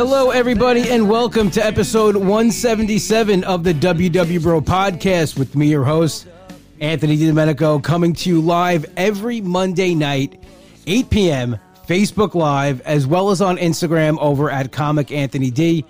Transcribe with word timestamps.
Hello, 0.00 0.30
everybody, 0.30 0.88
and 0.88 1.10
welcome 1.10 1.50
to 1.50 1.62
episode 1.62 2.16
177 2.16 3.44
of 3.44 3.64
the 3.64 3.74
WW 3.74 4.42
Bro 4.42 4.62
podcast 4.62 5.38
with 5.38 5.54
me, 5.54 5.66
your 5.66 5.84
host, 5.84 6.26
Anthony 6.80 7.18
DiDomenico, 7.18 7.84
coming 7.84 8.14
to 8.14 8.30
you 8.30 8.40
live 8.40 8.86
every 8.96 9.42
Monday 9.42 9.94
night, 9.94 10.42
8 10.86 11.10
p.m., 11.10 11.58
Facebook 11.86 12.34
Live, 12.34 12.80
as 12.80 13.06
well 13.06 13.28
as 13.28 13.42
on 13.42 13.58
Instagram 13.58 14.16
over 14.20 14.50
at 14.50 14.72
Comic 14.72 15.12
Anthony 15.12 15.50
D. 15.50 15.84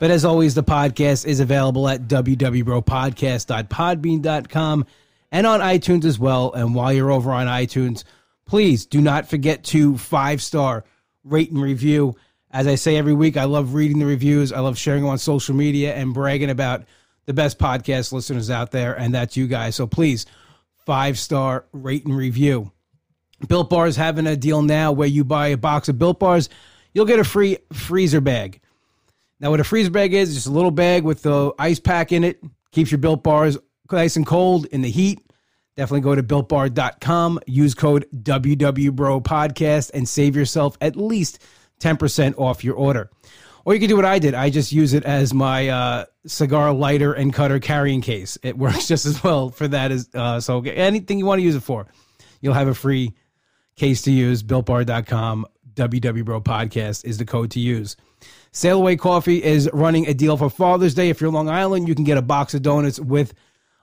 But 0.00 0.10
as 0.10 0.24
always, 0.24 0.56
the 0.56 0.64
podcast 0.64 1.24
is 1.24 1.38
available 1.38 1.88
at 1.88 2.08
www.podcast.podbean.com 2.08 4.86
and 5.30 5.46
on 5.46 5.60
iTunes 5.60 6.04
as 6.04 6.18
well. 6.18 6.52
And 6.52 6.74
while 6.74 6.92
you're 6.92 7.12
over 7.12 7.30
on 7.30 7.46
iTunes, 7.46 8.02
please 8.44 8.86
do 8.86 9.00
not 9.00 9.28
forget 9.28 9.62
to 9.66 9.96
five 9.98 10.42
star 10.42 10.82
rate 11.22 11.52
and 11.52 11.62
review. 11.62 12.16
As 12.52 12.66
I 12.66 12.74
say 12.74 12.96
every 12.96 13.14
week, 13.14 13.36
I 13.36 13.44
love 13.44 13.74
reading 13.74 13.98
the 13.98 14.06
reviews. 14.06 14.52
I 14.52 14.60
love 14.60 14.76
sharing 14.76 15.02
them 15.02 15.10
on 15.10 15.18
social 15.18 15.54
media 15.54 15.94
and 15.94 16.12
bragging 16.12 16.50
about 16.50 16.84
the 17.24 17.32
best 17.32 17.58
podcast 17.58 18.12
listeners 18.12 18.50
out 18.50 18.70
there, 18.70 18.94
and 18.98 19.14
that's 19.14 19.36
you 19.36 19.46
guys. 19.46 19.74
So 19.74 19.86
please, 19.86 20.26
five 20.84 21.18
star 21.18 21.64
rate 21.72 22.04
and 22.04 22.16
review. 22.16 22.70
Built 23.48 23.70
Bar 23.70 23.86
is 23.86 23.96
having 23.96 24.26
a 24.26 24.36
deal 24.36 24.62
now 24.62 24.92
where 24.92 25.08
you 25.08 25.24
buy 25.24 25.48
a 25.48 25.56
box 25.56 25.88
of 25.88 25.98
Built 25.98 26.20
Bars, 26.20 26.48
you'll 26.92 27.06
get 27.06 27.18
a 27.18 27.24
free 27.24 27.58
freezer 27.72 28.20
bag. 28.20 28.60
Now, 29.40 29.50
what 29.50 29.58
a 29.58 29.64
freezer 29.64 29.90
bag 29.90 30.14
is, 30.14 30.34
just 30.34 30.46
a 30.46 30.52
little 30.52 30.70
bag 30.70 31.02
with 31.02 31.22
the 31.22 31.52
ice 31.58 31.80
pack 31.80 32.12
in 32.12 32.22
it, 32.22 32.40
keeps 32.70 32.92
your 32.92 32.98
Built 32.98 33.24
Bars 33.24 33.58
nice 33.90 34.16
and 34.16 34.26
cold 34.26 34.66
in 34.66 34.82
the 34.82 34.90
heat. 34.90 35.20
Definitely 35.76 36.00
go 36.02 36.14
to 36.14 36.22
builtbar.com, 36.22 37.40
use 37.46 37.74
code 37.74 38.06
WWBRO 38.14 39.22
podcast, 39.22 39.90
and 39.94 40.08
save 40.08 40.36
yourself 40.36 40.76
at 40.80 40.96
least 40.96 41.42
10% 41.82 42.38
off 42.38 42.64
your 42.64 42.74
order. 42.74 43.10
Or 43.64 43.74
you 43.74 43.80
can 43.80 43.88
do 43.88 43.96
what 43.96 44.04
I 44.04 44.18
did. 44.18 44.34
I 44.34 44.50
just 44.50 44.72
use 44.72 44.92
it 44.92 45.04
as 45.04 45.32
my 45.32 45.68
uh, 45.68 46.04
cigar 46.26 46.72
lighter 46.72 47.12
and 47.12 47.32
cutter 47.32 47.60
carrying 47.60 48.00
case. 48.00 48.38
It 48.42 48.58
works 48.64 48.88
just 48.88 49.06
as 49.06 49.22
well 49.22 49.50
for 49.50 49.68
that 49.68 49.92
as 49.92 50.08
uh, 50.14 50.40
so 50.40 50.62
anything 50.62 51.18
you 51.18 51.26
want 51.26 51.38
to 51.38 51.44
use 51.44 51.54
it 51.54 51.62
for, 51.62 51.86
you'll 52.40 52.54
have 52.54 52.68
a 52.68 52.74
free 52.74 53.14
case 53.76 54.02
to 54.02 54.12
use. 54.12 54.42
BuiltBar.com 54.42 55.46
WWBro 55.74 56.44
podcast 56.44 57.04
is 57.04 57.18
the 57.18 57.24
code 57.24 57.50
to 57.52 57.60
use. 57.60 57.96
Sail 58.52 58.78
Away 58.78 58.96
Coffee 58.96 59.42
is 59.42 59.70
running 59.72 60.06
a 60.06 60.14
deal 60.14 60.36
for 60.36 60.50
Father's 60.50 60.94
Day. 60.94 61.08
If 61.08 61.20
you're 61.20 61.30
Long 61.30 61.48
Island, 61.48 61.88
you 61.88 61.94
can 61.94 62.04
get 62.04 62.18
a 62.18 62.22
box 62.22 62.52
of 62.52 62.62
donuts 62.62 63.00
with 63.00 63.32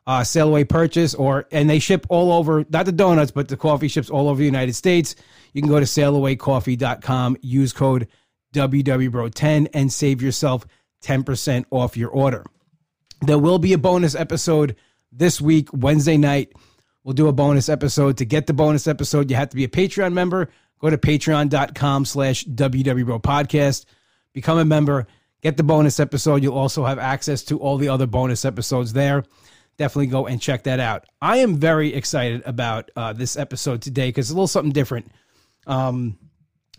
uh, 0.10 0.24
sail 0.24 0.48
away 0.48 0.64
purchase 0.64 1.14
or 1.14 1.46
and 1.52 1.70
they 1.70 1.78
ship 1.78 2.04
all 2.10 2.32
over 2.32 2.66
not 2.72 2.88
the 2.88 2.92
donuts 2.92 3.30
but 3.30 3.48
the 3.48 3.56
coffee 3.56 3.88
ships 3.88 4.10
all 4.10 4.28
over 4.28 4.40
the 4.40 4.46
united 4.46 4.74
states. 4.74 5.14
You 5.54 5.62
can 5.62 5.70
go 5.70 5.80
to 5.80 5.86
sailawaycoffee.com 5.86 7.38
use 7.42 7.74
code 7.74 8.08
wwbro10 8.56 9.68
and 9.72 9.94
save 9.94 10.24
yourself 10.24 10.66
10% 11.04 11.66
off 11.70 11.96
your 11.96 12.10
order. 12.10 12.44
There 13.22 13.38
will 13.38 13.60
be 13.60 13.74
a 13.74 13.78
bonus 13.78 14.16
episode 14.16 14.76
this 15.12 15.40
week 15.40 15.70
wednesday 15.74 16.18
night. 16.18 16.54
We'll 17.04 17.14
do 17.14 17.28
a 17.28 17.32
bonus 17.32 17.70
episode. 17.70 18.18
To 18.18 18.26
get 18.26 18.48
the 18.48 18.54
bonus 18.54 18.88
episode 18.88 19.30
you 19.30 19.36
have 19.36 19.50
to 19.50 19.56
be 19.56 19.64
a 19.64 19.70
patreon 19.70 20.14
member. 20.14 20.50
Go 20.80 20.90
to 20.90 20.98
patreon.com 20.98 22.06
slash 22.06 22.46
wwbro 22.46 23.22
podcast. 23.22 23.86
Become 24.34 24.58
a 24.58 24.66
member. 24.66 25.06
Get 25.44 25.56
the 25.56 25.64
bonus 25.64 26.00
episode. 26.00 26.42
You'll 26.42 26.58
also 26.58 26.84
have 26.84 26.98
access 26.98 27.44
to 27.44 27.60
all 27.60 27.78
the 27.78 27.90
other 27.90 28.08
bonus 28.08 28.44
episodes 28.44 28.94
there 28.94 29.24
definitely 29.80 30.08
go 30.08 30.28
and 30.28 30.40
check 30.40 30.64
that 30.64 30.80
out. 30.80 31.06
I 31.22 31.38
am 31.38 31.56
very 31.56 31.94
excited 31.96 32.44
about 32.46 32.92
uh, 32.96 33.14
this 33.14 33.38
episode 33.38 33.82
today 33.82 34.10
because 34.10 34.26
it's 34.26 34.32
a 34.32 34.36
little 34.36 34.48
something 34.48 34.74
different. 34.74 35.10
Um, 35.66 36.20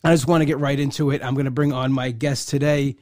I 0.04 0.12
just 0.12 0.28
want 0.28 0.42
to 0.42 0.46
get 0.46 0.58
right 0.58 0.78
into 0.78 1.10
it. 1.10 1.24
I'm 1.24 1.34
going 1.34 1.46
to 1.46 1.50
bring 1.50 1.72
on 1.72 1.92
my 1.92 2.10
guest 2.10 2.50
today, 2.50 2.96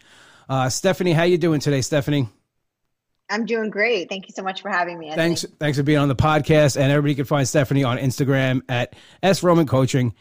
uh, 0.48 0.68
Stephanie. 0.68 1.12
How 1.12 1.24
you 1.24 1.36
doing 1.36 1.60
today, 1.60 1.80
Stephanie? 1.80 2.28
I'm 3.28 3.44
doing 3.44 3.70
great. 3.70 4.08
Thank 4.08 4.28
you 4.28 4.34
so 4.34 4.42
much 4.42 4.62
for 4.62 4.70
having 4.70 4.98
me. 4.98 5.08
Anthony. 5.08 5.28
Thanks, 5.28 5.46
thanks 5.58 5.76
for 5.76 5.82
being 5.84 5.98
on 5.98 6.08
the 6.08 6.16
podcast. 6.16 6.76
And 6.76 6.90
everybody 6.90 7.16
can 7.16 7.24
find 7.24 7.46
Stephanie 7.46 7.84
on 7.84 7.98
Instagram 7.98 8.62
at 8.68 8.94
S 9.22 9.42
Roman 9.42 9.66
Coaching. 9.66 10.14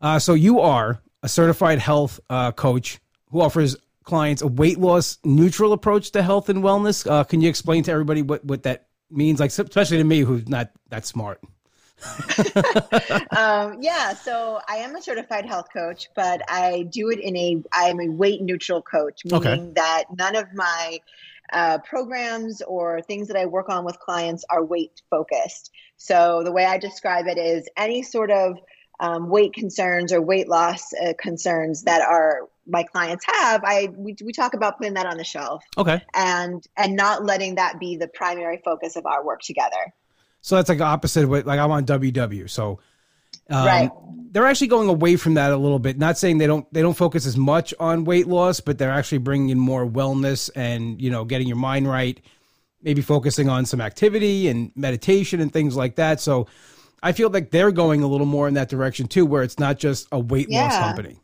Uh, 0.00 0.18
so 0.18 0.34
you 0.34 0.60
are 0.60 1.02
a 1.22 1.28
certified 1.28 1.80
health 1.80 2.20
uh, 2.30 2.52
coach 2.52 3.00
who 3.30 3.40
offers 3.40 3.76
clients 4.04 4.42
a 4.42 4.46
weight 4.46 4.78
loss 4.78 5.18
neutral 5.24 5.72
approach 5.72 6.12
to 6.12 6.22
health 6.22 6.48
and 6.48 6.62
wellness. 6.62 7.10
Uh, 7.10 7.24
can 7.24 7.40
you 7.40 7.48
explain 7.48 7.82
to 7.82 7.90
everybody 7.90 8.22
what 8.22 8.44
what 8.44 8.62
that 8.62 8.83
means, 9.10 9.40
like 9.40 9.50
especially 9.50 9.98
to 9.98 10.04
me 10.04 10.20
who's 10.20 10.48
not 10.48 10.70
that 10.88 11.06
smart. 11.06 11.40
um, 13.36 13.78
yeah, 13.80 14.12
so 14.14 14.60
I 14.68 14.76
am 14.76 14.94
a 14.96 15.02
certified 15.02 15.46
health 15.46 15.66
coach, 15.72 16.08
but 16.14 16.42
I 16.48 16.86
do 16.90 17.10
it 17.10 17.20
in 17.20 17.36
a 17.36 17.62
I 17.72 17.84
am 17.84 18.00
a 18.00 18.08
weight 18.08 18.42
neutral 18.42 18.82
coach, 18.82 19.24
meaning 19.24 19.40
okay. 19.40 19.72
that 19.76 20.04
none 20.16 20.36
of 20.36 20.46
my 20.54 20.98
uh, 21.52 21.78
programs 21.78 22.62
or 22.62 23.00
things 23.02 23.28
that 23.28 23.36
I 23.36 23.46
work 23.46 23.68
on 23.68 23.84
with 23.84 23.98
clients 24.00 24.44
are 24.50 24.64
weight 24.64 25.02
focused. 25.10 25.70
So 25.96 26.42
the 26.42 26.52
way 26.52 26.64
I 26.64 26.78
describe 26.78 27.26
it 27.26 27.38
is 27.38 27.68
any 27.76 28.02
sort 28.02 28.30
of 28.30 28.58
um, 29.00 29.28
weight 29.28 29.52
concerns 29.52 30.12
or 30.12 30.20
weight 30.20 30.48
loss 30.48 30.92
uh, 30.94 31.12
concerns 31.18 31.82
that 31.82 32.02
are 32.02 32.48
my 32.66 32.82
clients 32.82 33.24
have 33.26 33.62
i 33.64 33.90
we, 33.96 34.16
we 34.24 34.32
talk 34.32 34.54
about 34.54 34.78
putting 34.78 34.94
that 34.94 35.06
on 35.06 35.16
the 35.16 35.24
shelf. 35.24 35.64
Okay. 35.76 36.02
And 36.14 36.64
and 36.76 36.96
not 36.96 37.24
letting 37.24 37.56
that 37.56 37.78
be 37.78 37.96
the 37.96 38.08
primary 38.08 38.60
focus 38.64 38.96
of 38.96 39.06
our 39.06 39.24
work 39.24 39.42
together. 39.42 39.92
So 40.40 40.56
that's 40.56 40.68
like 40.68 40.80
opposite 40.80 41.28
with 41.28 41.46
like 41.46 41.58
i'm 41.58 41.70
on 41.70 41.84
ww 41.84 42.50
so 42.50 42.80
um, 43.50 43.66
right. 43.66 43.90
they're 44.30 44.46
actually 44.46 44.68
going 44.68 44.88
away 44.88 45.16
from 45.16 45.34
that 45.34 45.52
a 45.52 45.56
little 45.56 45.78
bit. 45.78 45.98
Not 45.98 46.16
saying 46.16 46.38
they 46.38 46.46
don't 46.46 46.70
they 46.72 46.80
don't 46.80 46.96
focus 46.96 47.26
as 47.26 47.36
much 47.36 47.74
on 47.78 48.04
weight 48.04 48.26
loss 48.26 48.60
but 48.60 48.78
they're 48.78 48.90
actually 48.90 49.18
bringing 49.18 49.50
in 49.50 49.58
more 49.58 49.86
wellness 49.86 50.50
and 50.56 51.00
you 51.00 51.10
know 51.10 51.24
getting 51.24 51.46
your 51.46 51.58
mind 51.58 51.88
right 51.88 52.20
maybe 52.84 53.02
focusing 53.02 53.48
on 53.48 53.64
some 53.66 53.80
activity 53.80 54.46
and 54.48 54.70
meditation 54.76 55.40
and 55.40 55.52
things 55.52 55.74
like 55.74 55.96
that. 55.96 56.20
So 56.20 56.46
i 57.02 57.12
feel 57.12 57.30
like 57.30 57.50
they're 57.50 57.72
going 57.72 58.02
a 58.02 58.06
little 58.06 58.26
more 58.26 58.48
in 58.48 58.54
that 58.54 58.68
direction 58.68 59.06
too 59.06 59.26
where 59.26 59.42
it's 59.42 59.58
not 59.58 59.78
just 59.78 60.06
a 60.12 60.18
weight 60.18 60.48
yeah. 60.48 60.64
loss 60.64 60.76
company 60.76 61.20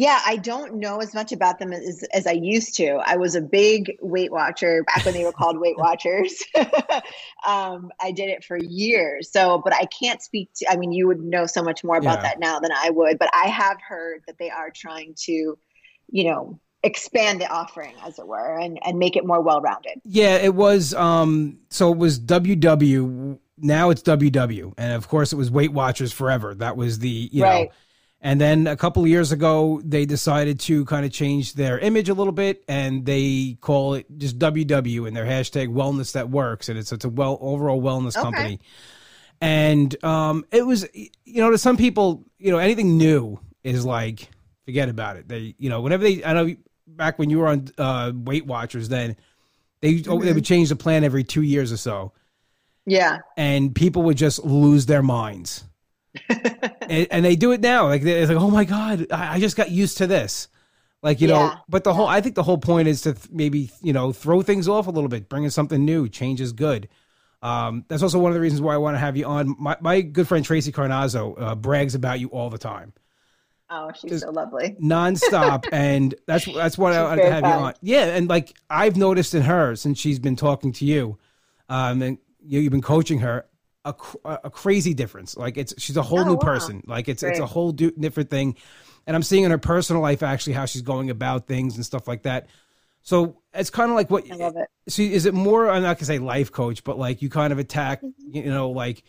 yeah, 0.00 0.18
I 0.24 0.36
don't 0.36 0.76
know 0.76 1.02
as 1.02 1.12
much 1.12 1.30
about 1.30 1.58
them 1.58 1.74
as, 1.74 2.02
as 2.14 2.26
I 2.26 2.32
used 2.32 2.74
to. 2.76 3.02
I 3.04 3.16
was 3.16 3.34
a 3.34 3.42
big 3.42 3.98
Weight 4.00 4.32
Watcher 4.32 4.82
back 4.84 5.04
when 5.04 5.12
they 5.12 5.24
were 5.24 5.32
called 5.32 5.60
Weight 5.60 5.76
Watchers. 5.76 6.42
um, 7.46 7.90
I 8.00 8.10
did 8.10 8.30
it 8.30 8.42
for 8.42 8.56
years. 8.56 9.30
So, 9.30 9.60
but 9.62 9.74
I 9.74 9.84
can't 9.84 10.22
speak 10.22 10.48
to, 10.56 10.70
I 10.70 10.76
mean, 10.76 10.92
you 10.92 11.06
would 11.06 11.20
know 11.20 11.44
so 11.44 11.62
much 11.62 11.84
more 11.84 11.98
about 11.98 12.20
yeah. 12.20 12.22
that 12.22 12.40
now 12.40 12.60
than 12.60 12.70
I 12.74 12.88
would, 12.88 13.18
but 13.18 13.28
I 13.34 13.48
have 13.48 13.76
heard 13.86 14.22
that 14.26 14.38
they 14.38 14.48
are 14.48 14.70
trying 14.70 15.16
to, 15.24 15.58
you 16.08 16.24
know, 16.24 16.58
expand 16.82 17.38
the 17.38 17.48
offering 17.52 17.92
as 18.02 18.18
it 18.18 18.26
were 18.26 18.58
and, 18.58 18.78
and 18.82 18.98
make 18.98 19.16
it 19.16 19.26
more 19.26 19.42
well-rounded. 19.42 20.00
Yeah, 20.04 20.36
it 20.36 20.54
was, 20.54 20.94
um, 20.94 21.58
so 21.68 21.92
it 21.92 21.98
was 21.98 22.18
WW, 22.18 23.38
now 23.60 23.90
it's 23.90 24.02
WW. 24.02 24.74
And 24.76 24.92
of 24.92 25.08
course 25.08 25.32
it 25.32 25.36
was 25.36 25.50
Weight 25.50 25.72
Watchers 25.72 26.12
forever. 26.12 26.54
That 26.54 26.76
was 26.76 26.98
the, 26.98 27.28
you 27.32 27.42
right. 27.42 27.68
know, 27.68 27.72
and 28.22 28.40
then 28.40 28.66
a 28.66 28.76
couple 28.76 29.02
of 29.02 29.08
years 29.08 29.32
ago, 29.32 29.80
they 29.82 30.04
decided 30.04 30.60
to 30.60 30.84
kind 30.84 31.06
of 31.06 31.12
change 31.12 31.54
their 31.54 31.78
image 31.78 32.10
a 32.10 32.14
little 32.14 32.34
bit, 32.34 32.62
and 32.68 33.06
they 33.06 33.56
call 33.62 33.94
it 33.94 34.06
just 34.18 34.38
WW 34.38 35.08
and 35.08 35.16
their 35.16 35.24
hashtag 35.24 35.68
Wellness 35.68 36.12
That 36.12 36.28
Works, 36.28 36.68
and 36.68 36.78
it's 36.78 36.92
it's 36.92 37.06
a 37.06 37.08
well 37.08 37.38
overall 37.40 37.80
wellness 37.80 38.16
okay. 38.16 38.22
company. 38.22 38.60
And 39.40 40.04
um, 40.04 40.44
it 40.52 40.66
was, 40.66 40.86
you 40.92 41.40
know, 41.40 41.50
to 41.50 41.56
some 41.56 41.78
people, 41.78 42.26
you 42.38 42.50
know, 42.50 42.58
anything 42.58 42.98
new 42.98 43.40
is 43.64 43.86
like 43.86 44.28
forget 44.66 44.90
about 44.90 45.16
it. 45.16 45.26
They, 45.26 45.54
you 45.58 45.70
know, 45.70 45.80
whenever 45.80 46.02
they, 46.02 46.22
I 46.22 46.34
know 46.34 46.54
back 46.86 47.18
when 47.18 47.30
you 47.30 47.38
were 47.38 47.48
on 47.48 47.68
uh, 47.78 48.12
Weight 48.14 48.44
Watchers, 48.44 48.90
then 48.90 49.16
they 49.80 49.94
mm-hmm. 49.94 50.24
they 50.24 50.34
would 50.34 50.44
change 50.44 50.68
the 50.68 50.76
plan 50.76 51.04
every 51.04 51.24
two 51.24 51.42
years 51.42 51.72
or 51.72 51.78
so. 51.78 52.12
Yeah, 52.90 53.18
and 53.36 53.74
people 53.74 54.02
would 54.02 54.16
just 54.16 54.44
lose 54.44 54.86
their 54.86 55.02
minds 55.02 55.64
and, 56.28 57.06
and, 57.10 57.24
they 57.24 57.36
do 57.36 57.52
it 57.52 57.60
now. 57.60 57.86
Like 57.86 58.02
it's 58.02 58.28
like, 58.28 58.40
oh 58.40 58.50
my 58.50 58.64
god, 58.64 59.06
I, 59.10 59.34
I 59.34 59.40
just 59.40 59.56
got 59.56 59.70
used 59.70 59.98
to 59.98 60.06
this. 60.06 60.48
Like 61.02 61.20
you 61.20 61.28
yeah. 61.28 61.34
know, 61.34 61.54
but 61.68 61.84
the 61.84 61.94
whole 61.94 62.06
I 62.06 62.20
think 62.20 62.34
the 62.34 62.42
whole 62.42 62.58
point 62.58 62.88
is 62.88 63.02
to 63.02 63.14
th- 63.14 63.30
maybe 63.30 63.70
you 63.80 63.92
know 63.92 64.12
throw 64.12 64.42
things 64.42 64.68
off 64.68 64.86
a 64.86 64.90
little 64.90 65.08
bit, 65.08 65.28
bring 65.28 65.44
in 65.44 65.50
something 65.50 65.84
new. 65.84 66.08
Change 66.08 66.40
is 66.40 66.52
good. 66.52 66.88
Um, 67.42 67.84
that's 67.88 68.02
also 68.02 68.18
one 68.18 68.32
of 68.32 68.34
the 68.34 68.40
reasons 68.40 68.60
why 68.60 68.74
I 68.74 68.78
want 68.78 68.96
to 68.96 68.98
have 68.98 69.16
you 69.16 69.24
on. 69.24 69.56
My, 69.58 69.76
my 69.80 70.02
good 70.02 70.28
friend 70.28 70.44
Tracy 70.44 70.72
Carnazzo 70.72 71.40
uh, 71.40 71.54
brags 71.54 71.94
about 71.94 72.20
you 72.20 72.28
all 72.28 72.50
the 72.50 72.58
time. 72.58 72.92
Oh, 73.70 73.90
she's 73.98 74.10
Just 74.10 74.24
so 74.24 74.30
lovely, 74.30 74.76
nonstop, 74.82 75.64
and 75.72 76.14
that's 76.26 76.44
that's 76.44 76.76
what 76.76 76.92
I 76.92 77.02
want 77.04 77.20
to 77.20 77.30
have 77.30 77.42
fun. 77.42 77.58
you 77.58 77.64
on. 77.66 77.74
Yeah, 77.82 78.04
and 78.16 78.28
like 78.28 78.54
I've 78.68 78.96
noticed 78.96 79.34
in 79.34 79.42
her 79.42 79.76
since 79.76 79.98
she's 79.98 80.18
been 80.18 80.36
talking 80.36 80.72
to 80.72 80.84
you, 80.84 81.18
um, 81.68 82.02
and 82.02 82.18
you, 82.42 82.60
you've 82.60 82.72
been 82.72 82.82
coaching 82.82 83.20
her 83.20 83.46
a, 83.84 83.94
a 84.24 84.50
crazy 84.50 84.94
difference. 84.94 85.36
Like 85.36 85.56
it's 85.56 85.74
she's 85.78 85.96
a 85.96 86.02
whole 86.02 86.20
oh, 86.20 86.24
new 86.24 86.34
wow. 86.34 86.40
person. 86.40 86.82
Like 86.86 87.08
it's 87.08 87.22
Great. 87.22 87.32
it's 87.32 87.40
a 87.40 87.46
whole 87.46 87.72
do, 87.72 87.90
different 87.90 88.30
thing. 88.30 88.56
And 89.06 89.16
I'm 89.16 89.22
seeing 89.22 89.44
in 89.44 89.50
her 89.50 89.58
personal 89.58 90.02
life 90.02 90.22
actually 90.22 90.52
how 90.52 90.66
she's 90.66 90.82
going 90.82 91.10
about 91.10 91.46
things 91.46 91.76
and 91.76 91.84
stuff 91.84 92.06
like 92.06 92.22
that. 92.22 92.48
So 93.02 93.38
it's 93.54 93.70
kind 93.70 93.90
of 93.90 93.96
like 93.96 94.10
what 94.10 94.30
I 94.30 94.36
love 94.36 94.56
it. 94.56 94.68
See, 94.88 95.12
is 95.12 95.24
it 95.24 95.32
more? 95.32 95.70
I'm 95.70 95.82
not 95.82 95.96
gonna 95.96 96.06
say 96.06 96.18
life 96.18 96.52
coach, 96.52 96.84
but 96.84 96.98
like 96.98 97.22
you 97.22 97.30
kind 97.30 97.52
of 97.52 97.58
attack, 97.58 98.02
mm-hmm. 98.02 98.36
you 98.36 98.44
know, 98.44 98.70
like 98.70 99.02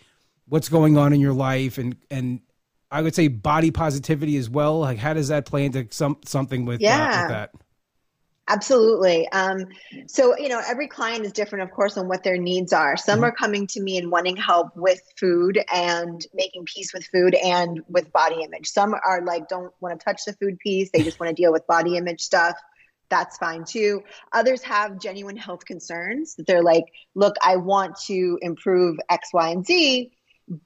what's 0.47 0.69
going 0.69 0.97
on 0.97 1.13
in 1.13 1.19
your 1.19 1.33
life, 1.33 1.77
and 1.77 1.97
and 2.09 2.39
I 2.89 3.01
would 3.01 3.15
say 3.15 3.27
body 3.27 3.71
positivity 3.71 4.37
as 4.37 4.49
well. 4.49 4.79
Like 4.79 4.97
how 4.97 5.13
does 5.13 5.27
that 5.27 5.45
play 5.45 5.65
into 5.65 5.87
some 5.91 6.17
something 6.25 6.65
with, 6.65 6.79
yeah. 6.79 7.03
Uh, 7.03 7.21
with 7.21 7.29
that? 7.31 7.51
Absolutely. 8.47 9.29
Um, 9.29 9.67
so, 10.07 10.37
you 10.37 10.49
know, 10.49 10.61
every 10.67 10.87
client 10.87 11.25
is 11.25 11.31
different, 11.31 11.63
of 11.63 11.71
course, 11.71 11.97
on 11.97 12.07
what 12.07 12.23
their 12.23 12.37
needs 12.37 12.73
are. 12.73 12.97
Some 12.97 13.17
mm-hmm. 13.17 13.25
are 13.25 13.31
coming 13.31 13.67
to 13.67 13.81
me 13.81 13.97
and 13.97 14.11
wanting 14.11 14.35
help 14.35 14.75
with 14.75 14.99
food 15.17 15.59
and 15.73 16.25
making 16.33 16.65
peace 16.65 16.93
with 16.93 17.05
food 17.05 17.35
and 17.35 17.81
with 17.87 18.11
body 18.11 18.43
image. 18.43 18.67
Some 18.67 18.93
are 18.93 19.23
like, 19.23 19.47
don't 19.47 19.71
want 19.79 19.97
to 19.97 20.03
touch 20.03 20.21
the 20.25 20.33
food 20.33 20.59
piece, 20.59 20.89
they 20.91 21.03
just 21.03 21.19
want 21.19 21.29
to 21.29 21.41
deal 21.41 21.51
with 21.51 21.65
body 21.67 21.95
image 21.95 22.21
stuff. 22.21 22.57
That's 23.09 23.37
fine 23.37 23.63
too. 23.65 24.03
Others 24.33 24.63
have 24.63 24.99
genuine 24.99 25.37
health 25.37 25.65
concerns 25.65 26.35
that 26.35 26.47
they're 26.47 26.63
like, 26.63 26.85
look, 27.13 27.35
I 27.43 27.57
want 27.57 27.97
to 28.07 28.39
improve 28.41 28.97
X, 29.09 29.29
Y, 29.33 29.49
and 29.49 29.65
Z 29.65 30.11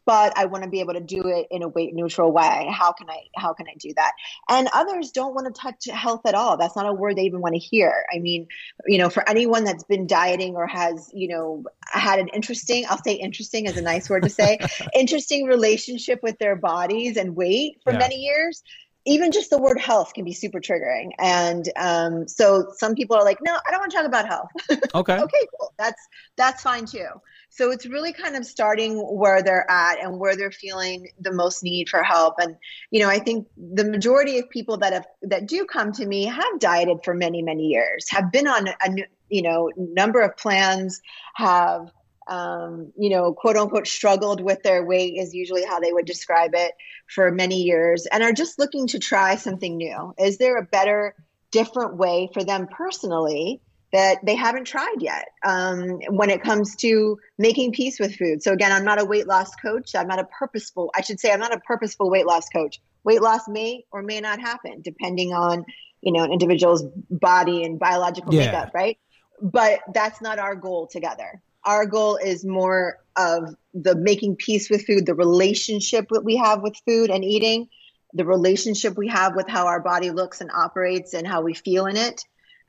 but 0.06 0.38
I 0.38 0.46
want 0.46 0.64
to 0.64 0.70
be 0.70 0.80
able 0.80 0.94
to 0.94 1.00
do 1.00 1.28
it 1.28 1.48
in 1.52 1.64
a 1.64 1.68
weight 1.68 1.94
neutral 1.94 2.32
way. 2.32 2.68
How 2.72 2.92
can 2.92 3.10
I 3.10 3.24
how 3.36 3.54
can 3.54 3.68
I 3.68 3.76
do 3.80 3.94
that? 3.96 4.14
And 4.50 4.68
others 4.74 5.12
don't 5.12 5.36
want 5.36 5.54
to 5.54 5.62
touch 5.62 5.86
health 5.92 6.22
at 6.26 6.34
all. 6.36 6.58
That's 6.58 6.76
not 6.76 6.88
a 6.88 6.94
word 6.94 7.18
they 7.18 7.24
even 7.24 7.42
want 7.42 7.54
to 7.56 7.60
hear. 7.60 8.06
I 8.14 8.20
mean, 8.20 8.48
you 8.88 8.98
know, 8.98 9.10
for 9.10 9.28
anyone 9.28 9.64
that's 9.64 9.84
been 9.84 10.08
dieting 10.08 10.56
or 10.56 10.68
has, 10.68 11.10
you 11.14 11.28
know, 11.28 11.64
had 11.82 12.20
an 12.20 12.30
interesting, 12.30 12.86
I'll 12.90 13.02
say 13.04 13.14
interesting 13.14 13.66
is 13.66 13.78
a 13.78 13.82
nice 13.82 14.10
word 14.10 14.24
to 14.24 14.30
say, 14.30 14.60
interesting 14.96 15.46
relationship 15.46 16.22
with 16.24 16.38
their 16.40 16.56
bodies 16.56 17.18
and 17.18 17.36
weight 17.36 17.80
for 17.84 17.94
yeah. 17.94 18.00
many 18.00 18.16
years, 18.16 18.64
even 19.06 19.32
just 19.32 19.50
the 19.50 19.60
word 19.60 19.80
health 19.80 20.14
can 20.14 20.26
be 20.26 20.34
super 20.34 20.60
triggering. 20.60 21.12
And 21.20 21.70
um, 21.76 22.28
so 22.28 22.72
some 22.76 22.96
people 22.96 23.16
are 23.16 23.24
like, 23.24 23.38
no, 23.42 23.54
I 23.54 23.72
don't 23.72 23.80
want 23.80 23.92
to 23.92 23.98
talk 23.98 24.06
about 24.06 24.28
health. 24.28 24.50
Okay. 24.96 25.18
okay, 25.18 25.48
cool. 25.60 25.74
That's 25.78 26.02
that's 26.38 26.62
fine 26.62 26.86
too. 26.86 27.08
So 27.50 27.72
it's 27.72 27.86
really 27.86 28.14
kind 28.14 28.36
of 28.36 28.46
starting 28.46 28.98
where 28.98 29.42
they're 29.42 29.70
at 29.70 30.00
and 30.02 30.20
where 30.20 30.36
they're 30.36 30.52
feeling 30.52 31.10
the 31.20 31.34
most 31.34 31.64
need 31.64 31.90
for 31.90 32.02
help. 32.02 32.36
And 32.40 32.56
you 32.92 33.02
know, 33.02 33.10
I 33.10 33.20
think 33.20 33.48
the 33.58 33.84
majority 33.84 34.40
of 34.40 34.50
people 34.50 34.78
that 34.78 34.94
have 34.94 35.06
that 35.24 35.48
do 35.48 35.66
come 35.66 35.92
to 35.94 36.06
me 36.06 36.26
have 36.26 36.60
dieted 36.60 37.00
for 37.04 37.14
many 37.14 37.42
many 37.42 37.64
years, 37.64 38.06
have 38.10 38.32
been 38.32 38.48
on 38.48 38.68
a 38.68 39.08
you 39.30 39.42
know 39.42 39.70
number 39.78 40.22
of 40.22 40.38
plans, 40.38 41.02
have 41.36 41.92
um, 42.28 42.92
you 42.98 43.10
know, 43.10 43.34
quote 43.34 43.58
unquote, 43.58 43.88
struggled 43.88 44.42
with 44.42 44.64
their 44.64 44.84
weight 44.84 45.16
is 45.18 45.34
usually 45.34 45.64
how 45.64 45.80
they 45.80 45.94
would 45.94 46.06
describe 46.06 46.52
it 46.54 46.74
for 47.08 47.32
many 47.32 47.64
years 47.64 48.08
and 48.08 48.24
are 48.24 48.34
just 48.34 48.58
looking 48.58 48.88
to 48.88 49.00
try 49.00 49.36
something 49.36 49.78
new. 49.78 50.14
Is 50.18 50.38
there 50.38 50.58
a 50.58 50.64
better, 50.64 51.16
different 51.52 51.98
way 51.98 52.30
for 52.34 52.44
them 52.44 52.68
personally 52.68 53.62
that 53.94 54.26
they 54.26 54.36
haven't 54.36 54.66
tried 54.66 54.98
yet 55.00 55.28
um, 55.46 56.00
when 56.10 56.30
it 56.30 56.42
comes 56.42 56.76
to 56.78 57.20
making 57.38 57.74
peace 57.74 58.00
with 58.00 58.16
food? 58.16 58.42
So, 58.42 58.54
again, 58.54 58.72
I'm 58.72 58.86
not 58.86 59.00
a 59.00 59.06
weight 59.06 59.28
loss 59.28 59.56
coach. 59.56 59.94
I'm 59.96 60.08
not 60.08 60.20
a 60.20 60.26
purposeful, 60.26 60.90
I 60.96 61.02
should 61.02 61.20
say, 61.20 61.32
I'm 61.32 61.40
not 61.40 61.54
a 61.54 61.60
purposeful 61.60 62.10
weight 62.10 62.26
loss 62.26 62.50
coach. 62.50 62.82
Weight 63.04 63.22
loss 63.22 63.48
may 63.48 63.86
or 63.92 64.02
may 64.02 64.20
not 64.20 64.40
happen 64.40 64.82
depending 64.82 65.32
on, 65.32 65.64
you 66.02 66.12
know, 66.12 66.24
an 66.24 66.32
individual's 66.32 66.84
body 67.12 67.64
and 67.64 67.78
biological 67.78 68.34
yeah. 68.34 68.48
makeup, 68.48 68.72
right? 68.74 68.98
But 69.40 69.82
that's 69.94 70.22
not 70.22 70.40
our 70.40 70.56
goal 70.56 70.88
together 70.88 71.42
our 71.66 71.86
goal 71.86 72.18
is 72.18 72.46
more 72.46 73.00
of 73.16 73.56
the 73.74 73.96
making 73.96 74.36
peace 74.36 74.70
with 74.70 74.86
food, 74.86 75.06
the 75.06 75.16
relationship 75.16 76.08
that 76.12 76.24
we 76.24 76.36
have 76.38 76.62
with 76.62 76.76
food 76.88 77.10
and 77.10 77.24
eating, 77.24 77.68
the 78.14 78.26
relationship 78.26 78.98
we 78.98 79.08
have 79.08 79.36
with 79.36 79.48
how 79.48 79.68
our 79.68 79.82
body 79.82 80.12
looks 80.12 80.42
and 80.42 80.52
operates 80.52 81.14
and 81.14 81.28
how 81.28 81.42
we 81.42 81.54
feel 81.54 81.86
in 81.86 81.98
it. 81.98 82.22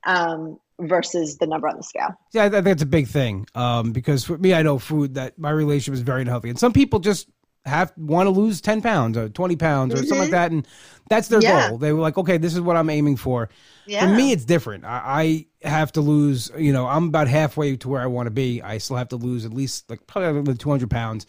Um, 0.05 0.59
versus 0.79 1.39
the 1.39 1.47
number 1.47 1.69
on 1.69 1.77
the 1.77 1.83
scale. 1.83 2.11
Yeah, 2.33 2.45
I 2.45 2.51
think 2.51 2.65
that's 2.65 2.83
a 2.83 2.87
big 2.87 3.09
thing. 3.09 3.47
Um, 3.55 3.93
because 3.93 4.25
for 4.25 4.37
me, 4.39 4.55
I 4.55 4.63
know 4.63 4.79
food 4.79 5.15
that 5.15 5.39
my 5.39 5.51
relationship 5.51 5.95
is 5.95 6.01
very 6.01 6.23
unhealthy, 6.23 6.51
and 6.51 6.59
some 6.59 6.73
people 6.73 6.99
just 6.99 7.29
have 7.67 7.93
want 7.97 8.27
to 8.27 8.31
lose 8.31 8.61
10 8.61 8.81
pounds 8.81 9.17
or 9.17 9.29
20 9.29 9.57
pounds 9.57 9.93
or 9.93 9.99
mm-hmm. 9.99 10.07
something 10.07 10.21
like 10.21 10.31
that 10.31 10.53
and 10.53 10.67
that's 11.09 11.29
their 11.29 11.43
yeah. 11.43 11.69
goal 11.69 11.79
they 11.79 11.93
were 11.93 12.01
like 12.01 12.17
okay 12.17 12.39
this 12.39 12.55
is 12.55 12.61
what 12.61 12.77
i'm 12.77 12.89
aiming 12.89 13.17
for 13.17 13.49
yeah. 13.87 14.01
for 14.01 14.15
me 14.15 14.33
it's 14.33 14.45
different 14.45 14.85
I, 14.85 15.47
I, 15.65 15.69
have 15.69 15.91
to 15.93 16.01
lose 16.01 16.51
you 16.57 16.73
know 16.73 16.87
i'm 16.87 17.09
about 17.09 17.27
halfway 17.27 17.77
to 17.77 17.89
where 17.89 18.01
i 18.01 18.07
want 18.07 18.29
to 18.29 18.31
be 18.31 18.63
i 18.63 18.79
still 18.79 18.97
have 18.97 19.09
to 19.09 19.17
lose 19.17 19.45
at 19.45 19.53
least 19.53 19.91
like 19.91 20.07
probably 20.07 20.55
200 20.55 20.89
pounds 20.89 21.27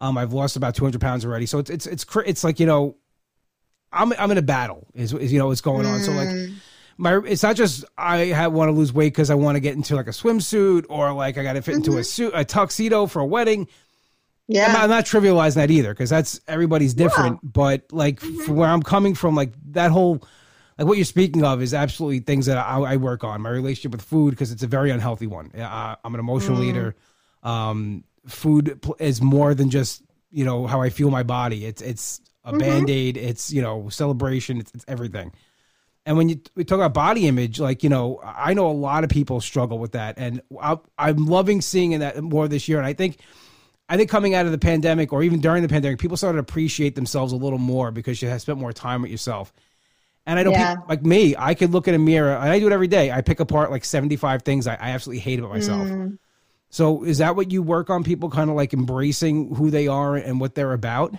um 0.00 0.18
i've 0.18 0.32
lost 0.32 0.56
about 0.56 0.74
200 0.74 1.00
pounds 1.00 1.24
already 1.24 1.46
so 1.46 1.58
it's 1.58 1.70
it's 1.70 1.86
it's, 1.86 2.04
it's 2.26 2.42
like 2.42 2.58
you 2.58 2.66
know 2.66 2.96
i'm 3.92 4.12
i'm 4.14 4.30
in 4.32 4.38
a 4.38 4.42
battle 4.42 4.86
is, 4.94 5.12
is 5.12 5.32
you 5.32 5.38
know 5.38 5.46
what's 5.46 5.60
going 5.60 5.86
on 5.86 6.00
so 6.00 6.10
like 6.12 6.28
mm. 6.28 6.52
my 6.96 7.20
it's 7.26 7.44
not 7.44 7.54
just 7.54 7.84
I 7.96 8.48
want 8.48 8.68
to 8.68 8.72
lose 8.72 8.92
weight 8.92 9.12
because 9.12 9.30
I 9.30 9.34
want 9.34 9.56
to 9.56 9.60
get 9.60 9.74
into 9.74 9.94
like 9.94 10.06
a 10.06 10.10
swimsuit 10.10 10.86
or 10.88 11.12
like 11.12 11.38
I 11.38 11.42
got 11.42 11.52
to 11.52 11.62
fit 11.62 11.74
into 11.74 11.90
mm-hmm. 11.90 12.00
a 12.00 12.04
suit 12.04 12.32
a 12.34 12.44
tuxedo 12.44 13.06
for 13.06 13.20
a 13.20 13.26
wedding. 13.26 13.68
Yeah, 14.48 14.66
I'm, 14.68 14.76
I'm 14.76 14.90
not 14.90 15.04
trivializing 15.04 15.54
that 15.54 15.70
either 15.70 15.92
because 15.92 16.10
that's 16.10 16.40
everybody's 16.46 16.94
different. 16.94 17.40
Yeah. 17.42 17.50
But 17.52 17.92
like 17.92 18.20
mm-hmm. 18.20 18.54
where 18.54 18.68
I'm 18.68 18.82
coming 18.82 19.14
from, 19.14 19.34
like 19.34 19.52
that 19.72 19.90
whole 19.90 20.22
like 20.78 20.86
what 20.86 20.98
you're 20.98 21.04
speaking 21.04 21.44
of 21.44 21.62
is 21.62 21.74
absolutely 21.74 22.20
things 22.20 22.46
that 22.46 22.58
I, 22.58 22.78
I 22.78 22.96
work 22.96 23.24
on. 23.24 23.40
My 23.40 23.50
relationship 23.50 23.92
with 23.92 24.02
food 24.02 24.30
because 24.30 24.52
it's 24.52 24.62
a 24.62 24.66
very 24.66 24.90
unhealthy 24.90 25.26
one. 25.26 25.50
Uh, 25.52 25.96
I'm 26.04 26.14
an 26.14 26.20
emotional 26.20 26.58
mm. 26.58 26.66
eater. 26.66 26.96
Um, 27.42 28.04
food 28.26 28.80
is 28.98 29.22
more 29.22 29.54
than 29.54 29.70
just 29.70 30.02
you 30.30 30.44
know 30.44 30.66
how 30.66 30.82
I 30.82 30.90
feel 30.90 31.10
my 31.10 31.22
body. 31.22 31.64
It's 31.64 31.82
it's 31.82 32.20
a 32.44 32.50
mm-hmm. 32.50 32.58
band 32.58 32.90
aid. 32.90 33.16
It's 33.16 33.52
you 33.52 33.62
know 33.62 33.88
celebration. 33.88 34.58
It's, 34.58 34.72
it's 34.74 34.84
everything. 34.86 35.32
And 36.04 36.16
when 36.16 36.28
you 36.28 36.40
we 36.54 36.64
talk 36.64 36.76
about 36.76 36.94
body 36.94 37.26
image, 37.26 37.58
like 37.58 37.82
you 37.82 37.88
know, 37.88 38.20
I 38.22 38.54
know 38.54 38.68
a 38.68 38.72
lot 38.72 39.02
of 39.02 39.10
people 39.10 39.40
struggle 39.40 39.78
with 39.78 39.92
that, 39.92 40.18
and 40.18 40.40
I, 40.60 40.78
I'm 40.98 41.26
loving 41.26 41.60
seeing 41.60 41.98
that 41.98 42.22
more 42.22 42.46
this 42.46 42.68
year. 42.68 42.78
And 42.78 42.86
I 42.86 42.92
think 42.92 43.18
I 43.88 43.96
think 43.96 44.10
coming 44.10 44.34
out 44.34 44.46
of 44.46 44.52
the 44.52 44.58
pandemic 44.58 45.12
or 45.12 45.22
even 45.22 45.40
during 45.40 45.62
the 45.62 45.68
pandemic, 45.68 45.98
people 45.98 46.16
started 46.16 46.36
to 46.36 46.40
appreciate 46.40 46.94
themselves 46.94 47.32
a 47.32 47.36
little 47.36 47.58
more 47.58 47.90
because 47.90 48.20
you 48.20 48.28
have 48.28 48.40
spent 48.40 48.58
more 48.58 48.72
time 48.72 49.02
with 49.02 49.10
yourself. 49.10 49.52
And 50.26 50.40
I 50.40 50.42
know 50.42 50.50
yeah. 50.50 50.74
people 50.74 50.86
like 50.88 51.04
me, 51.04 51.36
I 51.38 51.54
could 51.54 51.70
look 51.70 51.86
in 51.86 51.94
a 51.94 51.98
mirror 51.98 52.34
and 52.34 52.50
I 52.50 52.58
do 52.58 52.66
it 52.66 52.72
every 52.72 52.88
day. 52.88 53.12
I 53.12 53.20
pick 53.20 53.38
apart 53.38 53.70
like 53.70 53.84
75 53.84 54.42
things 54.42 54.66
I, 54.66 54.74
I 54.74 54.90
absolutely 54.90 55.20
hate 55.20 55.38
about 55.38 55.52
myself. 55.52 55.86
Mm. 55.86 56.18
So 56.68 57.04
is 57.04 57.18
that 57.18 57.36
what 57.36 57.52
you 57.52 57.62
work 57.62 57.90
on? 57.90 58.02
People 58.02 58.28
kind 58.28 58.50
of 58.50 58.56
like 58.56 58.74
embracing 58.74 59.54
who 59.54 59.70
they 59.70 59.86
are 59.86 60.16
and 60.16 60.40
what 60.40 60.56
they're 60.56 60.72
about? 60.72 61.14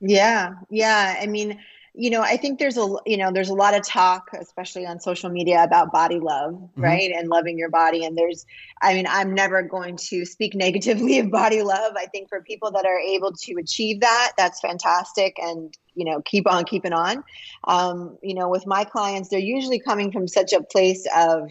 Yeah. 0.00 0.54
Yeah. 0.70 1.16
I 1.20 1.26
mean, 1.26 1.58
you 1.98 2.10
know 2.10 2.22
i 2.22 2.36
think 2.36 2.60
there's 2.60 2.78
a 2.78 2.86
you 3.04 3.16
know 3.16 3.32
there's 3.32 3.48
a 3.48 3.54
lot 3.54 3.74
of 3.74 3.84
talk 3.84 4.30
especially 4.40 4.86
on 4.86 5.00
social 5.00 5.28
media 5.28 5.64
about 5.64 5.90
body 5.90 6.20
love 6.20 6.52
mm-hmm. 6.52 6.80
right 6.80 7.10
and 7.10 7.28
loving 7.28 7.58
your 7.58 7.68
body. 7.68 8.04
And 8.04 8.16
there's 8.16 8.46
i 8.80 8.94
mean 8.94 9.06
i'm 9.08 9.34
never 9.34 9.62
going 9.62 9.96
to 10.08 10.24
speak 10.24 10.54
negatively 10.66 11.18
of 11.18 11.30
body 11.30 11.62
love. 11.62 11.94
I 11.96 12.06
think 12.06 12.28
for 12.28 12.40
people 12.40 12.70
that 12.70 12.86
are 12.86 13.00
able 13.00 13.32
to 13.32 13.54
achieve 13.54 14.00
that 14.00 14.32
that's 14.38 14.60
fantastic. 14.60 15.36
And 15.38 15.74
you 15.94 16.04
know 16.04 16.22
keep 16.22 16.46
on 16.46 16.64
keeping 16.64 16.92
on. 16.92 17.24
Um, 17.64 18.16
you 18.22 18.34
know 18.34 18.48
with 18.48 18.66
my 18.66 18.84
clients 18.84 19.28
they're 19.28 19.40
usually 19.40 19.80
coming 19.80 20.12
from 20.12 20.28
such 20.28 20.52
a 20.52 20.62
place 20.62 21.04
of 21.16 21.50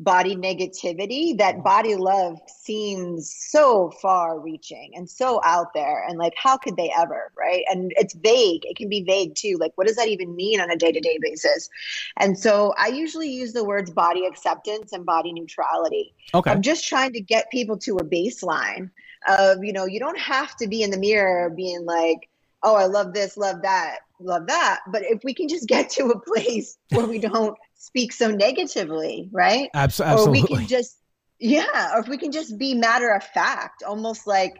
body 0.00 0.34
negativity 0.34 1.38
that 1.38 1.54
mm-hmm. 1.54 1.62
body 1.62 1.94
love 1.94 2.38
seems 2.46 3.32
so 3.32 3.90
far 4.02 4.40
reaching 4.40 4.92
and 4.94 5.08
so 5.08 5.40
out 5.44 5.72
there. 5.72 6.04
And 6.08 6.18
like 6.18 6.34
how 6.36 6.56
could 6.56 6.76
they 6.76 6.92
ever 6.96 7.32
right? 7.38 7.64
And 7.68 7.92
it's 7.96 8.14
vague. 8.14 8.64
It 8.64 8.76
can 8.76 8.88
be 8.88 9.02
vague 9.02 9.34
too. 9.34 9.56
Like 9.58 9.72
what 9.76 9.86
does 9.86 9.96
that 9.96 10.08
even 10.08 10.34
mean 10.34 10.60
on 10.60 10.70
a 10.70 10.76
day-to-day 10.76 11.18
basis? 11.20 11.68
And 12.16 12.38
so 12.38 12.74
i 12.78 12.88
usually 12.88 13.30
use 13.30 13.52
the 13.52 13.64
words 13.64 13.90
body 13.90 14.26
acceptance 14.26 14.92
and 14.92 15.06
body 15.06 15.32
neutrality. 15.32 16.14
Okay. 16.32 16.50
I'm 16.50 16.62
just 16.62 16.88
trying 16.88 17.12
to 17.12 17.20
get 17.20 17.50
people 17.50 17.78
to 17.78 17.96
a 17.96 18.04
baseline 18.04 18.90
of 19.26 19.64
you 19.64 19.72
know 19.72 19.86
you 19.86 20.00
don't 20.00 20.18
have 20.18 20.54
to 20.56 20.66
be 20.66 20.82
in 20.82 20.90
the 20.90 20.98
mirror 20.98 21.50
being 21.50 21.84
like 21.84 22.28
oh 22.64 22.74
i 22.74 22.86
love 22.86 23.12
this 23.14 23.36
love 23.36 23.62
that 23.62 23.98
love 24.18 24.46
that 24.46 24.80
but 24.90 25.02
if 25.02 25.22
we 25.22 25.32
can 25.34 25.48
just 25.48 25.68
get 25.74 25.90
to 25.90 26.06
a 26.06 26.20
place 26.20 26.76
where 26.90 27.06
we 27.06 27.18
don't 27.18 27.56
speak 27.84 28.12
so 28.12 28.30
negatively, 28.30 29.28
right? 29.30 29.68
Absolutely. 29.74 30.24
Or 30.24 30.30
we 30.30 30.42
can 30.42 30.66
just, 30.66 30.96
yeah, 31.38 31.94
or 31.94 32.00
if 32.00 32.08
we 32.08 32.16
can 32.16 32.32
just 32.32 32.56
be 32.58 32.74
matter 32.74 33.10
of 33.10 33.22
fact, 33.22 33.82
almost 33.82 34.26
like 34.26 34.56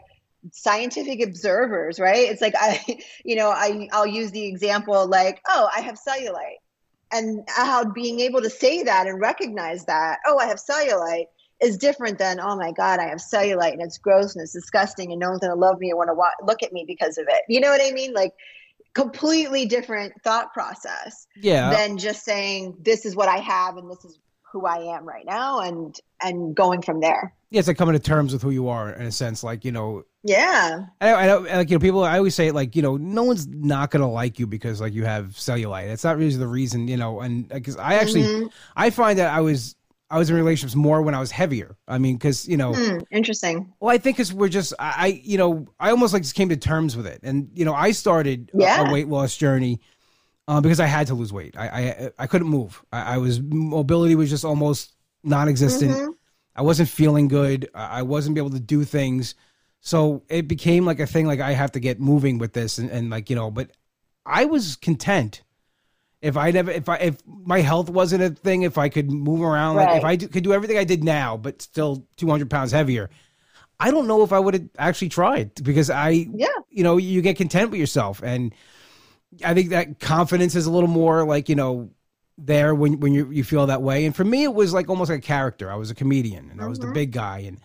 scientific 0.51 1.23
observers, 1.23 1.99
right? 1.99 2.29
It's 2.29 2.41
like 2.41 2.53
I, 2.59 2.99
you 3.23 3.35
know, 3.35 3.49
I 3.49 3.89
I'll 3.91 4.07
use 4.07 4.31
the 4.31 4.45
example 4.45 5.07
like, 5.07 5.41
oh, 5.47 5.67
I 5.75 5.81
have 5.81 5.97
cellulite, 5.97 6.59
and 7.11 7.47
how 7.47 7.85
being 7.85 8.19
able 8.19 8.41
to 8.41 8.49
say 8.49 8.83
that 8.83 9.07
and 9.07 9.19
recognize 9.19 9.85
that, 9.85 10.19
oh, 10.27 10.37
I 10.37 10.45
have 10.45 10.57
cellulite 10.57 11.25
is 11.61 11.77
different 11.77 12.17
than 12.17 12.39
oh 12.39 12.55
my 12.55 12.71
god 12.71 12.99
i 12.99 13.07
have 13.07 13.19
cellulite 13.19 13.73
and 13.73 13.81
it's 13.81 13.97
gross 13.97 14.35
and 14.35 14.43
it's 14.43 14.53
disgusting 14.53 15.11
and 15.11 15.19
no 15.19 15.29
one's 15.29 15.39
going 15.39 15.53
to 15.53 15.59
love 15.59 15.79
me 15.79 15.91
or 15.91 15.97
want 15.97 16.09
to 16.09 16.13
wa- 16.13 16.29
look 16.43 16.61
at 16.63 16.73
me 16.73 16.83
because 16.87 17.17
of 17.17 17.25
it. 17.29 17.41
You 17.47 17.59
know 17.59 17.69
what 17.69 17.81
i 17.81 17.91
mean? 17.91 18.13
Like 18.13 18.33
completely 18.93 19.65
different 19.65 20.13
thought 20.23 20.53
process 20.53 21.27
yeah. 21.35 21.69
than 21.71 21.97
just 21.97 22.23
saying 22.23 22.77
this 22.81 23.05
is 23.05 23.15
what 23.15 23.27
i 23.27 23.37
have 23.37 23.77
and 23.77 23.89
this 23.89 24.03
is 24.05 24.19
who 24.51 24.65
i 24.65 24.95
am 24.95 25.05
right 25.05 25.25
now 25.25 25.59
and 25.59 25.99
and 26.21 26.55
going 26.55 26.81
from 26.81 27.01
there. 27.01 27.33
Yeah 27.49 27.59
it's 27.59 27.67
like 27.69 27.77
coming 27.77 27.93
to 27.93 27.99
terms 27.99 28.33
with 28.33 28.41
who 28.41 28.49
you 28.49 28.67
are 28.67 28.91
in 28.91 29.05
a 29.05 29.11
sense 29.11 29.43
like 29.43 29.63
you 29.63 29.71
know. 29.71 30.03
Yeah. 30.23 30.87
I, 30.99 31.13
I, 31.13 31.35
like 31.35 31.69
you 31.69 31.77
know 31.77 31.79
people 31.79 32.03
i 32.03 32.17
always 32.17 32.35
say 32.35 32.51
like 32.51 32.75
you 32.75 32.81
know 32.81 32.97
no 32.97 33.23
one's 33.23 33.47
not 33.47 33.91
gonna 33.91 34.09
like 34.09 34.39
you 34.39 34.47
because 34.47 34.81
like 34.81 34.93
you 34.93 35.05
have 35.05 35.27
cellulite. 35.27 35.87
It's 35.87 36.03
not 36.03 36.17
really 36.17 36.35
the 36.35 36.47
reason 36.47 36.87
you 36.87 36.97
know 36.97 37.21
and 37.21 37.47
because 37.47 37.77
i 37.77 37.95
actually 37.95 38.23
mm-hmm. 38.23 38.47
i 38.75 38.89
find 38.89 39.19
that 39.19 39.31
i 39.31 39.39
was 39.41 39.75
I 40.09 40.19
was 40.19 40.29
in 40.29 40.35
relationships 40.35 40.75
more 40.75 41.01
when 41.01 41.15
I 41.15 41.19
was 41.19 41.31
heavier. 41.31 41.75
I 41.87 41.97
mean, 41.97 42.15
because 42.15 42.47
you 42.47 42.57
know, 42.57 42.73
hmm, 42.73 42.99
interesting. 43.11 43.73
Well, 43.79 43.93
I 43.93 43.97
think 43.97 44.17
because 44.17 44.33
we're 44.33 44.49
just, 44.49 44.73
I, 44.77 45.19
you 45.23 45.37
know, 45.37 45.67
I 45.79 45.89
almost 45.89 46.13
like 46.13 46.21
just 46.21 46.35
came 46.35 46.49
to 46.49 46.57
terms 46.57 46.95
with 46.95 47.07
it, 47.07 47.21
and 47.23 47.49
you 47.53 47.65
know, 47.65 47.73
I 47.73 47.91
started 47.91 48.51
yeah. 48.53 48.81
a, 48.81 48.89
a 48.89 48.93
weight 48.93 49.07
loss 49.07 49.35
journey 49.35 49.81
uh, 50.47 50.61
because 50.61 50.79
I 50.79 50.85
had 50.85 51.07
to 51.07 51.15
lose 51.15 51.33
weight. 51.33 51.55
I 51.57 51.67
I, 51.67 52.11
I 52.19 52.27
couldn't 52.27 52.47
move. 52.47 52.83
I, 52.91 53.15
I, 53.15 53.17
was 53.17 53.41
mobility 53.41 54.15
was 54.15 54.29
just 54.29 54.45
almost 54.45 54.93
non-existent. 55.23 55.91
Mm-hmm. 55.91 56.11
I 56.55 56.61
wasn't 56.61 56.87
feeling 56.87 57.27
good. 57.27 57.69
I 57.73 58.03
wasn't 58.03 58.37
able 58.37 58.51
to 58.51 58.59
do 58.59 58.83
things. 58.83 59.35
So 59.81 60.23
it 60.29 60.47
became 60.47 60.85
like 60.85 60.99
a 60.99 61.07
thing. 61.07 61.25
Like 61.25 61.41
I 61.41 61.51
have 61.51 61.71
to 61.73 61.79
get 61.79 61.99
moving 61.99 62.37
with 62.37 62.53
this, 62.53 62.77
and, 62.77 62.89
and 62.89 63.09
like 63.09 63.29
you 63.29 63.35
know. 63.35 63.49
But 63.49 63.71
I 64.25 64.45
was 64.45 64.75
content 64.75 65.41
if 66.25 66.37
I 66.37 66.49
never, 66.49 66.71
if 66.71 66.89
I, 66.89 66.95
if 66.95 67.17
my 67.27 67.61
health 67.61 67.87
wasn't 67.87 68.23
a 68.23 68.31
thing, 68.31 68.63
if 68.63 68.79
I 68.79 68.89
could 68.89 69.11
move 69.11 69.43
around, 69.43 69.75
right. 69.75 69.89
like 69.89 69.97
if 69.97 70.03
I 70.03 70.15
do, 70.15 70.27
could 70.27 70.43
do 70.43 70.53
everything 70.53 70.75
I 70.75 70.83
did 70.83 71.03
now, 71.03 71.37
but 71.37 71.61
still 71.61 72.07
200 72.17 72.49
pounds 72.49 72.71
heavier, 72.71 73.11
I 73.79 73.91
don't 73.91 74.07
know 74.07 74.23
if 74.23 74.33
I 74.33 74.39
would 74.39 74.55
have 74.55 74.69
actually 74.79 75.09
tried 75.09 75.51
because 75.63 75.91
I, 75.91 76.27
yeah, 76.33 76.47
you 76.71 76.83
know, 76.83 76.97
you 76.97 77.21
get 77.21 77.37
content 77.37 77.69
with 77.69 77.79
yourself. 77.79 78.23
And 78.23 78.55
I 79.43 79.53
think 79.53 79.69
that 79.69 79.99
confidence 79.99 80.55
is 80.55 80.65
a 80.65 80.71
little 80.71 80.89
more 80.89 81.27
like, 81.27 81.47
you 81.47 81.55
know, 81.55 81.91
there 82.39 82.73
when, 82.73 82.99
when 83.01 83.13
you, 83.13 83.29
you 83.29 83.43
feel 83.43 83.67
that 83.67 83.83
way. 83.83 84.05
And 84.05 84.15
for 84.15 84.23
me, 84.23 84.45
it 84.45 84.53
was 84.53 84.73
like 84.73 84.89
almost 84.89 85.11
like 85.11 85.19
a 85.19 85.21
character. 85.21 85.71
I 85.71 85.75
was 85.75 85.91
a 85.91 85.95
comedian 85.95 86.45
and 86.45 86.53
mm-hmm. 86.53 86.63
I 86.63 86.67
was 86.67 86.79
the 86.79 86.85
mm-hmm. 86.85 86.93
big 86.95 87.11
guy 87.11 87.39
and 87.39 87.59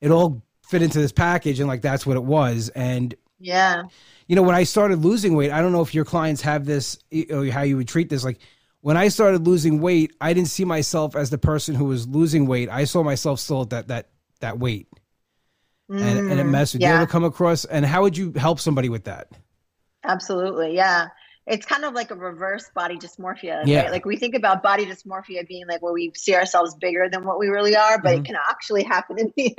it 0.00 0.12
all 0.12 0.44
fit 0.62 0.80
into 0.80 1.00
this 1.00 1.10
package. 1.12 1.58
And 1.58 1.66
like, 1.66 1.82
that's 1.82 2.06
what 2.06 2.16
it 2.16 2.24
was. 2.24 2.68
And 2.68 3.16
yeah, 3.40 3.82
you 4.26 4.36
know, 4.36 4.42
when 4.42 4.54
I 4.54 4.64
started 4.64 5.04
losing 5.04 5.34
weight, 5.34 5.50
I 5.50 5.60
don't 5.60 5.72
know 5.72 5.82
if 5.82 5.94
your 5.94 6.04
clients 6.04 6.42
have 6.42 6.64
this, 6.64 6.98
or 7.30 7.46
how 7.46 7.62
you 7.62 7.76
would 7.76 7.88
treat 7.88 8.08
this. 8.08 8.24
Like 8.24 8.38
when 8.80 8.96
I 8.96 9.08
started 9.08 9.46
losing 9.46 9.80
weight, 9.80 10.12
I 10.20 10.32
didn't 10.32 10.48
see 10.48 10.64
myself 10.64 11.16
as 11.16 11.30
the 11.30 11.38
person 11.38 11.74
who 11.74 11.86
was 11.86 12.06
losing 12.06 12.46
weight. 12.46 12.68
I 12.68 12.84
saw 12.84 13.02
myself 13.02 13.40
still 13.40 13.62
at 13.62 13.70
that, 13.70 13.88
that, 13.88 14.08
that 14.40 14.58
weight 14.58 14.88
and, 15.88 16.00
mm, 16.00 16.30
and 16.30 16.40
it 16.40 16.44
messed 16.44 16.74
with 16.74 16.82
yeah. 16.82 16.90
you 16.90 16.96
ever 16.96 17.06
come 17.06 17.24
across 17.24 17.64
and 17.64 17.84
how 17.84 18.02
would 18.02 18.16
you 18.16 18.32
help 18.36 18.58
somebody 18.58 18.88
with 18.88 19.04
that 19.04 19.28
absolutely 20.04 20.74
yeah 20.74 21.08
it's 21.46 21.64
kind 21.64 21.84
of 21.84 21.94
like 21.94 22.10
a 22.10 22.14
reverse 22.14 22.68
body 22.74 22.96
dysmorphia 22.96 23.62
yeah. 23.66 23.82
Right? 23.82 23.92
like 23.92 24.04
we 24.04 24.16
think 24.16 24.34
about 24.34 24.62
body 24.62 24.84
dysmorphia 24.84 25.46
being 25.46 25.66
like 25.68 25.82
where 25.82 25.92
we 25.92 26.12
see 26.14 26.34
ourselves 26.34 26.74
bigger 26.74 27.08
than 27.08 27.24
what 27.24 27.38
we 27.38 27.48
really 27.48 27.76
are 27.76 28.00
but 28.00 28.10
mm-hmm. 28.10 28.24
it 28.24 28.26
can 28.26 28.36
actually 28.48 28.82
happen 28.84 29.18
in 29.18 29.32
the, 29.36 29.56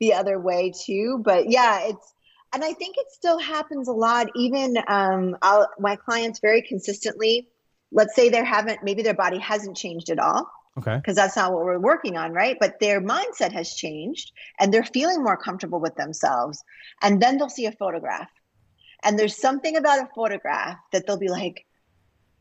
the 0.00 0.14
other 0.14 0.38
way 0.38 0.72
too 0.72 1.20
but 1.24 1.48
yeah 1.48 1.80
it's 1.88 2.14
and 2.52 2.64
i 2.64 2.72
think 2.72 2.96
it 2.98 3.06
still 3.10 3.38
happens 3.38 3.88
a 3.88 3.92
lot 3.92 4.28
even 4.36 4.76
um, 4.88 5.36
I'll, 5.42 5.68
my 5.78 5.96
clients 5.96 6.40
very 6.40 6.62
consistently 6.62 7.48
let's 7.92 8.14
say 8.14 8.28
they 8.28 8.44
haven't 8.44 8.82
maybe 8.82 9.02
their 9.02 9.14
body 9.14 9.38
hasn't 9.38 9.76
changed 9.76 10.10
at 10.10 10.18
all 10.18 10.50
Okay. 10.78 10.96
Because 10.96 11.16
that's 11.16 11.34
not 11.34 11.52
what 11.52 11.64
we're 11.64 11.80
working 11.80 12.16
on, 12.16 12.32
right? 12.32 12.56
But 12.60 12.78
their 12.78 13.00
mindset 13.00 13.52
has 13.52 13.74
changed 13.74 14.30
and 14.60 14.72
they're 14.72 14.84
feeling 14.84 15.24
more 15.24 15.36
comfortable 15.36 15.80
with 15.80 15.96
themselves. 15.96 16.62
And 17.02 17.20
then 17.20 17.36
they'll 17.36 17.48
see 17.48 17.66
a 17.66 17.72
photograph. 17.72 18.30
And 19.02 19.18
there's 19.18 19.36
something 19.36 19.76
about 19.76 20.00
a 20.00 20.08
photograph 20.14 20.76
that 20.92 21.06
they'll 21.06 21.18
be 21.18 21.28
like, 21.28 21.66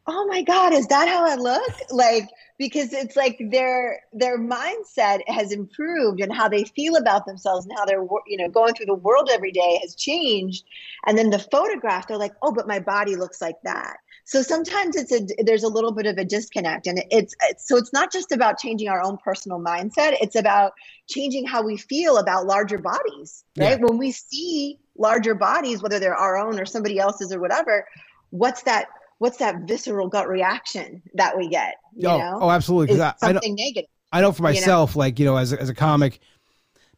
oh 0.08 0.26
my 0.28 0.42
God, 0.42 0.74
is 0.74 0.88
that 0.88 1.08
how 1.08 1.26
I 1.26 1.36
look? 1.36 1.74
Like, 1.92 2.30
because 2.58 2.92
it's 2.94 3.16
like 3.16 3.38
their 3.52 4.02
their 4.14 4.40
mindset 4.40 5.22
has 5.28 5.52
improved 5.52 6.22
and 6.22 6.34
how 6.34 6.48
they 6.50 6.64
feel 6.64 6.96
about 6.96 7.26
themselves 7.26 7.66
and 7.66 7.78
how 7.78 7.86
they're 7.86 8.06
you 8.28 8.38
know 8.38 8.50
going 8.50 8.74
through 8.74 8.86
the 8.88 8.96
world 8.96 9.30
every 9.32 9.52
day 9.52 9.80
has 9.82 9.96
changed 9.96 10.66
and 11.06 11.18
then 11.18 11.30
the 11.30 11.40
photograph 11.40 12.08
they're 12.08 12.18
like 12.18 12.34
oh 12.42 12.52
but 12.52 12.68
my 12.68 12.80
body 12.80 13.16
looks 13.16 13.42
like 13.42 13.62
that 13.64 13.98
so 14.26 14.42
sometimes 14.42 14.96
it's 14.96 15.12
a 15.12 15.44
there's 15.44 15.64
a 15.64 15.68
little 15.68 15.92
bit 15.92 16.08
of 16.08 16.18
a 16.18 16.26
disconnect 16.26 16.88
and 16.88 17.04
it's, 17.12 17.36
it's 17.44 17.68
so 17.68 17.78
it's 17.78 17.94
not 17.94 18.12
just 18.12 18.32
about 18.32 18.58
changing 18.58 18.90
our 18.90 19.04
own 19.04 19.18
personal 19.18 19.60
mindset 19.60 20.18
it's 20.20 20.36
about 20.36 20.74
changing 21.08 21.46
how 21.46 21.62
we 21.62 21.78
feel 21.78 22.18
about 22.18 22.48
larger 22.48 22.80
bodies 22.80 23.44
right 23.58 23.80
yeah. 23.80 23.86
when 23.86 23.98
we 23.98 24.12
see 24.12 24.80
larger 24.98 25.36
bodies 25.36 25.84
whether 25.84 26.00
they're 26.00 26.16
our 26.16 26.38
own 26.38 26.60
or 26.60 26.66
somebody 26.66 26.98
else's 26.98 27.32
or 27.32 27.40
whatever 27.40 27.88
what's 28.32 28.64
that 28.64 28.88
what's 29.20 29.38
that 29.38 29.62
visceral 29.62 30.08
gut 30.08 30.28
reaction 30.28 31.02
that 31.16 31.38
we 31.38 31.50
get? 31.50 31.76
You 31.96 32.10
oh, 32.10 32.18
know? 32.18 32.40
oh, 32.44 32.50
absolutely. 32.50 33.02
I, 33.02 33.14
something 33.18 33.38
I 33.38 33.48
know, 33.48 33.56
negative. 33.56 33.90
I 34.12 34.22
know 34.22 34.32
for 34.32 34.44
myself, 34.44 34.92
you 34.92 34.96
know? 34.96 35.00
like 35.00 35.20
you 35.20 35.26
know, 35.26 35.38
as 35.38 35.54
a, 35.54 35.62
as 35.62 35.70
a 35.70 35.74
comic, 35.74 36.20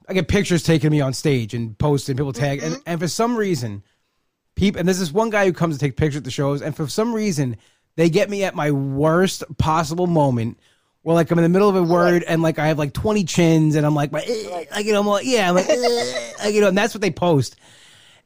I 0.07 0.13
get 0.13 0.27
pictures 0.27 0.63
taken 0.63 0.87
of 0.87 0.91
me 0.91 1.01
on 1.01 1.13
stage 1.13 1.53
and 1.53 1.77
posted, 1.77 2.13
and 2.13 2.19
people 2.19 2.33
tag, 2.33 2.59
mm-hmm. 2.59 2.73
and, 2.73 2.83
and 2.85 2.99
for 2.99 3.07
some 3.07 3.35
reason, 3.35 3.83
people, 4.55 4.79
and 4.79 4.87
there's 4.87 4.99
this 4.99 5.11
one 5.11 5.29
guy 5.29 5.45
who 5.45 5.53
comes 5.53 5.77
to 5.77 5.79
take 5.79 5.97
pictures 5.97 6.17
at 6.17 6.23
the 6.23 6.31
shows, 6.31 6.61
and 6.61 6.75
for 6.75 6.87
some 6.87 7.13
reason, 7.13 7.57
they 7.95 8.09
get 8.09 8.29
me 8.29 8.43
at 8.43 8.55
my 8.55 8.71
worst 8.71 9.43
possible 9.57 10.07
moment. 10.07 10.59
Where 11.01 11.15
like 11.15 11.31
I'm 11.31 11.39
in 11.39 11.43
the 11.43 11.49
middle 11.49 11.69
of 11.69 11.77
a 11.77 11.81
word 11.81 12.23
and 12.27 12.41
like 12.41 12.59
I 12.59 12.67
have 12.67 12.77
like 12.77 12.91
20 12.91 13.23
chins 13.23 13.75
and 13.75 13.85
I'm 13.85 13.95
like, 13.95 14.11
my, 14.11 14.21
eh, 14.21 14.65
like 14.69 14.85
you 14.85 14.91
know, 14.91 14.99
I'm 14.99 15.07
like, 15.07 15.25
yeah, 15.25 15.47
I'm 15.47 15.55
like, 15.55 15.69
eh, 15.69 16.49
you 16.49 16.59
know, 16.59 16.67
and 16.67 16.77
that's 16.77 16.93
what 16.93 16.99
they 16.99 17.09
post. 17.09 17.55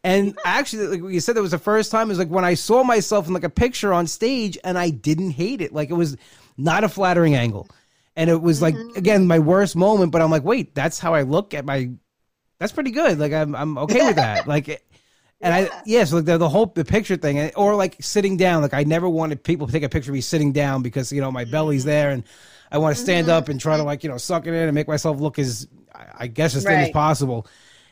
And 0.04 0.38
actually, 0.44 0.98
like 0.98 1.14
you 1.14 1.22
said, 1.22 1.36
that 1.36 1.42
was 1.42 1.52
the 1.52 1.58
first 1.58 1.90
time. 1.90 2.08
It 2.08 2.10
was 2.10 2.20
like 2.20 2.30
when 2.30 2.44
I 2.44 2.56
saw 2.56 2.84
myself 2.84 3.28
in 3.28 3.34
like 3.34 3.46
a 3.46 3.50
picture 3.50 3.94
on 3.94 4.06
stage, 4.06 4.58
and 4.64 4.78
I 4.78 4.90
didn't 4.90 5.32
hate 5.32 5.62
it. 5.62 5.72
Like 5.74 5.90
it 5.90 5.94
was 5.94 6.18
not 6.58 6.84
a 6.84 6.90
flattering 6.90 7.36
angle, 7.36 7.70
and 8.18 8.30
it 8.30 8.42
was 8.42 8.62
like 8.62 8.76
mm-hmm. 8.76 8.98
again 8.98 9.28
my 9.28 9.40
worst 9.40 9.78
moment. 9.78 10.12
But 10.12 10.22
I'm 10.22 10.30
like, 10.30 10.44
wait, 10.44 10.76
that's 10.76 11.00
how 11.00 11.14
I 11.14 11.22
look 11.22 11.54
at 11.54 11.64
my. 11.64 11.92
That's 12.60 12.74
pretty 12.74 12.92
good. 12.92 13.18
Like 13.18 13.32
I'm 13.32 13.56
I'm 13.56 13.78
okay 13.80 14.06
with 14.06 14.18
that. 14.18 14.48
Like. 14.48 14.86
And 15.42 15.54
yeah. 15.54 15.74
I 15.74 15.82
yeah, 15.86 16.04
so 16.06 16.16
like 16.18 16.26
the, 16.26 16.38
the 16.38 16.48
whole 16.48 16.68
the 16.68 16.86
picture 16.86 17.18
thing, 17.18 17.52
or 17.56 17.76
like 17.76 17.98
sitting 18.02 18.38
down. 18.38 18.62
Like 18.62 18.74
I 18.74 18.84
never 18.84 19.10
wanted 19.10 19.44
people 19.44 19.68
to 19.68 19.74
take 19.74 19.84
a 19.84 19.90
picture 19.90 20.12
of 20.12 20.14
me 20.14 20.22
sitting 20.22 20.54
down 20.54 20.84
because 20.84 21.12
you 21.12 21.20
know 21.20 21.34
my 21.34 21.44
belly's 21.44 21.82
mm-hmm. 21.82 21.90
there, 21.90 22.10
and 22.12 22.24
I 22.72 22.78
want 22.78 22.96
to 22.96 23.02
stand 23.02 23.28
mm-hmm. 23.28 23.36
up 23.36 23.50
and 23.50 23.60
try 23.60 23.76
to 23.76 23.84
like 23.84 24.06
you 24.06 24.10
know 24.10 24.18
suck 24.18 24.48
it 24.48 24.54
in 24.54 24.56
and 24.56 24.74
make 24.74 24.88
myself 24.88 25.20
look 25.20 25.38
as 25.40 25.68
I 26.18 26.28
guess 26.28 26.56
as 26.56 26.64
thin 26.64 26.80
as 26.80 26.92
possible. 26.92 27.46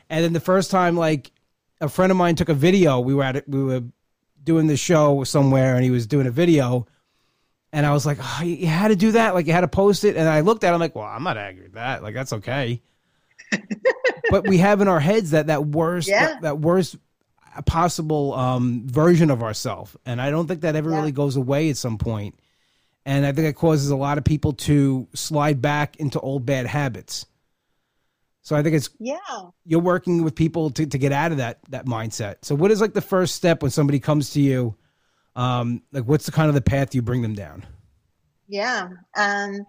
And 0.10 0.24
then 0.24 0.32
the 0.32 0.39
first 0.39 0.72
time, 0.72 0.96
like 0.96 1.34
a 1.82 1.90
friend 1.90 2.12
of 2.12 2.18
mine 2.18 2.36
took 2.36 2.50
a 2.50 2.54
video. 2.54 3.00
We 3.00 3.14
were 3.14 3.24
at 3.24 3.36
it. 3.36 3.50
We 3.50 3.64
were 3.64 3.84
doing 4.44 4.68
the 4.68 4.78
show 4.78 5.24
somewhere, 5.24 5.76
and 5.76 5.84
he 5.84 5.92
was 5.92 6.08
doing 6.08 6.28
a 6.28 6.32
video. 6.32 6.88
And 7.74 7.86
I 7.86 7.92
was 7.92 8.06
like, 8.06 8.20
oh, 8.22 8.44
you 8.44 8.68
had 8.68 8.90
to 8.90 8.96
do 8.96 9.14
that. 9.14 9.34
Like 9.34 9.48
you 9.48 9.54
had 9.54 9.62
to 9.62 9.68
post 9.68 10.04
it. 10.04 10.16
And 10.16 10.28
I 10.30 10.42
looked 10.42 10.64
at. 10.64 10.72
it, 10.72 10.74
I'm 10.74 10.80
like, 10.80 10.96
well, 10.96 11.06
I'm 11.06 11.24
not 11.24 11.38
angry 11.38 11.66
at 11.66 11.74
that. 11.74 12.04
Like 12.04 12.14
that's 12.14 12.34
okay. 12.34 12.82
but 14.30 14.48
we 14.48 14.58
have 14.60 14.82
in 14.82 14.88
our 14.88 15.00
heads 15.00 15.32
that 15.32 15.48
that 15.48 15.66
worst 15.66 16.08
yeah. 16.08 16.28
that, 16.28 16.42
that, 16.42 16.60
worst 16.60 16.98
possible 17.66 18.34
um, 18.34 18.88
version 18.88 19.30
of 19.30 19.44
ourselves, 19.44 19.96
and 20.06 20.22
I 20.22 20.30
don't 20.30 20.48
think 20.48 20.62
that 20.62 20.76
ever 20.76 20.90
yeah. 20.90 20.98
really 20.98 21.12
goes 21.12 21.36
away 21.36 21.70
at 21.70 21.78
some 21.78 21.98
point. 21.98 22.40
And 23.06 23.26
I 23.26 23.32
think 23.32 23.48
it 23.48 23.56
causes 23.56 23.90
a 23.90 23.96
lot 23.96 24.18
of 24.20 24.24
people 24.24 24.54
to 24.54 25.08
slide 25.16 25.62
back 25.62 25.98
into 25.98 26.20
old 26.20 26.46
bad 26.46 26.68
habits. 26.68 27.26
So 28.42 28.56
I 28.56 28.64
think 28.64 28.76
it's 28.76 28.90
yeah. 29.00 29.18
You're 29.66 29.82
working 29.82 30.24
with 30.24 30.36
people 30.36 30.72
to, 30.72 30.86
to 30.86 30.98
get 30.98 31.12
out 31.12 31.32
of 31.32 31.38
that 31.38 31.60
that 31.70 31.86
mindset. 31.86 32.38
So 32.42 32.56
what 32.56 32.72
is 32.72 32.82
like 32.82 32.94
the 32.94 33.02
first 33.02 33.36
step 33.36 33.62
when 33.62 33.72
somebody 33.72 34.00
comes 34.00 34.32
to 34.32 34.42
you? 34.42 34.76
Um, 35.36 35.84
like 35.92 36.06
what's 36.06 36.26
the 36.26 36.32
kind 36.32 36.50
of 36.50 36.56
the 36.56 36.62
path 36.62 36.96
you 36.96 37.02
bring 37.02 37.22
them 37.22 37.36
down? 37.36 37.66
Yeah. 38.48 38.90
Um 39.16 39.66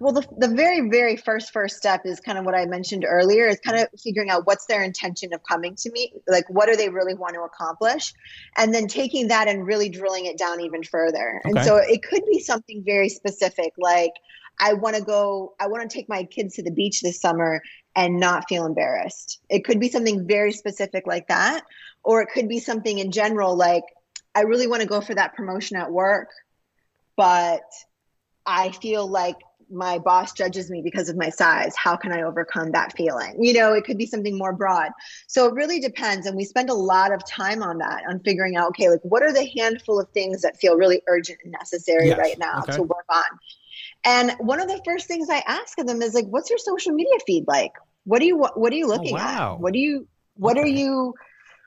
well 0.00 0.12
the 0.12 0.26
the 0.38 0.48
very 0.48 0.88
very 0.88 1.16
first 1.16 1.52
first 1.52 1.76
step 1.76 2.00
is 2.04 2.18
kind 2.18 2.36
of 2.36 2.44
what 2.44 2.54
I 2.54 2.66
mentioned 2.66 3.04
earlier 3.06 3.46
is 3.46 3.60
kind 3.60 3.78
of 3.78 3.88
figuring 4.02 4.28
out 4.28 4.44
what's 4.44 4.66
their 4.66 4.82
intention 4.82 5.32
of 5.32 5.40
coming 5.48 5.76
to 5.76 5.92
me 5.92 6.12
like 6.26 6.44
what 6.48 6.66
do 6.66 6.74
they 6.74 6.88
really 6.88 7.14
want 7.14 7.34
to 7.34 7.42
accomplish 7.42 8.12
and 8.56 8.74
then 8.74 8.88
taking 8.88 9.28
that 9.28 9.46
and 9.46 9.64
really 9.64 9.88
drilling 9.88 10.26
it 10.26 10.36
down 10.36 10.60
even 10.60 10.82
further. 10.82 11.40
Okay. 11.44 11.50
And 11.50 11.64
so 11.64 11.76
it 11.76 12.02
could 12.02 12.24
be 12.26 12.40
something 12.40 12.82
very 12.84 13.08
specific 13.08 13.72
like 13.78 14.12
I 14.58 14.74
want 14.74 14.96
to 14.96 15.02
go, 15.02 15.54
I 15.60 15.66
want 15.66 15.88
to 15.88 15.94
take 15.94 16.08
my 16.08 16.24
kids 16.24 16.56
to 16.56 16.62
the 16.62 16.70
beach 16.70 17.00
this 17.00 17.20
summer 17.20 17.62
and 17.96 18.20
not 18.20 18.48
feel 18.48 18.64
embarrassed. 18.64 19.40
It 19.48 19.64
could 19.64 19.80
be 19.80 19.88
something 19.88 20.26
very 20.26 20.52
specific 20.52 21.06
like 21.06 21.28
that, 21.28 21.64
or 22.04 22.22
it 22.22 22.28
could 22.32 22.48
be 22.48 22.60
something 22.60 22.98
in 22.98 23.12
general 23.12 23.56
like, 23.56 23.84
I 24.34 24.42
really 24.42 24.66
want 24.66 24.82
to 24.82 24.88
go 24.88 25.00
for 25.00 25.14
that 25.14 25.34
promotion 25.34 25.76
at 25.76 25.90
work, 25.90 26.28
but 27.16 27.62
I 28.46 28.70
feel 28.70 29.06
like 29.06 29.36
my 29.70 29.98
boss 29.98 30.32
judges 30.32 30.70
me 30.70 30.82
because 30.82 31.08
of 31.08 31.16
my 31.16 31.30
size. 31.30 31.74
How 31.76 31.96
can 31.96 32.12
I 32.12 32.22
overcome 32.22 32.72
that 32.72 32.94
feeling? 32.96 33.42
You 33.42 33.54
know, 33.54 33.72
it 33.72 33.84
could 33.84 33.98
be 33.98 34.06
something 34.06 34.36
more 34.36 34.52
broad. 34.52 34.90
So 35.26 35.46
it 35.46 35.54
really 35.54 35.80
depends. 35.80 36.26
And 36.26 36.36
we 36.36 36.44
spend 36.44 36.68
a 36.68 36.74
lot 36.74 37.12
of 37.12 37.26
time 37.26 37.62
on 37.62 37.78
that, 37.78 38.02
on 38.08 38.20
figuring 38.20 38.56
out, 38.56 38.68
okay, 38.68 38.90
like 38.90 39.00
what 39.02 39.22
are 39.22 39.32
the 39.32 39.48
handful 39.56 39.98
of 39.98 40.08
things 40.10 40.42
that 40.42 40.58
feel 40.58 40.76
really 40.76 41.02
urgent 41.08 41.38
and 41.42 41.52
necessary 41.52 42.08
yes. 42.08 42.18
right 42.18 42.38
now 42.38 42.60
okay. 42.60 42.76
to 42.76 42.82
work 42.82 43.06
on? 43.08 43.24
And 44.04 44.32
one 44.38 44.60
of 44.60 44.68
the 44.68 44.80
first 44.84 45.06
things 45.06 45.28
I 45.30 45.42
ask 45.46 45.78
of 45.78 45.86
them 45.86 46.02
is 46.02 46.14
like, 46.14 46.26
what's 46.26 46.50
your 46.50 46.58
social 46.58 46.92
media 46.92 47.14
feed 47.26 47.44
like? 47.46 47.72
What 48.04 48.20
are 48.20 48.24
you 48.24 48.38
what 48.38 48.72
are 48.72 48.76
you 48.76 48.86
oh, 48.86 48.88
looking 48.88 49.14
oh, 49.14 49.20
wow. 49.20 49.54
at? 49.54 49.60
What 49.60 49.72
do 49.72 49.78
you 49.78 50.08
what 50.34 50.58
okay. 50.58 50.64
are 50.64 50.72
you 50.72 51.14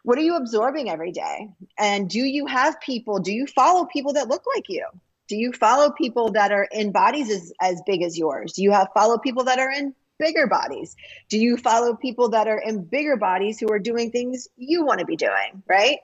what 0.05 0.19
are 0.19 0.21
you 0.21 0.35
absorbing 0.35 0.87
every 0.87 1.11
day? 1.11 1.49
And 1.79 2.07
do 2.07 2.19
you 2.19 2.45
have 2.45 2.79
people, 2.79 3.19
do 3.19 3.33
you 3.33 3.47
follow 3.47 3.85
people 3.85 4.13
that 4.13 4.27
look 4.27 4.43
like 4.55 4.69
you? 4.69 4.85
Do 5.27 5.35
you 5.35 5.51
follow 5.51 5.89
people 5.89 6.33
that 6.33 6.51
are 6.51 6.67
in 6.71 6.91
bodies 6.91 7.31
as, 7.31 7.51
as 7.59 7.81
big 7.87 8.03
as 8.03 8.15
yours? 8.15 8.53
Do 8.53 8.61
you 8.61 8.71
have 8.71 8.89
follow 8.93 9.17
people 9.17 9.45
that 9.45 9.57
are 9.57 9.71
in 9.71 9.95
bigger 10.19 10.45
bodies? 10.45 10.95
Do 11.27 11.39
you 11.39 11.57
follow 11.57 11.95
people 11.95 12.29
that 12.29 12.47
are 12.47 12.59
in 12.59 12.83
bigger 12.83 13.17
bodies 13.17 13.59
who 13.59 13.67
are 13.71 13.79
doing 13.79 14.11
things 14.11 14.47
you 14.57 14.85
want 14.85 14.99
to 14.99 15.07
be 15.07 15.15
doing, 15.15 15.63
right? 15.67 15.97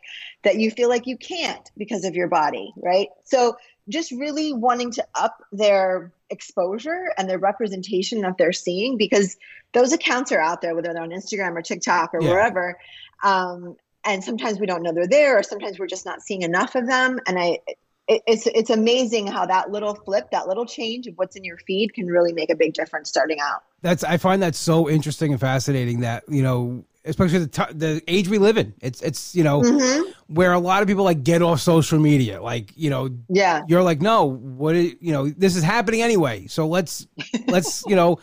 That 0.44 0.56
you 0.56 0.72
feel 0.72 0.90
like 0.90 1.06
you 1.06 1.18
can't 1.18 1.70
because 1.78 2.04
of 2.04 2.16
your 2.16 2.28
body, 2.28 2.74
right? 2.78 3.10
So 3.26 3.58
just 3.88 4.12
really 4.12 4.52
wanting 4.52 4.94
to 4.94 5.06
up 5.14 5.44
their 5.52 6.12
exposure 6.32 7.12
and 7.18 7.30
the 7.30 7.38
representation 7.38 8.22
that 8.22 8.38
they're 8.38 8.54
seeing 8.54 8.98
because 8.98 9.38
those 9.74 9.94
accounts 9.94 10.32
are 10.32 10.40
out 10.40 10.62
there, 10.62 10.74
whether 10.76 10.94
they're 10.94 11.04
on 11.04 11.10
Instagram 11.10 11.56
or 11.56 11.62
TikTok 11.62 12.14
or 12.14 12.22
yeah. 12.22 12.30
wherever. 12.30 12.78
Um, 13.24 13.76
and 14.04 14.24
sometimes 14.24 14.60
we 14.60 14.66
don't 14.66 14.82
know 14.82 14.92
they're 14.92 15.08
there 15.08 15.38
or 15.38 15.44
sometimes 15.44 15.80
we're 15.80 15.88
just 15.88 16.06
not 16.06 16.22
seeing 16.22 16.42
enough 16.42 16.76
of 16.76 16.88
them 16.88 17.20
and 17.28 17.38
i 17.40 17.60
it, 18.08 18.22
it's 18.26 18.48
it's 18.48 18.70
amazing 18.70 19.28
how 19.28 19.46
that 19.46 19.72
little 19.72 19.96
flip 19.96 20.30
that 20.32 20.48
little 20.48 20.66
change 20.66 21.08
of 21.08 21.14
what's 21.18 21.36
in 21.36 21.44
your 21.44 21.58
feed 21.58 21.94
can 21.94 22.08
really 22.08 22.34
make 22.34 22.50
a 22.50 22.56
big 22.56 22.74
difference 22.74 23.10
starting 23.10 23.40
out 23.40 23.64
that's 23.82 24.04
i 24.04 24.18
find 24.18 24.42
that 24.42 24.56
so 24.56 24.90
interesting 24.90 25.32
and 25.32 25.40
fascinating 25.40 26.02
that 26.02 26.24
you 26.28 26.42
know 26.42 26.84
especially 27.06 27.40
the 27.40 27.48
t- 27.48 27.74
the 27.74 28.02
age 28.08 28.28
we 28.28 28.38
live 28.38 28.58
in 28.58 28.74
it's 28.82 29.02
it's 29.02 29.34
you 29.34 29.44
know 29.44 29.62
mm-hmm. 29.62 30.12
where 30.28 30.54
a 30.54 30.60
lot 30.60 30.82
of 30.82 30.88
people 30.88 31.04
like 31.04 31.24
get 31.24 31.42
off 31.42 31.60
social 31.60 32.00
media 32.00 32.42
like 32.42 32.72
you 32.76 32.90
know 32.90 33.10
yeah 33.28 33.62
you're 33.68 33.84
like 33.84 34.02
no 34.02 34.26
what 34.26 34.76
is, 34.76 34.94
you 35.00 35.12
know 35.12 35.28
this 35.30 35.56
is 35.56 35.64
happening 35.64 36.02
anyway 36.02 36.46
so 36.48 36.68
let's 36.68 37.08
let's 37.48 37.84
you 37.88 37.96
know 37.96 38.20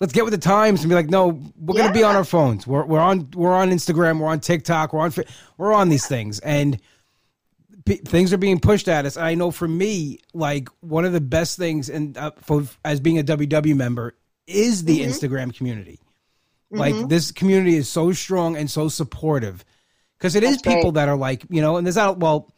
let's 0.00 0.12
get 0.12 0.24
with 0.24 0.32
the 0.32 0.38
times 0.38 0.80
and 0.80 0.88
be 0.88 0.94
like, 0.94 1.10
no, 1.10 1.40
we're 1.56 1.76
yeah. 1.76 1.82
gonna 1.82 1.94
be 1.94 2.02
on 2.02 2.16
our 2.16 2.24
phones. 2.24 2.66
We're 2.66 2.84
we're 2.84 3.00
on 3.00 3.28
we're 3.34 3.54
on 3.54 3.70
Instagram. 3.70 4.20
We're 4.20 4.28
on 4.28 4.40
TikTok. 4.40 4.92
We're 4.92 5.00
on 5.00 5.12
we're 5.56 5.72
on 5.72 5.88
these 5.88 6.06
things, 6.06 6.38
and 6.40 6.80
p- 7.84 7.96
things 7.96 8.32
are 8.32 8.38
being 8.38 8.60
pushed 8.60 8.88
at 8.88 9.06
us. 9.06 9.16
I 9.16 9.34
know 9.34 9.50
for 9.50 9.68
me, 9.68 10.20
like 10.34 10.68
one 10.80 11.04
of 11.04 11.12
the 11.12 11.20
best 11.20 11.58
things, 11.58 11.88
and 11.88 12.16
uh, 12.16 12.32
for 12.42 12.64
as 12.84 13.00
being 13.00 13.18
a 13.18 13.24
WW 13.24 13.76
member, 13.76 14.14
is 14.46 14.84
the 14.84 15.00
mm-hmm. 15.00 15.10
Instagram 15.10 15.54
community. 15.54 16.00
Mm-hmm. 16.72 16.78
Like 16.78 17.08
this 17.08 17.32
community 17.32 17.76
is 17.76 17.88
so 17.88 18.12
strong 18.12 18.56
and 18.56 18.70
so 18.70 18.88
supportive 18.88 19.64
because 20.18 20.36
it 20.36 20.42
That's 20.42 20.56
is 20.56 20.62
people 20.62 20.92
that 20.92 21.08
are 21.08 21.16
like 21.16 21.44
you 21.48 21.62
know, 21.62 21.76
and 21.76 21.86
there's 21.86 21.96
not 21.96 22.18
well 22.18 22.52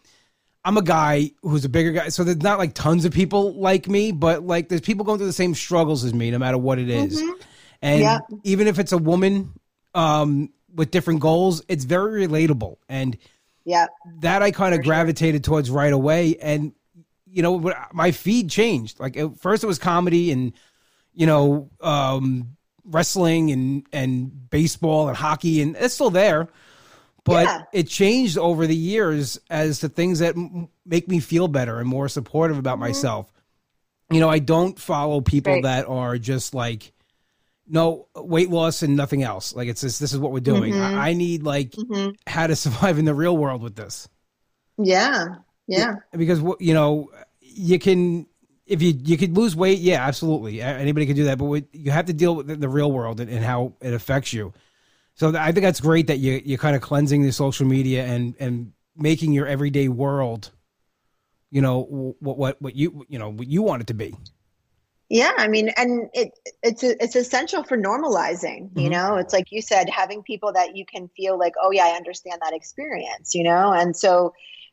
I'm 0.64 0.76
a 0.76 0.82
guy 0.82 1.30
who's 1.42 1.64
a 1.64 1.68
bigger 1.68 1.92
guy, 1.92 2.08
so 2.10 2.22
there's 2.22 2.42
not 2.42 2.58
like 2.58 2.74
tons 2.74 3.04
of 3.04 3.12
people 3.12 3.54
like 3.54 3.88
me, 3.88 4.12
but 4.12 4.42
like 4.42 4.68
there's 4.68 4.82
people 4.82 5.04
going 5.04 5.18
through 5.18 5.26
the 5.26 5.32
same 5.32 5.54
struggles 5.54 6.04
as 6.04 6.12
me, 6.12 6.30
no 6.30 6.38
matter 6.38 6.58
what 6.58 6.78
it 6.78 6.90
is. 6.90 7.20
Mm-hmm. 7.20 7.42
And 7.82 8.00
yeah. 8.02 8.18
even 8.44 8.66
if 8.66 8.78
it's 8.78 8.92
a 8.92 8.98
woman 8.98 9.58
um, 9.94 10.50
with 10.74 10.90
different 10.90 11.20
goals, 11.20 11.62
it's 11.68 11.84
very 11.84 12.26
relatable. 12.26 12.76
And 12.90 13.16
yeah, 13.64 13.86
that 14.20 14.42
I 14.42 14.50
kind 14.50 14.74
of 14.74 14.82
gravitated 14.82 15.44
sure. 15.44 15.54
towards 15.54 15.70
right 15.70 15.92
away. 15.92 16.36
And 16.40 16.72
you 17.26 17.42
know, 17.42 17.72
my 17.92 18.10
feed 18.10 18.50
changed. 18.50 19.00
Like 19.00 19.16
at 19.16 19.38
first, 19.38 19.64
it 19.64 19.66
was 19.66 19.78
comedy 19.78 20.30
and 20.30 20.52
you 21.14 21.26
know, 21.26 21.70
um, 21.80 22.56
wrestling 22.84 23.50
and 23.50 23.86
and 23.92 24.50
baseball 24.50 25.08
and 25.08 25.16
hockey, 25.16 25.62
and 25.62 25.76
it's 25.76 25.94
still 25.94 26.10
there 26.10 26.48
but 27.24 27.46
yeah. 27.46 27.62
it 27.72 27.88
changed 27.88 28.38
over 28.38 28.66
the 28.66 28.76
years 28.76 29.38
as 29.50 29.80
to 29.80 29.88
things 29.88 30.20
that 30.20 30.36
m- 30.36 30.68
make 30.86 31.08
me 31.08 31.20
feel 31.20 31.48
better 31.48 31.78
and 31.78 31.88
more 31.88 32.08
supportive 32.08 32.58
about 32.58 32.74
mm-hmm. 32.74 32.88
myself. 32.88 33.32
You 34.10 34.20
know, 34.20 34.28
I 34.28 34.38
don't 34.38 34.78
follow 34.78 35.20
people 35.20 35.54
right. 35.54 35.62
that 35.62 35.86
are 35.86 36.18
just 36.18 36.54
like, 36.54 36.92
no 37.72 38.08
weight 38.16 38.50
loss 38.50 38.82
and 38.82 38.96
nothing 38.96 39.22
else. 39.22 39.54
Like 39.54 39.68
it's 39.68 39.82
just, 39.82 40.00
this 40.00 40.12
is 40.12 40.18
what 40.18 40.32
we're 40.32 40.40
doing. 40.40 40.72
Mm-hmm. 40.72 40.98
I, 40.98 41.10
I, 41.10 41.12
need 41.12 41.44
like 41.44 41.70
mm-hmm. 41.70 42.10
how 42.26 42.48
to 42.48 42.56
survive 42.56 42.98
in 42.98 43.04
the 43.04 43.14
real 43.14 43.36
world 43.36 43.62
with 43.62 43.76
this. 43.76 44.08
Yeah. 44.76 45.26
Yeah. 45.68 45.94
Because 46.12 46.40
you 46.58 46.74
know, 46.74 47.12
you 47.40 47.78
can 47.78 48.26
if 48.70 48.80
you 48.80 48.94
you 49.02 49.16
could 49.16 49.36
lose 49.36 49.56
weight, 49.56 49.80
yeah, 49.80 50.06
absolutely. 50.06 50.62
Anybody 50.62 51.04
can 51.04 51.16
do 51.16 51.24
that, 51.24 51.38
but 51.38 51.64
you 51.72 51.90
have 51.90 52.06
to 52.06 52.12
deal 52.12 52.36
with 52.36 52.60
the, 52.60 52.68
real 52.68 52.92
world 52.92 53.20
and, 53.20 53.28
and 53.28 53.44
how 53.44 53.74
it 53.80 53.92
affects 53.92 54.32
you. 54.32 54.52
So 55.14 55.36
I 55.36 55.52
think 55.52 55.64
that's 55.64 55.80
great 55.80 56.06
that 56.06 56.18
you 56.18 56.40
you're 56.44 56.58
kind 56.58 56.76
of 56.76 56.82
cleansing 56.82 57.22
the 57.22 57.32
social 57.32 57.66
media 57.66 58.04
and 58.06 58.34
and 58.38 58.72
making 58.96 59.32
your 59.32 59.46
everyday 59.46 59.88
world, 59.88 60.50
you 61.50 61.60
know, 61.60 62.14
what 62.20 62.38
what 62.38 62.62
what 62.62 62.76
you 62.76 63.04
you 63.08 63.18
know 63.18 63.30
what 63.30 63.48
you 63.48 63.62
want 63.62 63.82
it 63.82 63.88
to 63.88 63.94
be. 63.94 64.14
Yeah, 65.08 65.32
I 65.36 65.48
mean, 65.48 65.70
and 65.76 66.08
it 66.14 66.30
it's 66.62 66.84
it's 66.84 67.16
essential 67.16 67.64
for 67.64 67.76
normalizing. 67.76 68.70
You 68.76 68.82
mm-hmm. 68.82 68.92
know, 68.92 69.16
it's 69.16 69.32
like 69.32 69.50
you 69.50 69.60
said, 69.60 69.90
having 69.90 70.22
people 70.22 70.52
that 70.52 70.76
you 70.76 70.86
can 70.86 71.08
feel 71.16 71.36
like, 71.36 71.54
oh 71.60 71.72
yeah, 71.72 71.86
I 71.86 71.96
understand 71.96 72.40
that 72.42 72.54
experience. 72.54 73.34
You 73.34 73.42
know, 73.42 73.72
and 73.72 73.96
so 73.96 74.32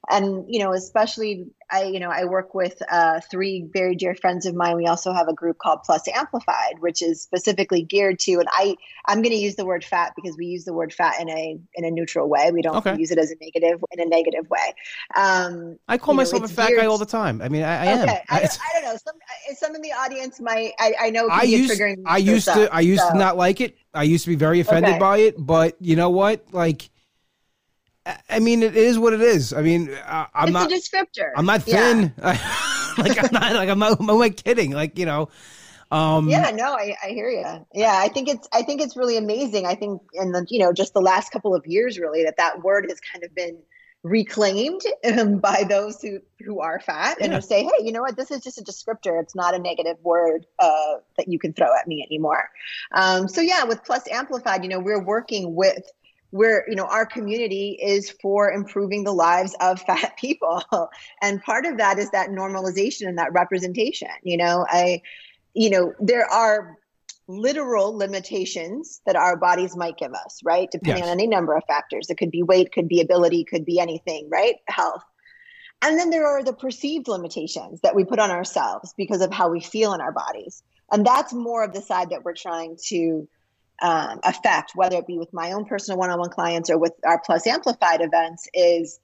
and 0.10 0.45
you 0.47 0.60
know 0.60 0.73
especially 0.73 1.45
i 1.71 1.83
you 1.83 1.99
know 1.99 2.10
i 2.10 2.23
work 2.23 2.53
with 2.53 2.81
uh, 2.89 3.19
three 3.29 3.67
very 3.73 3.95
dear 3.95 4.15
friends 4.15 4.45
of 4.45 4.55
mine 4.55 4.75
we 4.75 4.86
also 4.86 5.12
have 5.12 5.27
a 5.27 5.33
group 5.33 5.57
called 5.57 5.79
plus 5.83 6.07
amplified 6.07 6.79
which 6.79 7.01
is 7.01 7.21
specifically 7.21 7.81
geared 7.81 8.19
to 8.19 8.33
and 8.33 8.47
i 8.51 8.75
i'm 9.05 9.21
going 9.21 9.36
to 9.36 9.41
use 9.41 9.55
the 9.55 9.65
word 9.65 9.83
fat 9.83 10.13
because 10.15 10.38
we 10.38 10.45
use 10.45 10.65
the 10.65 10.73
word 10.73 10.93
fat 10.93 11.19
in 11.19 11.29
a 11.29 11.60
in 11.73 11.86
a 11.86 11.91
neutral 11.91 12.29
way 12.29 12.51
we 12.51 12.62
don't 12.62 12.77
okay. 12.77 12.95
use 12.97 13.12
it 13.12 13.17
as 13.17 13.31
a 13.31 13.36
negative 13.41 13.83
in 13.91 13.99
a 13.99 14.05
negative 14.05 14.49
way 14.49 14.73
um, 15.15 15.77
i 15.88 15.97
call 15.97 16.13
myself 16.13 16.41
know, 16.41 16.45
a 16.45 16.49
fat 16.49 16.71
guy 16.75 16.86
all 16.86 16.97
the 16.97 17.05
time 17.05 17.41
i 17.41 17.49
mean 17.49 17.63
i, 17.63 17.86
I 17.86 18.01
okay. 18.01 18.12
am 18.12 18.19
I, 18.29 18.38
I, 18.39 18.73
don't 18.73 18.83
know 18.83 18.97
some 18.97 19.15
some 19.55 19.75
in 19.75 19.81
the 19.81 19.91
audience 19.91 20.39
might 20.39 20.73
i, 20.79 20.93
I 20.99 21.10
know 21.10 21.27
i 21.27 21.43
used, 21.43 21.81
I 22.05 22.17
used 22.17 22.47
to 22.47 22.73
i 22.73 22.79
used 22.79 23.03
so. 23.03 23.12
to 23.12 23.17
not 23.17 23.38
like 23.38 23.62
it 23.62 23.77
i 23.93 24.03
used 24.03 24.23
to 24.25 24.29
be 24.29 24.36
very 24.36 24.60
offended 24.60 24.91
okay. 24.91 24.99
by 24.99 25.17
it 25.17 25.36
but 25.38 25.75
you 25.81 25.95
know 25.95 26.10
what 26.10 26.45
like 26.53 26.89
I 28.29 28.39
mean, 28.39 28.63
it 28.63 28.75
is 28.75 28.97
what 28.99 29.13
it 29.13 29.21
is. 29.21 29.53
I 29.53 29.61
mean, 29.61 29.89
I, 30.05 30.27
am 30.33 30.53
not 30.53 30.71
a 30.71 30.75
descriptor. 30.75 31.31
I'm 31.35 31.45
not 31.45 31.63
thin. 31.63 32.13
Yeah. 32.17 32.23
like 32.97 33.23
I'm 33.23 33.29
not. 33.31 33.53
Like 33.53 33.69
I'm 33.69 33.79
not. 33.79 33.99
I'm 33.99 34.07
like 34.07 34.43
kidding. 34.43 34.71
Like 34.71 34.97
you 34.97 35.05
know. 35.05 35.29
Um, 35.89 36.27
yeah, 36.27 36.51
no, 36.51 36.73
I, 36.73 36.95
I 37.01 37.07
hear 37.09 37.29
you. 37.29 37.65
Yeah, 37.73 37.97
I 37.97 38.09
think 38.09 38.27
it's 38.27 38.47
I 38.51 38.61
think 38.61 38.81
it's 38.81 38.97
really 38.97 39.17
amazing. 39.17 39.65
I 39.65 39.75
think 39.75 40.01
in 40.13 40.31
the 40.31 40.45
you 40.49 40.59
know 40.59 40.73
just 40.73 40.93
the 40.93 41.01
last 41.01 41.31
couple 41.31 41.55
of 41.55 41.65
years, 41.65 41.97
really, 41.97 42.23
that 42.25 42.37
that 42.37 42.63
word 42.63 42.85
has 42.89 42.99
kind 42.99 43.23
of 43.23 43.33
been 43.33 43.57
reclaimed 44.03 44.81
um, 45.05 45.37
by 45.39 45.63
those 45.67 46.01
who 46.01 46.19
who 46.45 46.59
are 46.59 46.79
fat 46.79 47.17
and 47.19 47.31
yeah. 47.31 47.37
who 47.37 47.41
say, 47.41 47.63
hey, 47.63 47.83
you 47.83 47.91
know 47.91 48.01
what, 48.01 48.15
this 48.15 48.31
is 48.31 48.41
just 48.41 48.59
a 48.59 48.63
descriptor. 48.63 49.21
It's 49.21 49.35
not 49.35 49.55
a 49.55 49.59
negative 49.59 49.97
word 50.03 50.45
uh, 50.59 50.95
that 51.17 51.27
you 51.27 51.39
can 51.39 51.53
throw 51.53 51.73
at 51.75 51.87
me 51.87 52.05
anymore. 52.09 52.49
Um, 52.91 53.27
so 53.27 53.41
yeah, 53.41 53.63
with 53.63 53.83
Plus 53.83 54.07
Amplified, 54.09 54.63
you 54.63 54.69
know, 54.69 54.79
we're 54.79 55.03
working 55.03 55.55
with 55.55 55.83
where 56.31 56.65
you 56.67 56.75
know 56.75 56.85
our 56.85 57.05
community 57.05 57.77
is 57.81 58.11
for 58.21 58.51
improving 58.51 59.03
the 59.03 59.13
lives 59.13 59.55
of 59.59 59.81
fat 59.87 60.17
people. 60.17 60.63
And 61.21 61.41
part 61.41 61.65
of 61.65 61.77
that 61.77 61.99
is 61.99 62.09
that 62.11 62.29
normalization 62.29 63.07
and 63.07 63.17
that 63.17 63.33
representation 63.33 64.09
you 64.23 64.37
know? 64.37 64.65
I 64.69 65.01
you 65.53 65.69
know 65.69 65.93
there 65.99 66.25
are 66.25 66.77
literal 67.29 67.97
limitations 67.97 69.01
that 69.05 69.17
our 69.17 69.35
bodies 69.35 69.75
might 69.75 69.97
give 69.97 70.13
us 70.13 70.39
right? 70.43 70.69
Depending 70.71 71.03
yes. 71.03 71.11
on 71.11 71.19
any 71.19 71.27
number 71.27 71.55
of 71.55 71.63
factors. 71.67 72.09
It 72.09 72.17
could 72.17 72.31
be 72.31 72.43
weight 72.43 72.71
could 72.71 72.87
be 72.87 73.01
ability 73.01 73.43
could 73.43 73.65
be 73.65 73.79
anything 73.79 74.29
right? 74.31 74.55
Health. 74.67 75.03
And 75.81 75.99
then 75.99 76.09
there 76.09 76.25
are 76.25 76.43
the 76.43 76.53
perceived 76.53 77.07
limitations 77.07 77.81
that 77.81 77.95
we 77.95 78.03
put 78.03 78.19
on 78.19 78.31
ourselves 78.31 78.93
because 78.97 79.21
of 79.21 79.31
how 79.31 79.49
we 79.49 79.59
feel 79.59 79.93
in 79.93 80.01
our 80.01 80.11
bodies. 80.11 80.63
And 80.91 81.05
that's 81.05 81.33
more 81.33 81.63
of 81.63 81.73
the 81.73 81.81
side 81.81 82.09
that 82.09 82.23
we're 82.23 82.33
trying 82.33 82.77
to 82.87 83.27
um, 83.81 84.19
affect, 84.23 84.71
whether 84.75 84.97
it 84.97 85.07
be 85.07 85.17
with 85.17 85.33
my 85.33 85.51
own 85.51 85.65
personal 85.65 85.99
one-on-one 85.99 86.29
clients 86.29 86.69
or 86.69 86.77
with 86.77 86.93
our 87.05 87.21
Plus 87.23 87.45
Amplified 87.45 88.01
events, 88.01 88.47
is 88.53 88.99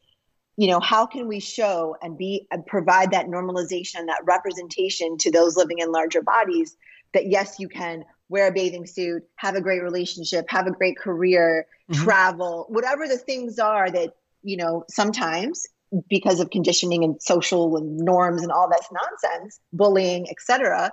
you 0.55 0.67
know 0.67 0.79
how 0.79 1.05
can 1.05 1.27
we 1.27 1.39
show 1.39 1.95
and 2.01 2.17
be 2.17 2.47
and 2.51 2.65
provide 2.65 3.11
that 3.11 3.27
normalization, 3.27 4.07
that 4.07 4.21
representation 4.25 5.17
to 5.17 5.31
those 5.31 5.55
living 5.57 5.79
in 5.79 5.91
larger 5.91 6.21
bodies 6.21 6.75
that 7.13 7.29
yes, 7.29 7.59
you 7.59 7.67
can 7.67 8.03
wear 8.29 8.47
a 8.47 8.51
bathing 8.51 8.87
suit, 8.87 9.23
have 9.35 9.55
a 9.55 9.61
great 9.61 9.83
relationship, 9.83 10.45
have 10.49 10.65
a 10.65 10.71
great 10.71 10.97
career, 10.97 11.67
mm-hmm. 11.91 12.03
travel, 12.03 12.65
whatever 12.69 13.07
the 13.07 13.17
things 13.17 13.59
are 13.59 13.89
that 13.89 14.15
you 14.41 14.57
know 14.57 14.83
sometimes 14.89 15.65
because 16.09 16.39
of 16.39 16.49
conditioning 16.49 17.03
and 17.03 17.21
social 17.21 17.77
and 17.77 17.97
norms 17.97 18.41
and 18.41 18.51
all 18.51 18.67
that's 18.67 18.89
nonsense, 18.91 19.59
bullying, 19.71 20.27
etc 20.29 20.91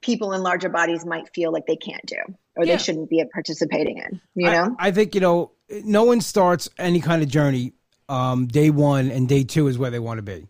people 0.00 0.32
in 0.32 0.42
larger 0.42 0.68
bodies 0.68 1.04
might 1.04 1.28
feel 1.34 1.52
like 1.52 1.66
they 1.66 1.76
can't 1.76 2.04
do 2.06 2.16
or 2.56 2.64
yeah. 2.64 2.76
they 2.76 2.82
shouldn't 2.82 3.10
be 3.10 3.22
participating 3.32 3.98
in 3.98 4.20
you 4.34 4.50
know 4.50 4.76
I, 4.78 4.88
I, 4.88 4.90
think 4.92 5.14
you 5.14 5.20
know 5.20 5.52
no 5.84 6.04
one 6.04 6.20
starts 6.20 6.68
any 6.78 7.00
kind 7.00 7.22
of 7.22 7.28
journey 7.28 7.72
um, 8.08 8.46
day 8.46 8.70
one 8.70 9.10
and 9.10 9.28
day 9.28 9.44
two 9.44 9.68
is 9.68 9.78
where 9.78 9.90
they 9.90 9.98
want 9.98 10.18
to 10.18 10.22
be 10.22 10.46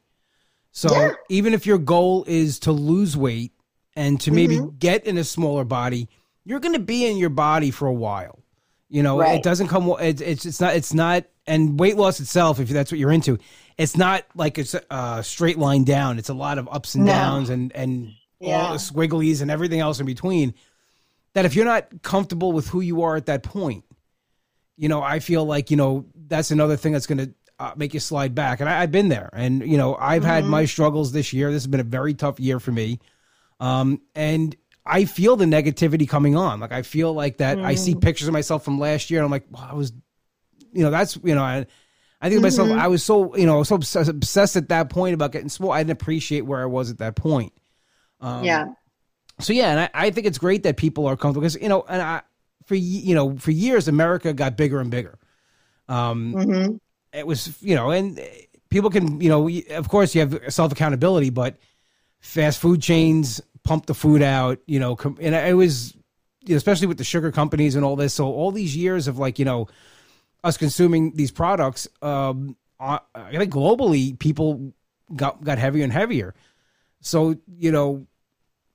so 0.72 0.92
yeah. 0.92 1.12
even 1.28 1.54
if 1.54 1.66
your 1.66 1.78
goal 1.78 2.24
is 2.26 2.60
to 2.60 2.72
lose 2.72 3.16
weight 3.16 3.52
and 3.96 4.20
to 4.20 4.30
maybe 4.30 4.56
mm-hmm. 4.56 4.76
get 4.78 5.04
in 5.06 5.18
a 5.18 5.24
smaller 5.24 5.64
body 5.64 6.08
you're 6.44 6.60
going 6.60 6.74
to 6.74 6.80
be 6.80 7.06
in 7.06 7.16
your 7.16 7.30
body 7.30 7.70
for 7.70 7.88
a 7.88 7.92
while 7.92 8.38
you 8.88 9.02
know 9.02 9.18
right. 9.18 9.38
it 9.38 9.42
doesn't 9.42 9.68
come 9.68 9.92
it's, 10.00 10.20
it's 10.20 10.46
it's 10.46 10.60
not 10.60 10.76
it's 10.76 10.94
not 10.94 11.24
and 11.46 11.80
weight 11.80 11.96
loss 11.96 12.20
itself 12.20 12.60
if 12.60 12.68
that's 12.68 12.92
what 12.92 12.98
you're 12.98 13.12
into 13.12 13.38
it's 13.76 13.96
not 13.96 14.24
like 14.34 14.58
it's 14.58 14.74
a 14.74 15.22
straight 15.24 15.58
line 15.58 15.84
down 15.84 16.18
it's 16.18 16.28
a 16.28 16.34
lot 16.34 16.58
of 16.58 16.68
ups 16.70 16.94
and 16.94 17.06
no. 17.06 17.12
downs 17.12 17.50
and 17.50 17.72
and 17.74 18.12
yeah. 18.40 18.66
all 18.66 18.72
the 18.72 18.78
squigglies 18.78 19.42
and 19.42 19.50
everything 19.50 19.80
else 19.80 20.00
in 20.00 20.06
between. 20.06 20.54
That 21.34 21.44
if 21.44 21.54
you're 21.54 21.64
not 21.64 22.02
comfortable 22.02 22.52
with 22.52 22.68
who 22.68 22.80
you 22.80 23.02
are 23.02 23.16
at 23.16 23.26
that 23.26 23.42
point, 23.42 23.84
you 24.76 24.88
know, 24.88 25.02
I 25.02 25.18
feel 25.18 25.44
like 25.44 25.70
you 25.70 25.76
know 25.76 26.06
that's 26.14 26.50
another 26.50 26.76
thing 26.76 26.92
that's 26.92 27.06
going 27.06 27.18
to 27.18 27.34
uh, 27.58 27.72
make 27.76 27.94
you 27.94 28.00
slide 28.00 28.34
back. 28.34 28.60
And 28.60 28.68
I, 28.68 28.80
have 28.80 28.92
been 28.92 29.08
there, 29.08 29.28
and 29.32 29.66
you 29.68 29.76
know, 29.76 29.96
I've 29.96 30.22
mm-hmm. 30.22 30.30
had 30.30 30.44
my 30.44 30.64
struggles 30.64 31.12
this 31.12 31.32
year. 31.32 31.50
This 31.50 31.62
has 31.62 31.66
been 31.66 31.80
a 31.80 31.84
very 31.84 32.14
tough 32.14 32.40
year 32.40 32.60
for 32.60 32.72
me, 32.72 33.00
um, 33.60 34.00
and 34.14 34.56
I 34.86 35.04
feel 35.04 35.36
the 35.36 35.44
negativity 35.44 36.08
coming 36.08 36.36
on. 36.36 36.60
Like 36.60 36.72
I 36.72 36.82
feel 36.82 37.12
like 37.12 37.38
that. 37.38 37.58
Mm. 37.58 37.64
I 37.64 37.74
see 37.74 37.94
mm. 37.94 38.00
pictures 38.00 38.28
of 38.28 38.32
myself 38.32 38.64
from 38.64 38.78
last 38.78 39.10
year, 39.10 39.20
and 39.20 39.24
I'm 39.24 39.30
like, 39.30 39.44
well, 39.50 39.66
I 39.68 39.74
was, 39.74 39.92
you 40.72 40.82
know, 40.82 40.90
that's 40.90 41.18
you 41.22 41.34
know, 41.34 41.42
I, 41.42 41.66
I 42.20 42.28
think 42.28 42.38
mm-hmm. 42.38 42.42
myself, 42.42 42.70
I 42.70 42.88
was 42.88 43.04
so 43.04 43.36
you 43.36 43.46
know 43.46 43.62
so 43.64 43.74
obsessed 43.74 44.56
at 44.56 44.68
that 44.70 44.90
point 44.90 45.14
about 45.14 45.32
getting 45.32 45.48
small. 45.48 45.72
I 45.72 45.80
didn't 45.80 46.00
appreciate 46.00 46.42
where 46.42 46.62
I 46.62 46.66
was 46.66 46.90
at 46.90 46.98
that 46.98 47.16
point. 47.16 47.52
Um, 48.20 48.44
yeah. 48.44 48.66
So 49.40 49.52
yeah, 49.52 49.70
and 49.70 49.80
I, 49.80 49.90
I 49.94 50.10
think 50.10 50.26
it's 50.26 50.38
great 50.38 50.64
that 50.64 50.76
people 50.76 51.06
are 51.06 51.16
comfortable 51.16 51.42
because 51.42 51.56
you 51.60 51.68
know, 51.68 51.84
and 51.88 52.02
I 52.02 52.22
for 52.64 52.74
you 52.74 53.14
know 53.14 53.36
for 53.38 53.50
years 53.50 53.88
America 53.88 54.32
got 54.32 54.56
bigger 54.56 54.80
and 54.80 54.90
bigger. 54.90 55.18
Um, 55.88 56.34
mm-hmm. 56.34 56.76
It 57.12 57.26
was, 57.26 57.60
you 57.62 57.74
know, 57.74 57.90
and 57.90 58.20
people 58.68 58.90
can, 58.90 59.20
you 59.20 59.28
know, 59.28 59.48
of 59.70 59.88
course 59.88 60.14
you 60.14 60.20
have 60.20 60.52
self 60.52 60.72
accountability, 60.72 61.30
but 61.30 61.56
fast 62.20 62.60
food 62.60 62.82
chains 62.82 63.40
pump 63.64 63.86
the 63.86 63.94
food 63.94 64.22
out, 64.22 64.58
you 64.66 64.78
know, 64.78 64.96
and 65.20 65.34
it 65.34 65.54
was, 65.54 65.94
you 66.44 66.54
know, 66.54 66.56
especially 66.56 66.86
with 66.86 66.98
the 66.98 67.04
sugar 67.04 67.32
companies 67.32 67.74
and 67.74 67.84
all 67.84 67.96
this. 67.96 68.14
So 68.14 68.26
all 68.26 68.50
these 68.50 68.76
years 68.76 69.08
of 69.08 69.18
like, 69.18 69.38
you 69.38 69.44
know, 69.44 69.68
us 70.44 70.56
consuming 70.56 71.12
these 71.14 71.30
products, 71.30 71.88
um, 72.02 72.56
I 72.78 73.00
think 73.32 73.52
globally 73.52 74.18
people 74.18 74.72
got 75.14 75.42
got 75.42 75.58
heavier 75.58 75.84
and 75.84 75.92
heavier. 75.92 76.34
So 77.00 77.36
you 77.46 77.72
know, 77.72 78.06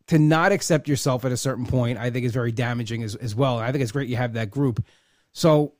to 0.07 0.19
not 0.19 0.51
accept 0.51 0.87
yourself 0.87 1.25
at 1.25 1.31
a 1.31 1.37
certain 1.37 1.65
point, 1.65 1.97
I 1.97 2.09
think 2.09 2.25
is 2.25 2.33
very 2.33 2.51
damaging 2.51 3.03
as, 3.03 3.15
as 3.15 3.35
well. 3.35 3.59
I 3.59 3.71
think 3.71 3.81
it's 3.81 3.91
great 3.91 4.09
you 4.09 4.17
have 4.17 4.33
that 4.33 4.49
group. 4.51 4.83
So 5.31 5.73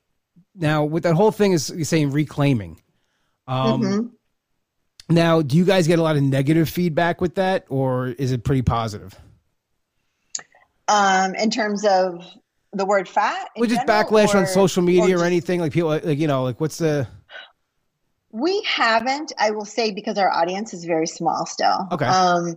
now 0.54 0.84
with 0.84 1.02
that 1.02 1.14
whole 1.14 1.30
thing 1.30 1.52
is 1.52 1.70
you're 1.70 1.84
saying 1.84 2.10
reclaiming. 2.10 2.80
Um, 3.46 3.82
mm-hmm. 3.82 4.06
Now, 5.14 5.42
do 5.42 5.56
you 5.56 5.64
guys 5.64 5.86
get 5.86 5.98
a 5.98 6.02
lot 6.02 6.16
of 6.16 6.22
negative 6.22 6.68
feedback 6.68 7.20
with 7.20 7.34
that, 7.34 7.66
or 7.68 8.08
is 8.08 8.32
it 8.32 8.42
pretty 8.42 8.62
positive? 8.62 9.14
Um, 10.88 11.34
in 11.34 11.50
terms 11.50 11.84
of 11.84 12.24
the 12.72 12.86
word 12.86 13.08
fat, 13.08 13.48
which 13.56 13.70
is 13.70 13.78
backlash 13.78 14.34
or, 14.34 14.38
on 14.38 14.46
social 14.46 14.82
media 14.82 15.04
or, 15.04 15.08
just, 15.08 15.22
or 15.22 15.26
anything 15.26 15.60
like 15.60 15.72
people 15.72 15.90
like 15.90 16.18
you 16.18 16.26
know 16.26 16.42
like 16.42 16.60
what's 16.60 16.78
the 16.78 17.06
we 18.34 18.60
haven't, 18.66 19.32
I 19.38 19.52
will 19.52 19.64
say, 19.64 19.92
because 19.92 20.18
our 20.18 20.28
audience 20.28 20.74
is 20.74 20.84
very 20.84 21.06
small 21.06 21.46
still. 21.46 21.86
Okay. 21.92 22.04
Um, 22.04 22.56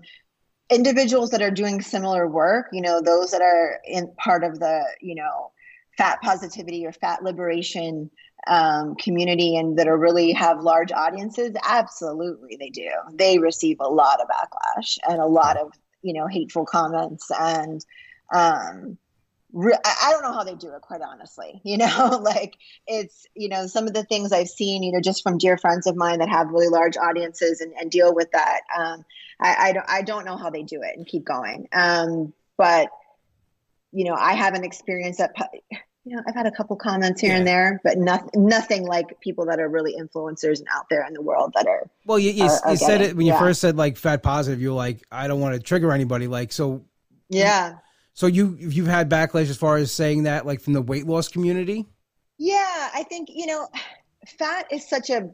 individuals 0.71 1.29
that 1.29 1.43
are 1.43 1.51
doing 1.51 1.81
similar 1.81 2.27
work, 2.27 2.69
you 2.73 2.81
know, 2.81 2.99
those 2.99 3.29
that 3.29 3.43
are 3.43 3.79
in 3.85 4.11
part 4.17 4.43
of 4.43 4.59
the, 4.59 4.83
you 5.01 5.13
know, 5.13 5.51
fat 5.95 6.19
positivity 6.23 6.83
or 6.83 6.91
fat 6.91 7.21
liberation 7.21 8.09
um, 8.47 8.95
community 8.95 9.55
and 9.55 9.77
that 9.77 9.87
are 9.87 9.99
really 9.99 10.31
have 10.31 10.61
large 10.61 10.91
audiences, 10.91 11.55
absolutely 11.63 12.57
they 12.59 12.71
do. 12.71 12.89
They 13.13 13.37
receive 13.37 13.77
a 13.79 13.87
lot 13.87 14.19
of 14.19 14.27
backlash 14.27 14.97
and 15.07 15.21
a 15.21 15.27
lot 15.27 15.57
of, 15.57 15.73
you 16.01 16.13
know, 16.13 16.25
hateful 16.25 16.65
comments 16.65 17.29
and 17.39 17.85
um, 18.33 18.97
I 19.55 20.11
don't 20.11 20.23
know 20.23 20.33
how 20.33 20.43
they 20.43 20.55
do 20.55 20.73
it, 20.73 20.81
quite 20.81 21.01
honestly. 21.01 21.61
You 21.67 21.77
know, 21.77 22.19
like 22.23 22.55
it's, 22.87 23.27
you 23.35 23.49
know, 23.49 23.67
some 23.67 23.87
of 23.87 23.93
the 23.93 24.03
things 24.03 24.31
I've 24.31 24.47
seen, 24.47 24.83
you 24.83 24.91
know, 24.91 25.01
just 25.01 25.21
from 25.21 25.37
dear 25.37 25.57
friends 25.57 25.85
of 25.85 25.95
mine 25.95 26.19
that 26.19 26.29
have 26.29 26.49
really 26.49 26.69
large 26.69 26.95
audiences 26.97 27.59
and, 27.59 27.73
and 27.73 27.91
deal 27.91 28.15
with 28.15 28.31
that. 28.31 28.61
Um, 28.77 29.03
I, 29.41 29.55
I, 29.59 29.71
don't, 29.73 29.85
I 29.89 30.01
don't 30.01 30.25
know 30.25 30.37
how 30.37 30.49
they 30.49 30.63
do 30.63 30.81
it 30.81 30.97
and 30.97 31.05
keep 31.05 31.25
going. 31.25 31.67
Um, 31.73 32.33
but, 32.57 32.89
you 33.91 34.05
know, 34.05 34.13
I 34.13 34.33
haven't 34.33 34.63
experienced 34.63 35.19
that. 35.19 35.33
You 36.05 36.15
know, 36.15 36.23
I've 36.25 36.35
had 36.35 36.45
a 36.45 36.51
couple 36.51 36.77
comments 36.77 37.19
here 37.19 37.31
yeah. 37.31 37.37
and 37.37 37.47
there, 37.47 37.81
but 37.83 37.97
nothing, 37.97 38.29
nothing 38.47 38.87
like 38.87 39.19
people 39.19 39.45
that 39.47 39.59
are 39.59 39.67
really 39.67 39.93
influencers 39.99 40.59
and 40.59 40.67
out 40.73 40.85
there 40.89 41.05
in 41.05 41.13
the 41.13 41.21
world 41.21 41.51
that 41.55 41.67
are. 41.67 41.89
Well, 42.05 42.17
you, 42.17 42.31
you, 42.31 42.45
are, 42.45 42.59
are 42.63 42.71
you 42.71 42.77
said 42.77 43.01
it 43.01 43.17
when 43.17 43.25
you 43.25 43.33
yeah. 43.33 43.39
first 43.39 43.59
said 43.59 43.75
like 43.75 43.97
fat 43.97 44.23
positive. 44.23 44.61
You're 44.61 44.73
like, 44.73 45.03
I 45.11 45.27
don't 45.27 45.41
want 45.41 45.55
to 45.55 45.59
trigger 45.59 45.91
anybody. 45.91 46.27
Like, 46.27 46.53
so. 46.53 46.85
Yeah 47.29 47.75
so 48.17 48.25
you 48.25 48.57
you've 48.59 48.87
had 48.87 49.11
backlash 49.11 49.47
as 49.47 49.57
far 49.57 49.77
as 49.77 49.91
saying 49.91 50.23
that, 50.23 50.43
like 50.43 50.59
from 50.59 50.73
the 50.73 50.81
weight 50.81 51.05
loss 51.05 51.27
community. 51.27 51.85
Yeah, 52.39 52.89
I 52.91 53.03
think 53.03 53.29
you 53.31 53.45
know, 53.45 53.67
fat 54.39 54.65
is 54.71 54.89
such 54.89 55.11
a 55.11 55.29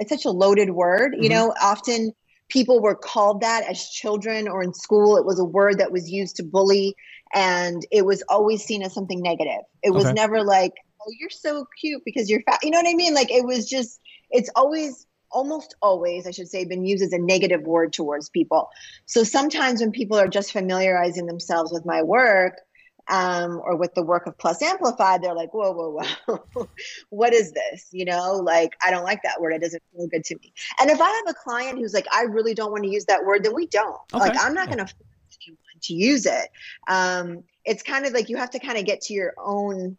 it's 0.00 0.10
such 0.10 0.24
a 0.24 0.30
loaded 0.30 0.70
word. 0.70 1.14
You 1.14 1.30
mm-hmm. 1.30 1.34
know, 1.34 1.54
often 1.62 2.10
people 2.48 2.82
were 2.82 2.96
called 2.96 3.42
that 3.42 3.62
as 3.70 3.88
children 3.90 4.48
or 4.48 4.60
in 4.60 4.74
school. 4.74 5.16
It 5.16 5.24
was 5.24 5.38
a 5.38 5.44
word 5.44 5.78
that 5.78 5.92
was 5.92 6.10
used 6.10 6.34
to 6.36 6.42
bully, 6.42 6.96
and 7.32 7.86
it 7.92 8.04
was 8.04 8.24
always 8.28 8.64
seen 8.64 8.82
as 8.82 8.92
something 8.92 9.22
negative. 9.22 9.62
It 9.84 9.90
was 9.90 10.06
okay. 10.06 10.14
never 10.14 10.42
like, 10.42 10.72
"Oh, 11.00 11.12
you're 11.20 11.30
so 11.30 11.64
cute 11.80 12.02
because 12.04 12.28
you're 12.28 12.42
fat." 12.42 12.58
You 12.64 12.72
know 12.72 12.78
what 12.78 12.90
I 12.90 12.94
mean? 12.94 13.14
Like 13.14 13.30
it 13.30 13.46
was 13.46 13.68
just. 13.68 14.00
It's 14.32 14.50
always 14.56 15.06
almost 15.30 15.74
always, 15.82 16.26
I 16.26 16.30
should 16.30 16.48
say, 16.48 16.64
been 16.64 16.84
used 16.84 17.02
as 17.02 17.12
a 17.12 17.18
negative 17.18 17.62
word 17.62 17.92
towards 17.92 18.28
people. 18.28 18.70
So 19.06 19.24
sometimes 19.24 19.80
when 19.80 19.92
people 19.92 20.18
are 20.18 20.28
just 20.28 20.52
familiarizing 20.52 21.26
themselves 21.26 21.72
with 21.72 21.84
my 21.84 22.02
work, 22.02 22.60
um, 23.08 23.60
or 23.62 23.76
with 23.76 23.94
the 23.94 24.02
work 24.02 24.26
of 24.26 24.36
Plus 24.36 24.60
Amplified, 24.62 25.22
they're 25.22 25.34
like, 25.34 25.54
whoa, 25.54 25.72
whoa, 25.72 26.02
whoa, 26.26 26.68
what 27.10 27.32
is 27.32 27.52
this? 27.52 27.88
You 27.92 28.04
know, 28.04 28.34
like, 28.34 28.72
I 28.84 28.90
don't 28.90 29.04
like 29.04 29.22
that 29.22 29.40
word. 29.40 29.52
It 29.52 29.60
doesn't 29.60 29.82
feel 29.92 30.08
good 30.08 30.24
to 30.24 30.36
me. 30.36 30.52
And 30.80 30.90
if 30.90 31.00
I 31.00 31.08
have 31.08 31.24
a 31.28 31.34
client 31.34 31.78
who's 31.78 31.94
like, 31.94 32.06
I 32.12 32.22
really 32.22 32.54
don't 32.54 32.72
want 32.72 32.84
to 32.84 32.90
use 32.90 33.04
that 33.06 33.24
word, 33.24 33.44
then 33.44 33.54
we 33.54 33.66
don't. 33.66 33.96
Okay. 34.12 34.18
Like, 34.18 34.36
I'm 34.40 34.54
not 34.54 34.66
going 34.66 34.78
to 34.78 34.86
force 34.86 35.38
anyone 35.46 35.58
to 35.82 35.94
use 35.94 36.26
it. 36.26 36.48
Um, 36.88 37.44
it's 37.64 37.82
kind 37.82 38.06
of 38.06 38.12
like 38.12 38.28
you 38.28 38.36
have 38.38 38.50
to 38.50 38.58
kind 38.58 38.78
of 38.78 38.84
get 38.84 39.02
to 39.02 39.14
your 39.14 39.34
own, 39.38 39.96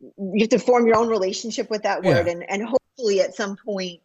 you 0.00 0.40
have 0.40 0.50
to 0.50 0.58
form 0.58 0.86
your 0.86 0.96
own 0.96 1.08
relationship 1.08 1.70
with 1.70 1.84
that 1.84 2.02
word. 2.02 2.26
Yeah. 2.26 2.32
And, 2.32 2.50
and 2.50 2.62
hopefully 2.62 3.20
at 3.20 3.34
some 3.34 3.56
point, 3.56 4.00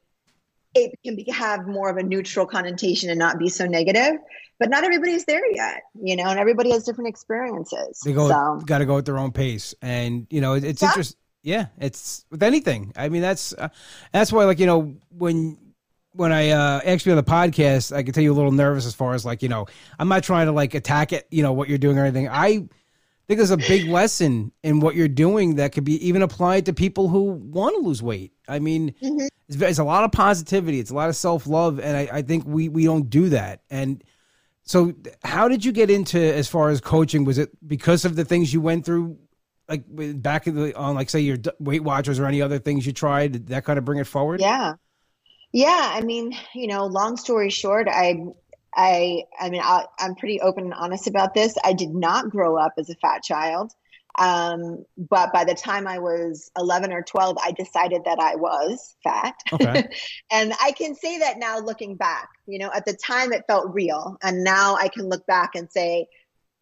it 0.73 0.97
can 1.03 1.15
be, 1.15 1.25
have 1.31 1.67
more 1.67 1.89
of 1.89 1.97
a 1.97 2.03
neutral 2.03 2.45
connotation 2.45 3.09
and 3.09 3.19
not 3.19 3.39
be 3.39 3.49
so 3.49 3.65
negative. 3.65 4.19
But 4.59 4.69
not 4.71 4.83
everybody's 4.83 5.23
there 5.25 5.45
yet, 5.53 5.83
you 6.01 6.15
know, 6.15 6.23
and 6.25 6.39
everybody 6.39 6.71
has 6.71 6.83
different 6.83 7.09
experiences. 7.09 8.01
They 8.03 8.11
go, 8.11 8.27
so. 8.27 8.59
got 8.65 8.79
to 8.79 8.87
go 8.87 8.97
at 8.97 9.05
their 9.05 9.19
own 9.19 9.31
pace, 9.31 9.75
and 9.83 10.25
you 10.31 10.41
know, 10.41 10.53
it, 10.53 10.63
it's 10.63 10.81
yeah. 10.81 10.87
interesting. 10.87 11.19
Yeah, 11.43 11.65
it's 11.79 12.25
with 12.31 12.41
anything. 12.41 12.91
I 12.95 13.09
mean, 13.09 13.21
that's 13.21 13.53
uh, 13.53 13.69
that's 14.11 14.33
why, 14.33 14.45
like, 14.45 14.57
you 14.57 14.65
know, 14.65 14.95
when 15.15 15.59
when 16.13 16.31
I 16.31 16.49
uh, 16.49 16.81
actually 16.83 17.11
on 17.11 17.17
the 17.17 17.23
podcast, 17.23 17.95
I 17.95 18.01
can 18.01 18.13
tell 18.13 18.23
you 18.23 18.33
a 18.33 18.35
little 18.35 18.51
nervous 18.51 18.87
as 18.87 18.95
far 18.95 19.13
as 19.13 19.23
like, 19.23 19.43
you 19.43 19.49
know, 19.49 19.67
I'm 19.99 20.07
not 20.07 20.23
trying 20.23 20.47
to 20.47 20.51
like 20.51 20.73
attack 20.73 21.13
it, 21.13 21.27
you 21.29 21.43
know, 21.43 21.53
what 21.53 21.69
you're 21.69 21.77
doing 21.77 21.97
or 21.99 22.03
anything. 22.03 22.27
I 22.27 22.67
think 23.27 23.39
there's 23.39 23.51
a 23.51 23.57
big 23.57 23.87
lesson 23.87 24.51
in 24.63 24.79
what 24.79 24.95
you're 24.95 25.09
doing 25.09 25.55
that 25.55 25.73
could 25.73 25.83
be 25.83 26.07
even 26.07 26.21
applied 26.21 26.65
to 26.67 26.73
people 26.73 27.09
who 27.09 27.23
want 27.23 27.75
to 27.75 27.81
lose 27.81 28.01
weight. 28.01 28.31
I 28.47 28.59
mean, 28.59 28.93
mm-hmm. 29.01 29.27
it's, 29.49 29.61
it's, 29.61 29.79
a 29.79 29.83
lot 29.83 30.05
of 30.05 30.13
positivity, 30.13 30.79
it's 30.79 30.91
a 30.91 30.95
lot 30.95 31.09
of 31.09 31.15
self 31.15 31.45
love, 31.45 31.79
and 31.79 31.97
I, 31.97 32.09
I, 32.17 32.21
think 32.21 32.45
we 32.45 32.69
we 32.69 32.85
don't 32.85 33.09
do 33.09 33.29
that. 33.29 33.63
And 33.69 34.01
so, 34.63 34.93
how 35.23 35.49
did 35.49 35.65
you 35.65 35.73
get 35.73 35.89
into 35.89 36.19
as 36.19 36.47
far 36.47 36.69
as 36.69 36.79
coaching? 36.79 37.25
Was 37.25 37.37
it 37.37 37.49
because 37.67 38.05
of 38.05 38.15
the 38.15 38.23
things 38.23 38.53
you 38.53 38.61
went 38.61 38.85
through, 38.85 39.17
like 39.67 39.83
back 39.87 40.47
in 40.47 40.55
the, 40.55 40.77
on, 40.77 40.95
like 40.95 41.09
say 41.09 41.19
your 41.19 41.37
Weight 41.59 41.83
Watchers 41.83 42.19
or 42.19 42.25
any 42.25 42.41
other 42.41 42.59
things 42.59 42.85
you 42.85 42.93
tried? 42.93 43.33
Did 43.33 43.47
that 43.47 43.65
kind 43.65 43.77
of 43.77 43.83
bring 43.83 43.99
it 43.99 44.07
forward? 44.07 44.39
Yeah. 44.39 44.75
Yeah, 45.51 45.91
I 45.93 46.01
mean, 46.01 46.37
you 46.53 46.67
know, 46.67 46.85
long 46.85 47.17
story 47.17 47.49
short, 47.49 47.87
I 47.89 48.19
I, 48.75 49.23
I 49.39 49.49
mean, 49.49 49.61
I, 49.63 49.85
am 49.99 50.15
pretty 50.15 50.41
open 50.41 50.65
and 50.65 50.73
honest 50.73 51.07
about 51.07 51.33
this. 51.33 51.55
I 51.63 51.73
did 51.73 51.93
not 51.93 52.29
grow 52.29 52.57
up 52.57 52.73
as 52.77 52.89
a 52.89 52.95
fat 52.95 53.23
child. 53.23 53.71
Um, 54.17 54.83
but 54.97 55.31
by 55.31 55.43
the 55.43 55.53
time 55.53 55.87
I 55.87 55.99
was 55.99 56.49
11 56.57 56.91
or 56.91 57.03
12, 57.03 57.37
I 57.43 57.51
decided 57.51 58.03
that 58.05 58.19
I 58.19 58.35
was 58.35 58.95
fat. 59.03 59.35
Okay. 59.53 59.87
and 60.31 60.53
I 60.61 60.71
can 60.71 60.95
say 60.95 61.19
that 61.19 61.37
now 61.37 61.59
looking 61.59 61.95
back, 61.95 62.29
you 62.47 62.57
know, 62.57 62.71
at 62.73 62.85
the 62.85 62.93
time 62.93 63.31
it 63.31 63.45
felt 63.47 63.73
real. 63.73 64.17
And 64.23 64.43
now 64.43 64.75
I 64.75 64.87
can 64.87 65.07
look 65.07 65.25
back 65.27 65.51
and 65.55 65.71
say 65.71 66.07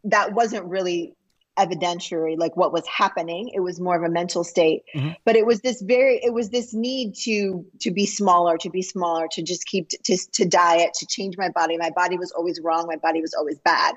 that 0.06 0.34
wasn't 0.34 0.66
really 0.66 1.15
evidentiary 1.58 2.38
like 2.38 2.56
what 2.56 2.74
was 2.74 2.86
happening. 2.88 3.50
It 3.54 3.60
was 3.60 3.80
more 3.80 3.96
of 3.96 4.04
a 4.04 4.10
mental 4.10 4.44
state. 4.44 4.84
Mm-hmm. 4.96 5.12
but 5.24 5.36
it 5.36 5.46
was 5.46 5.62
this 5.62 5.82
very 5.82 6.18
it 6.24 6.34
was 6.34 6.50
this 6.50 6.74
need 6.74 7.16
to 7.24 7.66
to 7.82 7.92
be 7.92 8.06
smaller 8.06 8.58
to 8.58 8.70
be 8.70 8.82
smaller 8.82 9.28
to 9.32 9.42
just 9.42 9.66
keep 9.66 9.90
to, 9.90 10.18
to 10.34 10.46
diet 10.46 10.94
to 10.96 11.06
change 11.06 11.38
my 11.38 11.50
body. 11.50 11.78
My 11.78 11.92
body 11.92 12.18
was 12.18 12.32
always 12.32 12.60
wrong. 12.62 12.88
My 12.88 12.98
body 12.98 13.22
was 13.22 13.34
always 13.34 13.60
bad. 13.60 13.96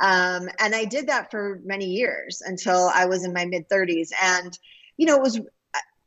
Um, 0.00 0.48
and 0.58 0.74
i 0.74 0.84
did 0.84 1.08
that 1.08 1.30
for 1.30 1.60
many 1.64 1.86
years 1.86 2.42
until 2.44 2.90
i 2.94 3.06
was 3.06 3.24
in 3.24 3.32
my 3.32 3.44
mid 3.46 3.68
30s 3.68 4.10
and 4.22 4.58
you 4.96 5.06
know 5.06 5.16
it 5.16 5.22
was 5.22 5.40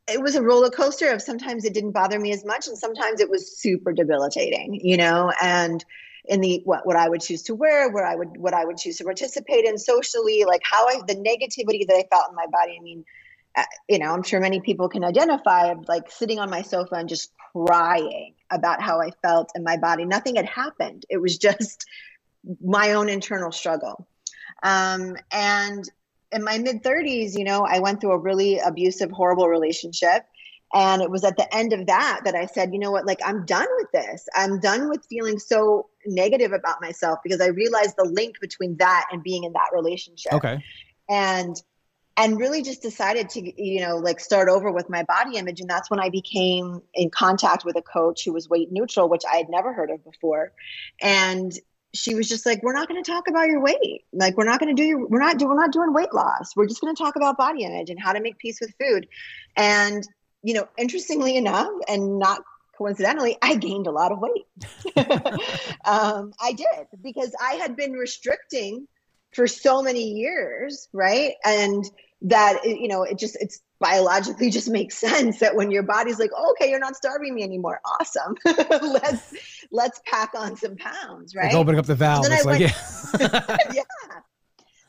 it 0.08 0.21
was 0.21 0.36
a 0.36 0.41
roller 0.41 0.69
coaster 0.69 1.12
of 1.12 1.21
sometimes 1.21 1.65
it 1.65 1.73
didn't 1.73 1.91
bother 1.91 2.19
me 2.19 2.32
as 2.32 2.45
much 2.45 2.67
and 2.67 2.77
sometimes 2.77 3.19
it 3.19 3.30
was 3.30 3.58
super 3.58 3.91
debilitating 3.91 4.80
you 4.84 4.97
know? 4.97 5.32
And 5.41 5.84
in 6.25 6.41
the 6.41 6.62
what, 6.65 6.86
what 6.86 6.95
I 6.95 7.10
would 7.10 7.21
choose 7.21 7.43
to 7.43 7.55
wear, 7.55 7.89
where 7.89 8.05
I 8.05 8.15
would 8.15 8.38
what 8.38 8.53
I 8.53 8.65
would 8.65 8.77
choose 8.77 8.97
to 8.97 9.03
participate 9.03 9.65
in 9.65 9.77
socially, 9.77 10.43
like 10.45 10.62
how 10.63 10.88
I 10.88 11.01
the 11.07 11.15
negativity 11.15 11.88
that 11.88 11.95
I 11.95 12.05
felt 12.10 12.29
in 12.29 12.36
my 12.36 12.47
body. 12.51 12.77
I 12.79 12.84
mean, 12.84 13.05
uh, 13.55 13.63
you 13.89 13.99
know, 13.99 14.13
I'm 14.13 14.23
sure 14.23 14.39
many 14.39 14.62
people 14.62 14.89
can 14.89 15.03
identify 15.03 15.73
like 15.88 16.12
sitting 16.12 16.39
on 16.39 16.49
my 16.49 16.62
sofa 16.62 16.95
and 16.95 17.10
just 17.10 17.31
crying 17.53 18.34
about 18.49 18.81
how 18.81 19.01
I 19.01 19.12
felt 19.21 19.51
in 19.55 19.63
my 19.63 19.77
body. 19.77 20.05
Nothing 20.05 20.36
had 20.36 20.45
happened. 20.45 21.05
It 21.10 21.17
was 21.17 21.38
just 21.49 21.86
my 22.63 22.93
own 22.93 23.10
internal 23.10 23.51
struggle. 23.51 24.07
Um, 24.63 25.17
and 25.31 25.89
in 26.31 26.43
my 26.43 26.57
mid 26.57 26.84
30s, 26.84 27.38
you 27.38 27.43
know, 27.43 27.65
I 27.65 27.79
went 27.79 28.01
through 28.01 28.13
a 28.13 28.17
really 28.17 28.60
abusive, 28.60 29.12
horrible 29.12 29.49
relationship. 29.49 30.25
And 30.73 31.01
it 31.01 31.10
was 31.10 31.23
at 31.23 31.38
the 31.38 31.53
end 31.55 31.73
of 31.73 31.88
that 31.88 32.21
that 32.25 32.36
I 32.36 32.45
said, 32.45 32.73
you 32.73 32.79
know 32.79 32.91
what, 32.91 33.05
like 33.05 33.19
I'm 33.25 33.45
done 33.45 33.67
with 33.77 33.91
this. 33.91 34.27
I'm 34.36 34.60
done 34.60 34.89
with 34.89 35.05
feeling 35.10 35.38
so 35.38 35.89
negative 36.05 36.53
about 36.53 36.81
myself 36.81 37.19
because 37.23 37.41
I 37.41 37.47
realized 37.47 37.95
the 37.97 38.05
link 38.05 38.39
between 38.39 38.77
that 38.77 39.07
and 39.12 39.21
being 39.21 39.43
in 39.43 39.53
that 39.53 39.69
relationship. 39.73 40.34
Okay. 40.34 40.63
And 41.10 41.62
and 42.17 42.38
really 42.38 42.62
just 42.62 42.81
decided 42.81 43.29
to 43.29 43.63
you 43.63 43.81
know 43.81 43.97
like 43.97 44.19
start 44.19 44.49
over 44.49 44.71
with 44.71 44.89
my 44.89 45.03
body 45.03 45.38
image 45.38 45.60
and 45.60 45.69
that's 45.69 45.89
when 45.89 45.99
i 45.99 46.10
became 46.10 46.81
in 46.93 47.10
contact 47.10 47.63
with 47.63 47.75
a 47.77 47.81
coach 47.81 48.25
who 48.25 48.34
was 48.34 48.49
weight 48.49 48.71
neutral 48.71 49.07
which 49.07 49.23
i 49.31 49.38
had 49.38 49.49
never 49.49 49.73
heard 49.73 49.89
of 49.89 50.03
before 50.03 50.51
and 51.01 51.53
she 51.93 52.15
was 52.15 52.27
just 52.27 52.45
like 52.45 52.62
we're 52.63 52.73
not 52.73 52.88
going 52.88 53.01
to 53.01 53.12
talk 53.12 53.27
about 53.27 53.47
your 53.47 53.62
weight 53.62 54.03
like 54.13 54.36
we're 54.38 54.45
not 54.45 54.60
going 54.60 54.73
to 54.75 54.81
do 54.81 54.86
your 54.86 55.07
we're 55.07 55.19
not 55.19 55.38
do, 55.38 55.47
we're 55.47 55.55
not 55.55 55.71
doing 55.71 55.93
weight 55.93 56.13
loss 56.13 56.55
we're 56.55 56.67
just 56.67 56.81
going 56.81 56.93
to 56.93 57.01
talk 57.01 57.15
about 57.15 57.38
body 57.38 57.63
image 57.63 57.89
and 57.89 57.99
how 57.99 58.13
to 58.13 58.21
make 58.21 58.38
peace 58.38 58.60
with 58.60 58.73
food 58.79 59.07
and 59.55 60.07
you 60.43 60.54
know, 60.54 60.67
interestingly 60.77 61.36
enough, 61.38 61.71
and 61.88 62.19
not 62.19 62.43
coincidentally, 62.77 63.38
I 63.41 63.56
gained 63.56 63.88
a 63.88 63.91
lot 63.91 64.12
of 64.12 64.19
weight. 64.19 64.45
um, 65.86 66.34
I 66.41 66.54
did 66.54 66.88
because 67.01 67.36
I 67.39 67.54
had 67.54 67.75
been 67.75 67.93
restricting 67.93 68.88
for 69.34 69.47
so 69.47 69.82
many 69.82 70.04
years, 70.04 70.89
right? 70.93 71.34
And 71.45 71.86
that 72.23 72.63
you 72.65 72.88
know, 72.88 73.04
it 73.04 73.17
just 73.17 73.38
it's 73.39 73.62
biologically 73.80 74.49
just 74.49 74.69
makes 74.69 74.97
sense 74.97 75.39
that 75.39 75.56
when 75.56 75.71
your 75.71 75.84
body's 75.84 76.19
like, 76.19 76.30
oh, 76.36 76.51
okay, 76.51 76.69
you're 76.69 76.80
not 76.80 76.95
starving 76.95 77.34
me 77.34 77.43
anymore. 77.43 77.82
Awesome. 77.99 78.36
let's 78.45 79.34
let's 79.71 80.01
pack 80.06 80.32
on 80.36 80.56
some 80.56 80.75
pounds, 80.77 81.36
right? 81.36 81.45
Like 81.45 81.56
opening 81.56 81.80
up 81.80 81.86
the 81.86 81.95
valve. 81.95 82.25
It's 82.30 82.45
like, 82.45 82.60
went, 82.60 82.62
yeah. 82.62 83.58
yeah. 83.73 84.19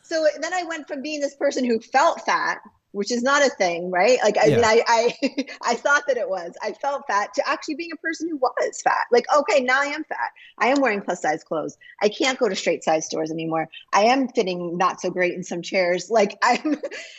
So 0.02 0.26
then 0.40 0.52
I 0.52 0.64
went 0.64 0.86
from 0.88 1.00
being 1.00 1.20
this 1.20 1.34
person 1.34 1.64
who 1.64 1.80
felt 1.80 2.20
fat 2.26 2.58
which 2.92 3.10
is 3.10 3.22
not 3.22 3.44
a 3.44 3.48
thing, 3.48 3.90
right? 3.90 4.18
Like 4.22 4.38
I 4.38 4.46
yeah. 4.46 4.56
mean, 4.56 4.64
I, 4.64 4.82
I 4.86 5.46
I 5.62 5.74
thought 5.74 6.04
that 6.06 6.16
it 6.16 6.28
was. 6.28 6.52
I 6.62 6.72
felt 6.72 7.06
fat 7.06 7.34
to 7.34 7.48
actually 7.48 7.74
being 7.74 7.92
a 7.92 7.96
person 7.96 8.28
who 8.28 8.36
was 8.36 8.80
fat. 8.82 9.06
Like, 9.10 9.26
okay, 9.34 9.60
now 9.60 9.80
I 9.80 9.86
am 9.86 10.04
fat. 10.04 10.30
I 10.58 10.68
am 10.68 10.80
wearing 10.80 11.00
plus 11.00 11.22
size 11.22 11.42
clothes. 11.42 11.76
I 12.00 12.08
can't 12.08 12.38
go 12.38 12.48
to 12.48 12.54
straight 12.54 12.84
size 12.84 13.06
stores 13.06 13.30
anymore. 13.30 13.68
I 13.92 14.04
am 14.04 14.28
fitting 14.28 14.76
not 14.76 15.00
so 15.00 15.10
great 15.10 15.34
in 15.34 15.42
some 15.42 15.62
chairs. 15.62 16.10
Like 16.22 16.38
I'm, 16.42 16.76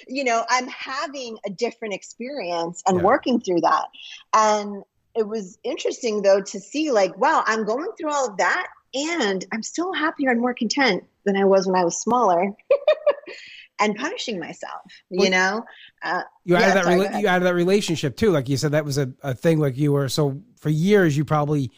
you 0.07 0.23
know, 0.23 0.45
I'm 0.47 0.67
having 0.67 1.37
a 1.45 1.49
different 1.49 1.95
experience 1.95 2.83
and 2.87 2.97
yeah. 2.97 3.03
working 3.03 3.41
through 3.41 3.61
that. 3.61 3.87
And 4.33 4.83
it 5.15 5.27
was 5.27 5.57
interesting 5.63 6.21
though 6.21 6.41
to 6.41 6.59
see 6.59 6.91
like, 6.91 7.17
wow, 7.17 7.43
I'm 7.45 7.65
going 7.65 7.89
through 7.97 8.11
all 8.11 8.29
of 8.29 8.37
that 8.37 8.67
and 8.93 9.43
I'm 9.51 9.63
still 9.63 9.93
happier 9.93 10.29
and 10.29 10.39
more 10.39 10.53
content 10.53 11.03
than 11.25 11.35
I 11.35 11.45
was 11.45 11.65
when 11.65 11.75
I 11.75 11.83
was 11.83 11.99
smaller. 11.99 12.51
and 13.79 13.95
punishing 13.95 14.39
myself 14.39 14.81
you 15.09 15.29
know? 15.29 15.63
Uh, 16.03 16.21
you 16.45 16.55
yeah, 16.55 16.73
that 16.73 16.83
sorry, 16.83 17.21
you 17.21 17.27
added 17.27 17.45
that 17.45 17.55
relationship 17.55 18.15
too. 18.15 18.31
Like 18.31 18.49
you 18.49 18.57
said 18.57 18.71
that 18.71 18.85
was 18.85 18.97
a, 18.97 19.11
a 19.23 19.33
thing 19.33 19.59
like 19.59 19.77
you 19.77 19.91
were 19.91 20.09
so 20.09 20.41
for 20.59 20.69
years 20.69 21.15
you 21.15 21.25
probably 21.25 21.71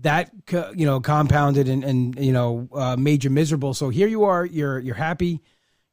that 0.00 0.30
you 0.50 0.86
know 0.86 1.00
compounded 1.00 1.68
and 1.68 1.84
and 1.84 2.18
you 2.18 2.32
know 2.32 2.68
uh, 2.74 2.96
made 2.96 3.24
you 3.24 3.30
miserable. 3.30 3.74
So 3.74 3.88
here 3.88 4.08
you 4.08 4.24
are 4.24 4.44
you're 4.44 4.78
you're 4.78 4.94
happy 4.94 5.40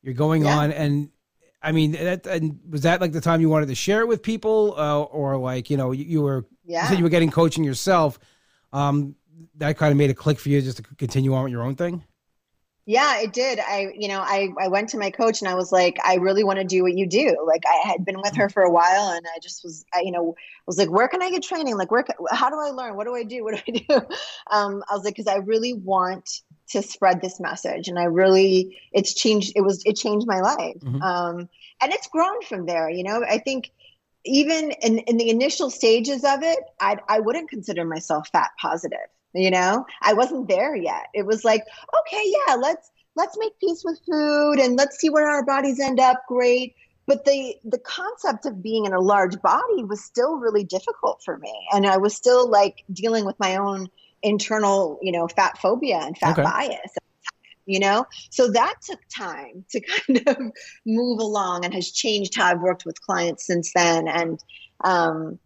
you're 0.01 0.13
going 0.13 0.43
yeah. 0.43 0.57
on 0.57 0.71
and 0.71 1.09
i 1.61 1.71
mean 1.71 1.91
that 1.91 2.25
and 2.25 2.59
was 2.69 2.81
that 2.81 3.01
like 3.01 3.11
the 3.11 3.21
time 3.21 3.41
you 3.41 3.49
wanted 3.49 3.67
to 3.67 3.75
share 3.75 4.01
it 4.01 4.07
with 4.07 4.23
people 4.23 4.73
uh, 4.77 5.01
or 5.01 5.37
like 5.37 5.69
you 5.69 5.77
know 5.77 5.91
you, 5.91 6.05
you 6.05 6.21
were 6.21 6.45
yeah. 6.65 6.83
you 6.83 6.89
said 6.89 6.97
you 6.97 7.03
were 7.03 7.09
getting 7.09 7.31
coaching 7.31 7.63
yourself. 7.63 8.19
Um 8.73 9.15
that 9.55 9.77
kind 9.77 9.91
of 9.91 9.97
made 9.97 10.09
a 10.09 10.13
click 10.13 10.39
for 10.39 10.49
you 10.49 10.61
just 10.61 10.77
to 10.77 10.83
continue 10.95 11.33
on 11.33 11.43
with 11.43 11.51
your 11.51 11.63
own 11.63 11.75
thing 11.75 12.03
yeah, 12.85 13.19
it 13.19 13.31
did. 13.31 13.59
I, 13.59 13.93
you 13.95 14.07
know, 14.07 14.19
I, 14.19 14.49
I 14.59 14.67
went 14.67 14.89
to 14.89 14.97
my 14.97 15.11
coach 15.11 15.41
and 15.41 15.49
I 15.49 15.53
was 15.53 15.71
like, 15.71 15.97
I 16.03 16.15
really 16.15 16.43
want 16.43 16.57
to 16.59 16.65
do 16.65 16.81
what 16.81 16.97
you 16.97 17.05
do. 17.05 17.45
Like 17.45 17.63
I 17.67 17.87
had 17.87 18.03
been 18.03 18.19
with 18.19 18.35
her 18.35 18.49
for 18.49 18.63
a 18.63 18.71
while 18.71 19.11
and 19.11 19.25
I 19.27 19.39
just 19.39 19.63
was, 19.63 19.85
I, 19.93 20.01
you 20.01 20.11
know, 20.11 20.35
I 20.37 20.63
was 20.65 20.79
like, 20.79 20.89
where 20.89 21.07
can 21.07 21.21
I 21.21 21.29
get 21.29 21.43
training? 21.43 21.77
Like, 21.77 21.91
where, 21.91 22.03
how 22.31 22.49
do 22.49 22.57
I 22.57 22.71
learn? 22.71 22.95
What 22.95 23.05
do 23.05 23.15
I 23.15 23.23
do? 23.23 23.43
What 23.43 23.55
do 23.55 23.61
I 23.67 23.71
do? 23.87 23.95
Um, 24.49 24.83
I 24.89 24.95
was 24.95 25.03
like, 25.05 25.15
cause 25.15 25.27
I 25.27 25.37
really 25.37 25.73
want 25.73 26.27
to 26.69 26.81
spread 26.81 27.21
this 27.21 27.39
message. 27.39 27.87
And 27.87 27.99
I 27.99 28.05
really, 28.05 28.79
it's 28.91 29.13
changed. 29.13 29.53
It 29.55 29.61
was, 29.61 29.83
it 29.85 29.95
changed 29.95 30.25
my 30.25 30.39
life. 30.39 30.79
Mm-hmm. 30.79 31.01
Um, 31.03 31.49
and 31.81 31.93
it's 31.93 32.07
grown 32.07 32.41
from 32.41 32.65
there. 32.65 32.89
You 32.89 33.03
know, 33.03 33.23
I 33.23 33.37
think 33.37 33.71
even 34.25 34.71
in, 34.71 34.99
in 34.99 35.17
the 35.17 35.29
initial 35.29 35.69
stages 35.69 36.23
of 36.23 36.41
it, 36.41 36.59
I, 36.79 36.97
I 37.07 37.19
wouldn't 37.19 37.49
consider 37.49 37.85
myself 37.85 38.29
fat 38.29 38.51
positive 38.59 38.97
you 39.33 39.51
know? 39.51 39.85
I 40.01 40.13
wasn't 40.13 40.47
there 40.47 40.75
yet. 40.75 41.07
It 41.13 41.25
was 41.25 41.43
like 41.43 41.63
okay 41.99 42.33
yeah 42.47 42.55
let's 42.55 42.91
let's 43.15 43.37
make 43.37 43.59
peace 43.59 43.83
with 43.83 43.99
food 44.05 44.59
and 44.59 44.77
let's 44.77 44.99
see 44.99 45.09
where 45.09 45.29
our 45.29 45.45
bodies 45.45 45.79
end 45.79 45.99
up. 45.99 46.23
Great. 46.27 46.75
But 47.07 47.25
the 47.25 47.55
the 47.65 47.79
concept 47.79 48.45
of 48.45 48.61
being 48.61 48.85
in 48.85 48.93
a 48.93 48.99
large 48.99 49.41
body 49.41 49.83
was 49.83 50.03
still 50.03 50.37
really 50.37 50.63
difficult 50.63 51.21
for 51.23 51.37
me. 51.37 51.53
And 51.73 51.85
i 51.85 51.97
was 51.97 52.15
still 52.15 52.49
like 52.49 52.83
dealing 52.91 53.25
with 53.25 53.39
my 53.39 53.57
own 53.57 53.89
internal 54.23 54.99
you 55.01 55.11
know 55.11 55.27
fat 55.27 55.57
phobia 55.57 55.97
and 55.97 56.17
fat 56.17 56.33
okay. 56.33 56.43
bias. 56.43 56.95
You 57.65 57.79
know? 57.79 58.05
So 58.31 58.51
that 58.51 58.75
took 58.81 58.99
time 59.15 59.65
to 59.71 59.81
kind 60.07 60.27
of 60.27 60.37
move 60.85 61.19
along 61.19 61.65
and 61.65 61.73
has 61.73 61.91
changed 61.91 62.35
how 62.35 62.47
i've 62.47 62.61
worked 62.61 62.85
with 62.85 63.01
clients 63.01 63.45
since 63.45 63.71
then. 63.73 64.07
And 64.07 64.39
um, 64.83 65.39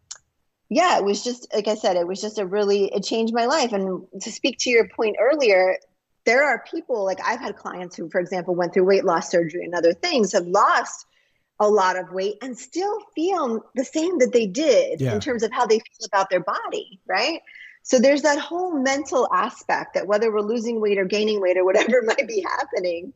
yeah, 0.76 0.98
it 0.98 1.06
was 1.06 1.24
just 1.24 1.48
like 1.54 1.70
I 1.70 1.76
said, 1.76 1.96
it 1.96 2.06
was 2.06 2.20
just 2.20 2.38
a 2.38 2.46
really 2.46 2.94
it 2.94 3.02
changed 3.02 3.34
my 3.34 3.46
life. 3.46 3.72
And 3.72 4.06
to 4.20 4.30
speak 4.30 4.58
to 4.60 4.70
your 4.70 4.90
point 4.90 5.16
earlier, 5.22 5.78
there 6.26 6.44
are 6.44 6.66
people 6.70 7.06
like 7.06 7.20
I've 7.26 7.40
had 7.40 7.56
clients 7.56 7.96
who, 7.96 8.10
for 8.10 8.20
example, 8.20 8.56
went 8.56 8.74
through 8.74 8.84
weight 8.84 9.06
loss 9.06 9.32
surgery 9.32 9.64
and 9.64 9.74
other 9.74 9.94
things, 9.94 10.34
have 10.34 10.46
lost 10.46 11.06
a 11.62 11.70
lot 11.70 11.98
of 11.98 12.12
weight 12.12 12.36
and 12.42 12.58
still 12.58 13.00
feel 13.16 13.64
the 13.76 13.86
same 13.86 14.18
that 14.20 14.34
they 14.34 14.48
did 14.48 15.00
yeah. 15.00 15.14
in 15.14 15.22
terms 15.22 15.44
of 15.44 15.52
how 15.54 15.66
they 15.66 15.80
feel 15.80 16.08
about 16.08 16.30
their 16.30 16.42
body, 16.42 17.00
right? 17.08 17.40
So 17.84 17.98
there's 17.98 18.24
that 18.24 18.40
whole 18.40 18.78
mental 18.78 19.30
aspect 19.34 19.94
that 19.94 20.08
whether 20.08 20.30
we're 20.30 20.42
losing 20.42 20.82
weight 20.82 20.98
or 20.98 21.06
gaining 21.06 21.40
weight 21.40 21.56
or 21.56 21.64
whatever 21.64 22.02
might 22.06 22.28
be 22.28 22.46
happening, 22.46 23.14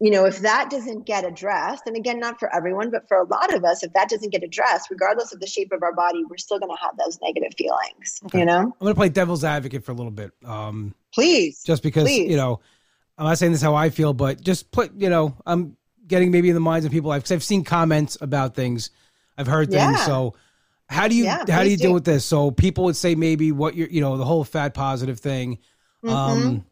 you 0.00 0.10
know, 0.10 0.24
if 0.24 0.38
that 0.38 0.70
doesn't 0.70 1.04
get 1.04 1.26
addressed, 1.26 1.82
and 1.86 1.94
again, 1.94 2.18
not 2.18 2.40
for 2.40 2.54
everyone, 2.54 2.90
but 2.90 3.06
for 3.06 3.18
a 3.18 3.26
lot 3.26 3.54
of 3.54 3.64
us, 3.64 3.82
if 3.82 3.92
that 3.92 4.08
doesn't 4.08 4.30
get 4.30 4.42
addressed, 4.42 4.90
regardless 4.90 5.34
of 5.34 5.40
the 5.40 5.46
shape 5.46 5.72
of 5.72 5.82
our 5.82 5.94
body, 5.94 6.24
we're 6.24 6.38
still 6.38 6.58
going 6.58 6.74
to 6.74 6.82
have 6.82 6.96
those 6.96 7.18
negative 7.22 7.52
feelings. 7.56 8.18
Okay. 8.24 8.38
You 8.38 8.46
know, 8.46 8.58
I'm 8.58 8.72
going 8.80 8.94
to 8.94 8.98
play 8.98 9.10
devil's 9.10 9.44
advocate 9.44 9.84
for 9.84 9.92
a 9.92 9.94
little 9.94 10.10
bit. 10.10 10.32
Um, 10.42 10.94
please, 11.12 11.62
just 11.62 11.82
because 11.82 12.04
please. 12.04 12.30
you 12.30 12.38
know, 12.38 12.60
I'm 13.18 13.26
not 13.26 13.36
saying 13.36 13.52
this 13.52 13.60
how 13.60 13.74
I 13.74 13.90
feel, 13.90 14.14
but 14.14 14.40
just 14.40 14.70
put, 14.70 14.94
you 14.94 15.10
know, 15.10 15.36
I'm 15.44 15.76
getting 16.06 16.30
maybe 16.30 16.48
in 16.48 16.54
the 16.54 16.60
minds 16.60 16.86
of 16.86 16.92
people. 16.92 17.10
I've, 17.10 17.30
I've 17.30 17.44
seen 17.44 17.62
comments 17.62 18.16
about 18.22 18.54
things, 18.54 18.90
I've 19.36 19.46
heard 19.46 19.70
things. 19.70 19.98
Yeah. 19.98 20.06
So, 20.06 20.34
how 20.88 21.08
do 21.08 21.14
you 21.14 21.24
yeah, 21.24 21.44
how 21.48 21.62
do 21.62 21.70
you 21.70 21.76
do. 21.76 21.84
deal 21.84 21.92
with 21.92 22.06
this? 22.06 22.24
So 22.24 22.50
people 22.50 22.84
would 22.84 22.96
say 22.96 23.14
maybe 23.14 23.52
what 23.52 23.76
you're, 23.76 23.88
you 23.88 24.00
know, 24.00 24.16
the 24.16 24.24
whole 24.24 24.44
fat 24.44 24.74
positive 24.74 25.20
thing. 25.20 25.58
Mm-hmm. 26.02 26.08
Um, 26.08 26.64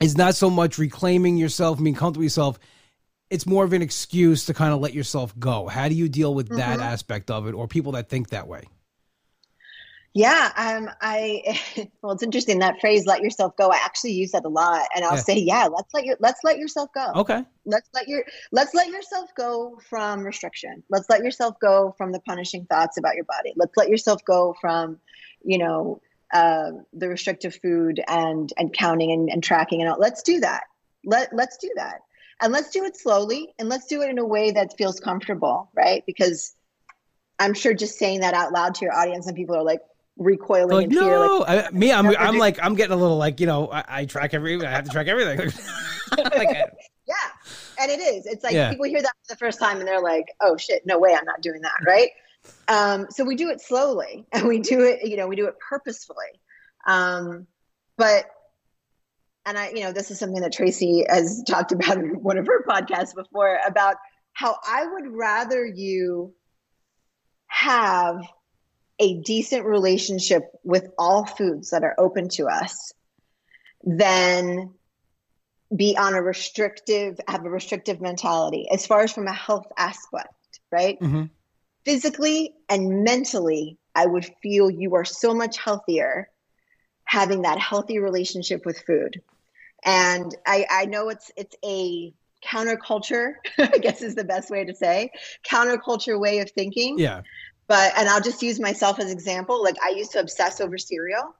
is 0.00 0.16
not 0.16 0.34
so 0.34 0.50
much 0.50 0.78
reclaiming 0.78 1.36
yourself, 1.36 1.82
being 1.82 1.94
comfortable 1.94 2.20
with 2.20 2.26
yourself. 2.26 2.58
It's 3.30 3.46
more 3.46 3.64
of 3.64 3.72
an 3.72 3.82
excuse 3.82 4.46
to 4.46 4.54
kind 4.54 4.72
of 4.72 4.80
let 4.80 4.94
yourself 4.94 5.38
go. 5.38 5.66
How 5.66 5.88
do 5.88 5.94
you 5.94 6.08
deal 6.08 6.34
with 6.34 6.48
mm-hmm. 6.48 6.58
that 6.58 6.80
aspect 6.80 7.30
of 7.30 7.46
it, 7.46 7.54
or 7.54 7.68
people 7.68 7.92
that 7.92 8.08
think 8.08 8.30
that 8.30 8.48
way? 8.48 8.64
Yeah, 10.14 10.50
um, 10.56 10.90
I 11.00 11.60
well, 12.02 12.12
it's 12.12 12.22
interesting 12.22 12.60
that 12.60 12.80
phrase 12.80 13.06
"let 13.06 13.22
yourself 13.22 13.56
go." 13.56 13.68
I 13.70 13.76
actually 13.76 14.12
use 14.12 14.32
that 14.32 14.44
a 14.44 14.48
lot, 14.48 14.88
and 14.94 15.04
I'll 15.04 15.16
yeah. 15.16 15.22
say, 15.22 15.38
"Yeah, 15.38 15.68
let's 15.70 15.92
let 15.92 16.04
your 16.04 16.16
let's 16.18 16.40
let 16.42 16.58
yourself 16.58 16.88
go." 16.94 17.12
Okay. 17.16 17.44
Let's 17.66 17.88
let 17.94 18.08
your 18.08 18.24
let's 18.50 18.74
let 18.74 18.88
yourself 18.88 19.30
go 19.36 19.78
from 19.88 20.24
restriction. 20.24 20.82
Let's 20.88 21.08
let 21.10 21.22
yourself 21.22 21.56
go 21.60 21.94
from 21.98 22.12
the 22.12 22.20
punishing 22.20 22.64
thoughts 22.64 22.96
about 22.96 23.14
your 23.14 23.26
body. 23.26 23.52
Let's 23.56 23.76
let 23.76 23.90
yourself 23.90 24.24
go 24.24 24.56
from, 24.60 24.98
you 25.44 25.58
know, 25.58 26.00
uh, 26.32 26.70
the 26.92 27.08
restrictive 27.08 27.58
food 27.62 28.00
and 28.08 28.52
and 28.58 28.72
counting 28.72 29.12
and, 29.12 29.30
and 29.30 29.42
tracking 29.42 29.80
and 29.80 29.90
all. 29.90 29.98
Let's 29.98 30.22
do 30.22 30.40
that. 30.40 30.64
Let 31.04 31.34
let's 31.34 31.56
do 31.58 31.70
that, 31.76 32.00
and 32.40 32.52
let's 32.52 32.70
do 32.70 32.84
it 32.84 32.96
slowly, 32.96 33.54
and 33.58 33.68
let's 33.68 33.86
do 33.86 34.02
it 34.02 34.10
in 34.10 34.18
a 34.18 34.24
way 34.24 34.50
that 34.50 34.76
feels 34.76 35.00
comfortable, 35.00 35.70
right? 35.74 36.02
Because 36.06 36.54
I'm 37.38 37.54
sure 37.54 37.72
just 37.72 37.98
saying 37.98 38.20
that 38.20 38.34
out 38.34 38.52
loud 38.52 38.74
to 38.76 38.84
your 38.84 38.94
audience, 38.94 39.26
and 39.26 39.36
people 39.36 39.56
are 39.56 39.62
like 39.62 39.80
recoiling 40.18 40.76
like, 40.76 40.86
in 40.86 40.94
no. 40.94 41.00
fear. 41.00 41.38
Like, 41.56 41.66
I, 41.66 41.70
me, 41.70 41.92
I'm 41.92 42.06
I'm 42.16 42.34
do- 42.34 42.40
like 42.40 42.58
I'm 42.62 42.74
getting 42.74 42.92
a 42.92 43.00
little 43.00 43.16
like 43.16 43.40
you 43.40 43.46
know 43.46 43.70
I, 43.70 43.84
I 43.88 44.04
track 44.04 44.34
every 44.34 44.62
I 44.64 44.70
have 44.70 44.84
to 44.84 44.90
track 44.90 45.06
everything. 45.06 45.38
like, 46.18 46.48
yeah, 47.08 47.14
and 47.80 47.90
it 47.90 48.00
is. 48.00 48.26
It's 48.26 48.44
like 48.44 48.52
yeah. 48.52 48.70
people 48.70 48.86
hear 48.86 49.02
that 49.02 49.12
for 49.22 49.34
the 49.34 49.36
first 49.36 49.58
time 49.58 49.78
and 49.78 49.88
they're 49.88 50.02
like, 50.02 50.26
oh 50.40 50.56
shit, 50.56 50.84
no 50.84 50.98
way, 50.98 51.14
I'm 51.14 51.24
not 51.24 51.40
doing 51.40 51.62
that, 51.62 51.72
right? 51.86 52.10
Um, 52.68 53.06
so 53.10 53.24
we 53.24 53.36
do 53.36 53.48
it 53.48 53.60
slowly 53.60 54.26
and 54.32 54.46
we 54.46 54.60
do 54.60 54.84
it, 54.84 55.08
you 55.08 55.16
know, 55.16 55.26
we 55.26 55.36
do 55.36 55.46
it 55.46 55.54
purposefully. 55.58 56.40
Um, 56.86 57.46
but, 57.96 58.26
and 59.46 59.58
I, 59.58 59.70
you 59.70 59.80
know, 59.80 59.92
this 59.92 60.10
is 60.10 60.18
something 60.18 60.42
that 60.42 60.52
Tracy 60.52 61.04
has 61.08 61.42
talked 61.48 61.72
about 61.72 61.96
in 61.98 62.22
one 62.22 62.38
of 62.38 62.46
her 62.46 62.64
podcasts 62.64 63.14
before 63.14 63.58
about 63.66 63.96
how 64.32 64.56
I 64.64 64.86
would 64.86 65.08
rather 65.08 65.66
you 65.66 66.34
have 67.46 68.20
a 69.00 69.20
decent 69.20 69.64
relationship 69.64 70.42
with 70.64 70.88
all 70.98 71.24
foods 71.24 71.70
that 71.70 71.82
are 71.82 71.94
open 71.98 72.28
to 72.28 72.46
us 72.46 72.92
than 73.82 74.74
be 75.74 75.96
on 75.96 76.14
a 76.14 76.22
restrictive 76.22 77.20
have 77.28 77.44
a 77.44 77.50
restrictive 77.50 78.00
mentality 78.00 78.68
as 78.70 78.86
far 78.86 79.02
as 79.02 79.12
from 79.12 79.26
a 79.26 79.32
health 79.32 79.66
aspect 79.76 80.60
right 80.72 80.98
mm-hmm 80.98 81.24
physically 81.88 82.52
and 82.68 83.02
mentally, 83.02 83.78
I 83.94 84.04
would 84.04 84.26
feel 84.42 84.70
you 84.70 84.94
are 84.96 85.06
so 85.06 85.32
much 85.32 85.56
healthier 85.56 86.28
having 87.04 87.42
that 87.42 87.58
healthy 87.58 87.98
relationship 87.98 88.66
with 88.66 88.78
food. 88.86 89.22
And 89.86 90.34
I, 90.46 90.66
I 90.70 90.84
know 90.84 91.08
it's 91.08 91.32
it's 91.34 91.56
a 91.64 92.12
counterculture, 92.44 93.36
I 93.58 93.78
guess 93.78 94.02
is 94.02 94.14
the 94.14 94.24
best 94.24 94.50
way 94.50 94.66
to 94.66 94.74
say, 94.74 95.12
counterculture 95.50 96.20
way 96.20 96.40
of 96.40 96.50
thinking. 96.50 96.98
Yeah. 96.98 97.22
But 97.68 97.94
and 97.96 98.06
I'll 98.06 98.20
just 98.20 98.42
use 98.42 98.60
myself 98.60 99.00
as 99.00 99.10
example. 99.10 99.62
Like 99.64 99.76
I 99.82 99.94
used 99.96 100.12
to 100.12 100.20
obsess 100.20 100.60
over 100.60 100.76
cereal 100.76 101.34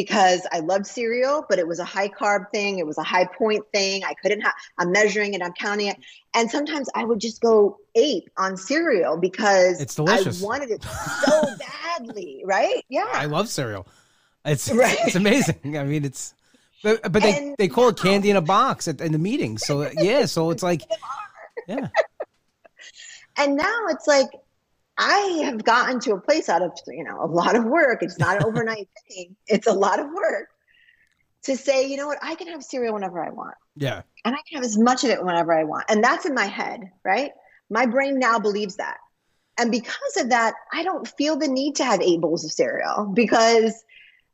because 0.00 0.46
I 0.50 0.60
loved 0.60 0.86
cereal, 0.86 1.44
but 1.46 1.58
it 1.58 1.68
was 1.68 1.78
a 1.78 1.84
high 1.84 2.08
carb 2.08 2.50
thing. 2.50 2.78
It 2.78 2.86
was 2.86 2.96
a 2.96 3.02
high 3.02 3.26
point 3.26 3.66
thing. 3.70 4.02
I 4.02 4.14
couldn't 4.14 4.40
have, 4.40 4.54
I'm 4.78 4.92
measuring 4.92 5.34
it, 5.34 5.42
I'm 5.42 5.52
counting 5.52 5.88
it. 5.88 5.98
And 6.32 6.50
sometimes 6.50 6.88
I 6.94 7.04
would 7.04 7.18
just 7.18 7.42
go 7.42 7.76
ape 7.94 8.30
on 8.38 8.56
cereal 8.56 9.18
because 9.18 9.78
it's 9.78 9.94
delicious. 9.94 10.42
I 10.42 10.46
wanted 10.46 10.70
it 10.70 10.82
so 10.82 11.42
badly, 11.98 12.40
right? 12.46 12.82
Yeah. 12.88 13.10
I 13.12 13.26
love 13.26 13.50
cereal. 13.50 13.86
It's, 14.42 14.72
right. 14.72 14.96
it's 15.02 15.16
amazing. 15.16 15.76
I 15.76 15.84
mean, 15.84 16.06
it's, 16.06 16.32
but, 16.82 17.02
but 17.12 17.20
they, 17.20 17.54
they 17.58 17.68
call 17.68 17.90
it 17.90 17.98
candy 17.98 18.30
in 18.30 18.36
a 18.36 18.40
box 18.40 18.88
at, 18.88 19.02
in 19.02 19.12
the 19.12 19.18
meeting. 19.18 19.58
So, 19.58 19.90
yeah. 19.98 20.24
So 20.24 20.48
it's 20.48 20.62
like, 20.62 20.80
yeah. 21.68 21.88
and 23.36 23.54
now 23.54 23.86
it's 23.90 24.06
like, 24.06 24.30
I 25.00 25.42
have 25.44 25.64
gotten 25.64 25.98
to 26.00 26.12
a 26.12 26.20
place 26.20 26.50
out 26.50 26.60
of, 26.60 26.72
you 26.86 27.04
know, 27.04 27.22
a 27.22 27.26
lot 27.26 27.56
of 27.56 27.64
work. 27.64 28.02
It's 28.02 28.18
not 28.18 28.36
an 28.36 28.44
overnight 28.46 28.88
thing. 29.08 29.34
It's 29.46 29.66
a 29.66 29.72
lot 29.72 29.98
of 29.98 30.06
work 30.06 30.48
to 31.44 31.56
say, 31.56 31.88
you 31.88 31.96
know 31.96 32.06
what, 32.06 32.18
I 32.20 32.34
can 32.34 32.48
have 32.48 32.62
cereal 32.62 32.92
whenever 32.92 33.24
I 33.24 33.30
want. 33.30 33.54
Yeah. 33.76 34.02
And 34.26 34.34
I 34.34 34.38
can 34.46 34.56
have 34.56 34.64
as 34.64 34.76
much 34.76 35.02
of 35.04 35.10
it 35.10 35.24
whenever 35.24 35.54
I 35.54 35.64
want. 35.64 35.86
And 35.88 36.04
that's 36.04 36.26
in 36.26 36.34
my 36.34 36.44
head, 36.44 36.80
right? 37.02 37.30
My 37.70 37.86
brain 37.86 38.18
now 38.18 38.38
believes 38.38 38.76
that. 38.76 38.98
And 39.58 39.70
because 39.70 40.16
of 40.18 40.28
that, 40.30 40.52
I 40.72 40.82
don't 40.82 41.08
feel 41.16 41.36
the 41.36 41.48
need 41.48 41.76
to 41.76 41.84
have 41.84 42.02
eight 42.02 42.20
bowls 42.20 42.44
of 42.44 42.52
cereal 42.52 43.10
because 43.14 43.74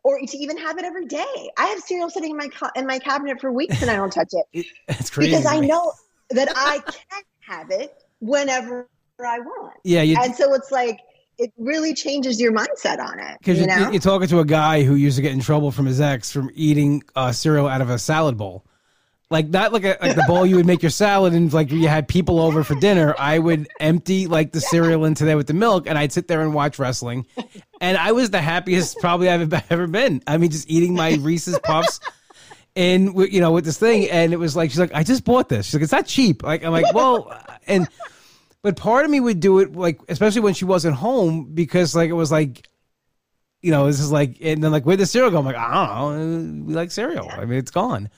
or 0.02 0.18
to 0.20 0.38
even 0.38 0.56
have 0.58 0.78
it 0.78 0.84
every 0.84 1.06
day. 1.06 1.50
I 1.56 1.66
have 1.66 1.80
cereal 1.80 2.10
sitting 2.10 2.30
in 2.30 2.36
my 2.36 2.48
in 2.74 2.86
my 2.86 2.98
cabinet 2.98 3.40
for 3.40 3.52
weeks 3.52 3.82
and 3.82 3.90
I 3.90 3.96
don't 3.96 4.12
touch 4.12 4.32
it. 4.32 4.66
That's 4.88 5.10
crazy. 5.10 5.30
Because 5.30 5.46
I 5.46 5.60
know 5.60 5.92
that 6.30 6.48
I 6.54 6.78
can 6.86 7.22
have 7.40 7.70
it 7.70 7.94
whenever 8.20 8.88
I 9.24 9.40
want. 9.40 9.74
Yeah, 9.84 10.02
you, 10.02 10.16
and 10.20 10.34
so 10.34 10.52
it's 10.54 10.70
like 10.70 11.00
it 11.38 11.52
really 11.58 11.94
changes 11.94 12.40
your 12.40 12.52
mindset 12.52 12.98
on 12.98 13.18
it. 13.18 13.38
Because 13.38 13.60
you 13.60 13.66
are 13.68 13.98
talking 13.98 14.28
to 14.28 14.40
a 14.40 14.44
guy 14.44 14.82
who 14.82 14.94
used 14.94 15.16
to 15.16 15.22
get 15.22 15.32
in 15.32 15.40
trouble 15.40 15.70
from 15.70 15.86
his 15.86 16.00
ex 16.00 16.30
from 16.30 16.50
eating 16.54 17.02
uh, 17.14 17.32
cereal 17.32 17.68
out 17.68 17.80
of 17.80 17.90
a 17.90 17.98
salad 17.98 18.36
bowl. 18.36 18.64
Like 19.28 19.48
not 19.48 19.72
like 19.72 19.82
a, 19.82 19.98
like 20.00 20.14
the 20.14 20.24
bowl 20.28 20.46
you 20.46 20.54
would 20.54 20.66
make 20.66 20.82
your 20.82 20.90
salad 20.90 21.32
and 21.34 21.52
like 21.52 21.72
you 21.72 21.88
had 21.88 22.06
people 22.06 22.38
over 22.38 22.62
for 22.62 22.76
dinner. 22.76 23.12
I 23.18 23.40
would 23.40 23.66
empty 23.80 24.28
like 24.28 24.52
the 24.52 24.60
cereal 24.60 25.04
into 25.04 25.24
there 25.24 25.36
with 25.36 25.48
the 25.48 25.54
milk, 25.54 25.88
and 25.88 25.98
I'd 25.98 26.12
sit 26.12 26.28
there 26.28 26.42
and 26.42 26.54
watch 26.54 26.78
wrestling, 26.78 27.26
and 27.80 27.98
I 27.98 28.12
was 28.12 28.30
the 28.30 28.40
happiest 28.40 28.98
probably 28.98 29.28
I've 29.28 29.52
ever 29.70 29.88
been. 29.88 30.22
I 30.28 30.38
mean, 30.38 30.50
just 30.52 30.70
eating 30.70 30.94
my 30.94 31.14
Reese's 31.14 31.58
Puffs 31.58 31.98
and 32.76 33.16
you 33.32 33.40
know 33.40 33.50
with 33.50 33.64
this 33.64 33.78
thing, 33.78 34.08
and 34.10 34.32
it 34.32 34.36
was 34.36 34.54
like 34.54 34.70
she's 34.70 34.78
like, 34.78 34.94
I 34.94 35.02
just 35.02 35.24
bought 35.24 35.48
this. 35.48 35.66
She's 35.66 35.74
like, 35.74 35.82
it's 35.82 35.92
not 35.92 36.06
cheap. 36.06 36.44
Like 36.44 36.62
I'm 36.62 36.70
like, 36.70 36.94
well, 36.94 37.36
and 37.66 37.88
but 38.66 38.74
part 38.74 39.04
of 39.04 39.12
me 39.12 39.20
would 39.20 39.38
do 39.38 39.60
it 39.60 39.76
like, 39.76 40.00
especially 40.08 40.40
when 40.40 40.52
she 40.52 40.64
wasn't 40.64 40.96
home, 40.96 41.52
because 41.54 41.94
like 41.94 42.10
it 42.10 42.14
was 42.14 42.32
like, 42.32 42.68
you 43.62 43.70
know, 43.70 43.86
this 43.86 44.00
is 44.00 44.10
like, 44.10 44.38
and 44.40 44.60
then 44.60 44.72
like 44.72 44.82
where'd 44.82 44.98
the 44.98 45.06
cereal 45.06 45.30
go? 45.30 45.38
I'm 45.38 45.44
like, 45.44 45.54
I 45.54 46.00
don't 46.00 46.58
know. 46.58 46.64
We 46.64 46.74
like 46.74 46.90
cereal. 46.90 47.30
I 47.30 47.44
mean, 47.44 47.60
it's 47.60 47.70
gone. 47.70 48.10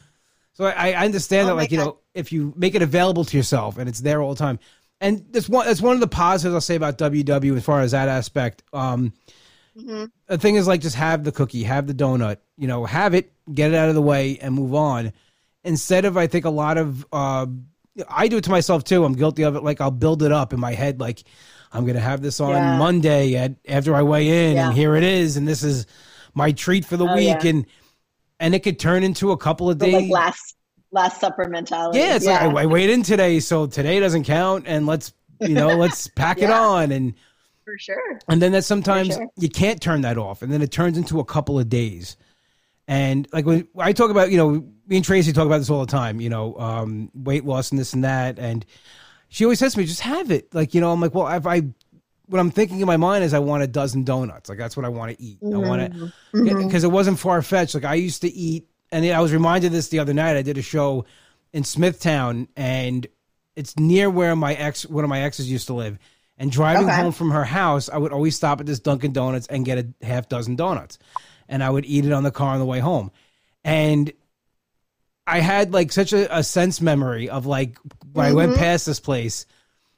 So 0.54 0.64
I, 0.64 0.92
I 0.92 1.04
understand 1.04 1.44
oh 1.44 1.46
that, 1.48 1.56
like, 1.56 1.68
God. 1.68 1.76
you 1.76 1.78
know, 1.84 1.98
if 2.14 2.32
you 2.32 2.54
make 2.56 2.74
it 2.74 2.80
available 2.80 3.26
to 3.26 3.36
yourself 3.36 3.76
and 3.76 3.90
it's 3.90 4.00
there 4.00 4.22
all 4.22 4.30
the 4.30 4.38
time, 4.38 4.58
and 5.02 5.22
that's 5.32 5.50
one 5.50 5.66
that's 5.66 5.82
one 5.82 5.92
of 5.92 6.00
the 6.00 6.08
positives 6.08 6.54
I'll 6.54 6.62
say 6.62 6.76
about 6.76 6.96
WW 6.96 7.54
as 7.54 7.62
far 7.62 7.82
as 7.82 7.90
that 7.90 8.08
aspect. 8.08 8.62
Um, 8.72 9.12
mm-hmm. 9.76 10.06
The 10.28 10.38
thing 10.38 10.54
is, 10.54 10.66
like, 10.66 10.80
just 10.80 10.96
have 10.96 11.24
the 11.24 11.32
cookie, 11.32 11.64
have 11.64 11.86
the 11.86 11.92
donut, 11.92 12.38
you 12.56 12.68
know, 12.68 12.86
have 12.86 13.12
it, 13.12 13.34
get 13.52 13.70
it 13.70 13.76
out 13.76 13.90
of 13.90 13.94
the 13.94 14.00
way, 14.00 14.38
and 14.38 14.54
move 14.54 14.74
on. 14.74 15.12
Instead 15.62 16.06
of, 16.06 16.16
I 16.16 16.26
think, 16.26 16.46
a 16.46 16.50
lot 16.50 16.78
of 16.78 17.04
uh, 17.12 17.44
I 18.08 18.28
do 18.28 18.36
it 18.36 18.44
to 18.44 18.50
myself 18.50 18.84
too. 18.84 19.04
I'm 19.04 19.14
guilty 19.14 19.42
of 19.42 19.56
it. 19.56 19.62
Like 19.62 19.80
I'll 19.80 19.90
build 19.90 20.22
it 20.22 20.32
up 20.32 20.52
in 20.52 20.60
my 20.60 20.72
head, 20.72 21.00
like 21.00 21.22
I'm 21.72 21.86
gonna 21.86 22.00
have 22.00 22.22
this 22.22 22.40
on 22.40 22.50
yeah. 22.50 22.78
Monday 22.78 23.34
at 23.36 23.54
after 23.66 23.94
I 23.94 24.02
weigh 24.02 24.50
in, 24.50 24.56
yeah. 24.56 24.68
and 24.68 24.76
here 24.76 24.96
it 24.96 25.04
is, 25.04 25.36
and 25.36 25.46
this 25.46 25.62
is 25.62 25.86
my 26.34 26.52
treat 26.52 26.84
for 26.84 26.96
the 26.96 27.06
oh, 27.06 27.14
week, 27.14 27.42
yeah. 27.42 27.50
and 27.50 27.66
and 28.40 28.54
it 28.54 28.62
could 28.62 28.78
turn 28.78 29.02
into 29.02 29.32
a 29.32 29.36
couple 29.36 29.70
of 29.70 29.78
days. 29.78 29.94
Like 29.94 30.10
last 30.10 30.56
last 30.90 31.20
supper 31.20 31.48
mentality. 31.48 31.98
Yeah, 31.98 32.16
it's 32.16 32.26
like 32.26 32.40
I, 32.40 32.62
I 32.62 32.66
weighed 32.66 32.90
in 32.90 33.02
today, 33.02 33.40
so 33.40 33.66
today 33.66 34.00
doesn't 34.00 34.24
count, 34.24 34.64
and 34.66 34.86
let's 34.86 35.12
you 35.40 35.54
know 35.54 35.68
let's 35.76 36.08
pack 36.08 36.40
it 36.40 36.50
on 36.50 36.92
and. 36.92 37.14
For 37.64 37.76
sure. 37.76 38.18
And 38.30 38.40
then 38.40 38.52
that 38.52 38.64
sometimes 38.64 39.16
sure. 39.16 39.26
you 39.36 39.50
can't 39.50 39.78
turn 39.78 40.00
that 40.00 40.16
off, 40.16 40.40
and 40.40 40.50
then 40.50 40.62
it 40.62 40.72
turns 40.72 40.96
into 40.96 41.20
a 41.20 41.24
couple 41.24 41.58
of 41.58 41.68
days. 41.68 42.16
And 42.86 43.28
like 43.30 43.44
when 43.44 43.68
I 43.78 43.92
talk 43.92 44.10
about, 44.10 44.30
you 44.30 44.38
know, 44.38 44.66
me 44.88 44.96
and 44.96 45.04
Tracy 45.04 45.32
talk 45.32 45.46
about 45.46 45.58
this 45.58 45.70
all 45.70 45.80
the 45.80 45.90
time, 45.90 46.20
you 46.20 46.30
know, 46.30 46.56
um, 46.58 47.10
weight 47.14 47.44
loss 47.44 47.70
and 47.70 47.78
this 47.78 47.92
and 47.92 48.04
that. 48.04 48.38
And 48.38 48.64
she 49.28 49.44
always 49.44 49.58
says 49.58 49.74
to 49.74 49.78
me, 49.78 49.84
just 49.84 50.00
have 50.00 50.30
it. 50.30 50.52
Like, 50.54 50.74
you 50.74 50.80
know, 50.80 50.92
I'm 50.92 51.00
like, 51.00 51.14
well, 51.14 51.28
if 51.28 51.46
I, 51.46 51.62
what 52.26 52.38
I'm 52.38 52.50
thinking 52.50 52.80
in 52.80 52.86
my 52.86 52.96
mind 52.96 53.24
is 53.24 53.34
I 53.34 53.38
want 53.38 53.62
a 53.62 53.66
dozen 53.66 54.04
donuts. 54.04 54.48
Like, 54.48 54.58
that's 54.58 54.76
what 54.76 54.86
I 54.86 54.88
want 54.88 55.16
to 55.16 55.22
eat. 55.22 55.40
Mm-hmm. 55.40 55.64
I 55.64 55.68
want 55.68 55.92
to, 55.92 56.12
because 56.64 56.84
it 56.84 56.90
wasn't 56.90 57.18
far 57.18 57.40
fetched. 57.42 57.74
Like, 57.74 57.84
I 57.84 57.94
used 57.94 58.22
to 58.22 58.28
eat, 58.28 58.66
and 58.90 59.04
I 59.04 59.20
was 59.20 59.32
reminded 59.32 59.72
this 59.72 59.88
the 59.88 59.98
other 59.98 60.14
night. 60.14 60.36
I 60.36 60.42
did 60.42 60.58
a 60.58 60.62
show 60.62 61.04
in 61.52 61.64
Smithtown, 61.64 62.48
and 62.56 63.06
it's 63.56 63.78
near 63.78 64.10
where 64.10 64.34
my 64.36 64.54
ex, 64.54 64.86
one 64.86 65.04
of 65.04 65.10
my 65.10 65.22
exes 65.22 65.50
used 65.50 65.66
to 65.68 65.74
live. 65.74 65.98
And 66.40 66.52
driving 66.52 66.86
okay. 66.86 66.96
home 66.96 67.12
from 67.12 67.32
her 67.32 67.44
house, 67.44 67.88
I 67.88 67.98
would 67.98 68.12
always 68.12 68.36
stop 68.36 68.60
at 68.60 68.66
this 68.66 68.78
Dunkin' 68.78 69.12
Donuts 69.12 69.48
and 69.48 69.64
get 69.64 69.78
a 69.78 70.06
half 70.06 70.28
dozen 70.28 70.54
donuts 70.54 70.98
and 71.48 71.64
I 71.64 71.70
would 71.70 71.84
eat 71.86 72.04
it 72.04 72.12
on 72.12 72.22
the 72.22 72.30
car 72.30 72.52
on 72.52 72.60
the 72.60 72.66
way 72.66 72.78
home. 72.78 73.10
And 73.64 74.12
I 75.28 75.40
had 75.40 75.72
like 75.72 75.92
such 75.92 76.12
a, 76.12 76.38
a 76.38 76.42
sense 76.42 76.80
memory 76.80 77.28
of 77.28 77.46
like 77.46 77.78
when 78.12 78.26
mm-hmm. 78.26 78.32
I 78.32 78.32
went 78.32 78.52
mm-hmm. 78.52 78.60
past 78.60 78.86
this 78.86 79.00
place, 79.00 79.46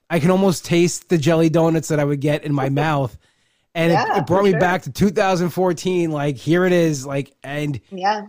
I 0.09 0.19
can 0.19 0.31
almost 0.31 0.65
taste 0.65 1.09
the 1.09 1.19
jelly 1.19 1.49
donuts 1.49 1.89
that 1.89 2.01
I 2.01 2.05
would 2.05 2.21
get 2.21 2.45
in 2.45 2.53
my 2.53 2.69
mouth. 2.85 3.17
And 3.75 3.93
yeah, 3.93 4.17
it, 4.17 4.19
it, 4.19 4.27
brought 4.27 4.43
me 4.43 4.51
sure. 4.51 4.59
back 4.59 4.83
to 4.83 4.93
2014. 4.93 6.11
Like, 6.11 6.37
here 6.37 6.65
it 6.65 6.73
is. 6.73 7.07
Like, 7.07 7.33
and 7.45 7.81
yeah. 7.91 8.23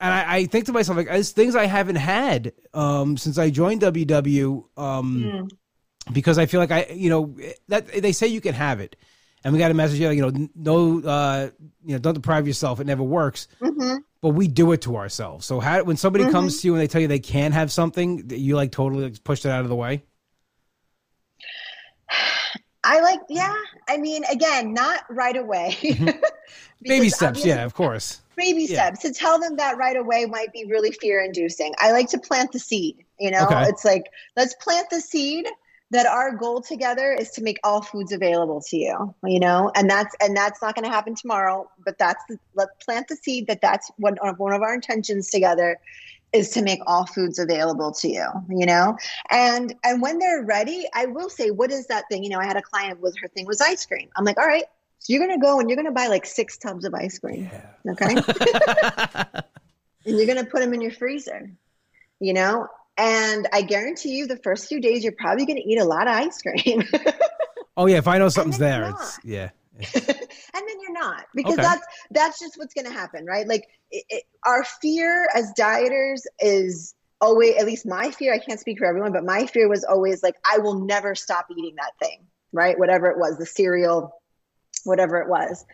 And 0.00 0.12
I, 0.12 0.36
I 0.36 0.46
think 0.46 0.66
to 0.66 0.72
myself, 0.72 0.98
like, 0.98 1.08
as 1.08 1.32
things 1.32 1.56
I 1.56 1.64
haven't 1.64 1.96
had 1.96 2.52
um, 2.74 3.16
since 3.16 3.38
I 3.38 3.48
joined 3.50 3.80
WW, 3.80 4.64
um, 4.76 5.24
mm. 5.24 5.50
because 6.12 6.38
I 6.38 6.46
feel 6.46 6.60
like 6.60 6.70
I, 6.70 6.86
you 6.92 7.08
know, 7.08 7.34
that 7.68 7.88
they 7.88 8.12
say 8.12 8.26
you 8.26 8.42
can 8.42 8.54
have 8.54 8.78
it 8.80 8.94
and 9.44 9.52
we 9.52 9.58
got 9.58 9.70
a 9.70 9.74
message, 9.74 10.00
you 10.00 10.20
know, 10.20 10.48
no, 10.54 11.08
uh, 11.08 11.50
you 11.84 11.92
know, 11.92 11.98
don't 11.98 12.14
deprive 12.14 12.46
yourself. 12.46 12.80
It 12.80 12.86
never 12.86 13.02
works. 13.02 13.48
Mm-hmm. 13.60 13.96
But 14.20 14.30
we 14.30 14.48
do 14.48 14.72
it 14.72 14.82
to 14.82 14.96
ourselves. 14.96 15.46
So 15.46 15.60
how, 15.60 15.82
when 15.84 15.96
somebody 15.96 16.24
mm-hmm. 16.24 16.32
comes 16.32 16.60
to 16.60 16.68
you 16.68 16.74
and 16.74 16.80
they 16.80 16.88
tell 16.88 17.00
you 17.00 17.06
they 17.06 17.20
can't 17.20 17.54
have 17.54 17.70
something, 17.70 18.28
you 18.30 18.56
like 18.56 18.72
totally 18.72 19.14
push 19.22 19.44
it 19.44 19.50
out 19.50 19.62
of 19.62 19.68
the 19.68 19.76
way. 19.76 20.02
I 22.84 23.00
like, 23.00 23.20
yeah. 23.28 23.54
I 23.88 23.98
mean, 23.98 24.24
again, 24.24 24.72
not 24.72 25.04
right 25.10 25.36
away. 25.36 25.76
Mm-hmm. 25.88 26.08
baby 26.88 27.08
steps, 27.10 27.44
yeah, 27.44 27.64
of 27.64 27.74
course. 27.74 28.20
Baby 28.36 28.62
yeah. 28.62 28.76
steps. 28.76 29.00
To 29.00 29.12
tell 29.12 29.38
them 29.40 29.56
that 29.56 29.76
right 29.76 29.96
away 29.96 30.26
might 30.26 30.52
be 30.52 30.64
really 30.64 30.92
fear 30.92 31.20
inducing. 31.20 31.74
I 31.78 31.90
like 31.92 32.08
to 32.10 32.18
plant 32.18 32.52
the 32.52 32.58
seed. 32.58 33.04
You 33.18 33.32
know, 33.32 33.44
okay. 33.44 33.64
it's 33.64 33.84
like 33.84 34.04
let's 34.36 34.54
plant 34.54 34.88
the 34.90 35.00
seed 35.00 35.46
that 35.90 36.06
our 36.06 36.34
goal 36.34 36.60
together 36.60 37.12
is 37.12 37.30
to 37.30 37.42
make 37.42 37.58
all 37.64 37.80
foods 37.80 38.12
available 38.12 38.60
to 38.60 38.76
you 38.76 39.14
you 39.24 39.40
know? 39.40 39.70
And 39.74 39.88
that's 39.88 40.14
and 40.20 40.36
that's 40.36 40.60
not 40.62 40.74
going 40.74 40.84
to 40.84 40.90
happen 40.90 41.14
tomorrow 41.14 41.68
but 41.84 41.98
that's 41.98 42.22
the, 42.28 42.38
let's 42.54 42.72
plant 42.84 43.08
the 43.08 43.16
seed 43.16 43.46
that 43.46 43.60
that's 43.60 43.90
one, 43.98 44.18
of 44.18 44.38
one 44.38 44.52
of 44.52 44.62
our 44.62 44.74
intentions 44.74 45.30
together 45.30 45.78
is 46.34 46.50
to 46.50 46.62
make 46.62 46.80
all 46.86 47.06
foods 47.06 47.38
available 47.38 47.90
to 47.92 48.08
you 48.08 48.26
you 48.48 48.66
know? 48.66 48.96
And 49.30 49.74
and 49.84 50.02
when 50.02 50.18
they're 50.18 50.44
ready 50.44 50.86
i 50.94 51.06
will 51.06 51.30
say 51.30 51.50
what 51.50 51.70
is 51.70 51.86
that 51.86 52.04
thing? 52.10 52.22
You 52.22 52.30
know 52.30 52.38
i 52.38 52.46
had 52.46 52.56
a 52.56 52.62
client 52.62 53.00
with 53.00 53.16
her 53.18 53.28
thing 53.28 53.46
was 53.46 53.60
ice 53.60 53.86
cream. 53.86 54.08
I'm 54.16 54.24
like 54.24 54.38
all 54.38 54.46
right 54.46 54.64
so 55.00 55.12
you're 55.12 55.24
going 55.24 55.38
to 55.38 55.44
go 55.44 55.60
and 55.60 55.70
you're 55.70 55.76
going 55.76 55.86
to 55.86 55.92
buy 55.92 56.08
like 56.08 56.26
six 56.26 56.58
tubs 56.58 56.84
of 56.84 56.92
ice 56.92 57.18
cream 57.18 57.48
yeah. 57.84 57.92
okay? 57.92 58.14
And 60.06 60.16
you're 60.16 60.26
going 60.26 60.42
to 60.42 60.50
put 60.50 60.60
them 60.60 60.72
in 60.72 60.80
your 60.80 60.92
freezer 60.92 61.50
you 62.20 62.32
know 62.32 62.68
and 62.98 63.46
I 63.52 63.62
guarantee 63.62 64.16
you, 64.16 64.26
the 64.26 64.36
first 64.38 64.66
few 64.66 64.80
days, 64.80 65.04
you're 65.04 65.12
probably 65.12 65.46
going 65.46 65.56
to 65.56 65.62
eat 65.62 65.78
a 65.78 65.84
lot 65.84 66.08
of 66.08 66.14
ice 66.14 66.42
cream. 66.42 66.82
oh 67.76 67.86
yeah, 67.86 67.98
if 67.98 68.08
I 68.08 68.18
know 68.18 68.28
something's 68.28 68.58
there, 68.58 68.90
it's 68.90 69.20
yeah. 69.24 69.50
and 69.78 69.94
then 69.94 70.80
you're 70.82 70.92
not 70.92 71.26
because 71.36 71.52
okay. 71.52 71.62
that's 71.62 71.86
that's 72.10 72.40
just 72.40 72.58
what's 72.58 72.74
going 72.74 72.86
to 72.86 72.92
happen, 72.92 73.24
right? 73.24 73.46
Like 73.46 73.68
it, 73.92 74.04
it, 74.08 74.24
our 74.44 74.64
fear 74.64 75.28
as 75.32 75.52
dieters 75.56 76.22
is 76.40 76.96
always, 77.20 77.56
at 77.56 77.66
least 77.66 77.86
my 77.86 78.10
fear. 78.10 78.34
I 78.34 78.38
can't 78.38 78.58
speak 78.58 78.78
for 78.78 78.86
everyone, 78.86 79.12
but 79.12 79.24
my 79.24 79.46
fear 79.46 79.68
was 79.68 79.84
always 79.84 80.22
like, 80.22 80.34
I 80.44 80.58
will 80.58 80.84
never 80.84 81.14
stop 81.14 81.46
eating 81.56 81.76
that 81.76 81.92
thing, 82.00 82.26
right? 82.52 82.76
Whatever 82.76 83.06
it 83.06 83.18
was, 83.18 83.38
the 83.38 83.46
cereal, 83.46 84.20
whatever 84.82 85.20
it 85.20 85.28
was. 85.28 85.64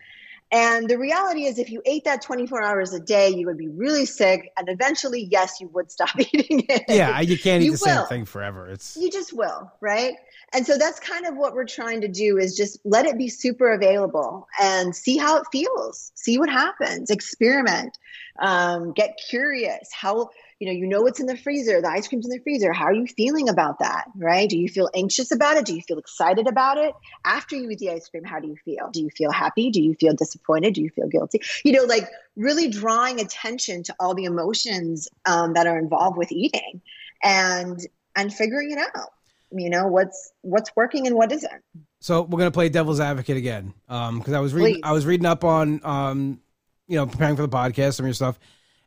And 0.55 0.89
the 0.89 0.97
reality 0.97 1.43
is, 1.43 1.59
if 1.59 1.69
you 1.69 1.81
ate 1.85 2.05
that 2.05 2.21
24 2.21 2.63
hours 2.63 2.93
a 2.93 2.99
day, 3.01 3.27
you 3.27 3.45
would 3.47 3.57
be 3.57 3.67
really 3.67 4.05
sick. 4.05 4.53
And 4.55 4.69
eventually, 4.69 5.27
yes, 5.29 5.59
you 5.59 5.67
would 5.73 5.91
stop 5.91 6.11
eating 6.17 6.65
it. 6.69 6.83
Yeah, 6.87 7.19
you 7.19 7.37
can't 7.37 7.61
eat 7.61 7.65
you 7.65 7.75
the 7.75 7.83
will. 7.85 7.97
same 7.97 8.07
thing 8.07 8.25
forever. 8.25 8.65
It's 8.65 8.95
you 8.95 9.11
just 9.11 9.33
will, 9.33 9.69
right? 9.81 10.15
And 10.53 10.65
so 10.65 10.77
that's 10.77 10.97
kind 11.01 11.25
of 11.25 11.35
what 11.35 11.55
we're 11.55 11.65
trying 11.65 11.99
to 12.01 12.07
do 12.07 12.37
is 12.37 12.55
just 12.55 12.79
let 12.85 13.05
it 13.05 13.17
be 13.17 13.27
super 13.27 13.73
available 13.73 14.47
and 14.61 14.95
see 14.95 15.17
how 15.17 15.35
it 15.37 15.43
feels, 15.51 16.13
see 16.15 16.39
what 16.39 16.49
happens, 16.49 17.09
experiment, 17.09 17.97
um, 18.39 18.93
get 18.93 19.19
curious. 19.29 19.89
How 19.91 20.29
you 20.65 20.71
know, 20.73 20.79
you 20.79 20.87
know 20.87 21.01
what's 21.01 21.19
in 21.19 21.27
the 21.27 21.37
freezer, 21.37 21.79
the 21.79 21.89
ice 21.89 22.07
cream's 22.07 22.25
in 22.25 22.31
the 22.31 22.39
freezer. 22.39 22.73
How 22.73 22.85
are 22.85 22.93
you 22.93 23.05
feeling 23.05 23.49
about 23.49 23.79
that? 23.79 24.05
Right? 24.15 24.49
Do 24.49 24.57
you 24.57 24.67
feel 24.67 24.89
anxious 24.95 25.31
about 25.31 25.57
it? 25.57 25.65
Do 25.65 25.75
you 25.75 25.81
feel 25.81 25.99
excited 25.99 26.47
about 26.47 26.77
it? 26.79 26.93
After 27.23 27.55
you 27.55 27.69
eat 27.69 27.79
the 27.79 27.91
ice 27.91 28.09
cream, 28.09 28.23
how 28.23 28.39
do 28.39 28.47
you 28.47 28.55
feel? 28.65 28.89
Do 28.91 29.01
you 29.01 29.09
feel 29.11 29.31
happy? 29.31 29.69
Do 29.69 29.81
you 29.81 29.93
feel 29.93 30.13
disappointed? 30.13 30.73
Do 30.73 30.81
you 30.81 30.89
feel 30.89 31.07
guilty? 31.07 31.41
You 31.63 31.73
know, 31.73 31.83
like 31.83 32.09
really 32.35 32.69
drawing 32.69 33.19
attention 33.19 33.83
to 33.83 33.95
all 33.99 34.15
the 34.15 34.23
emotions 34.23 35.07
um, 35.25 35.53
that 35.53 35.67
are 35.67 35.77
involved 35.77 36.17
with 36.17 36.31
eating 36.31 36.81
and 37.23 37.79
and 38.15 38.33
figuring 38.33 38.71
it 38.71 38.79
out 38.79 39.09
you 39.51 39.69
know 39.69 39.87
what's 39.87 40.31
what's 40.41 40.71
working 40.75 41.05
and 41.05 41.15
what 41.15 41.31
isn't 41.31 41.63
so 41.99 42.23
we're 42.23 42.39
gonna 42.39 42.51
play 42.51 42.67
devil's 42.67 42.99
advocate 42.99 43.37
again 43.37 43.73
um 43.87 44.17
because 44.17 44.33
i 44.33 44.39
was 44.39 44.53
reading 44.53 44.75
Please. 44.75 44.81
i 44.83 44.91
was 44.91 45.05
reading 45.05 45.25
up 45.25 45.43
on 45.43 45.79
um 45.83 46.39
you 46.87 46.97
know 46.97 47.05
preparing 47.05 47.35
for 47.35 47.43
the 47.43 47.49
podcast 47.49 47.93
some 47.93 48.05
of 48.05 48.07
your 48.07 48.13
stuff 48.13 48.39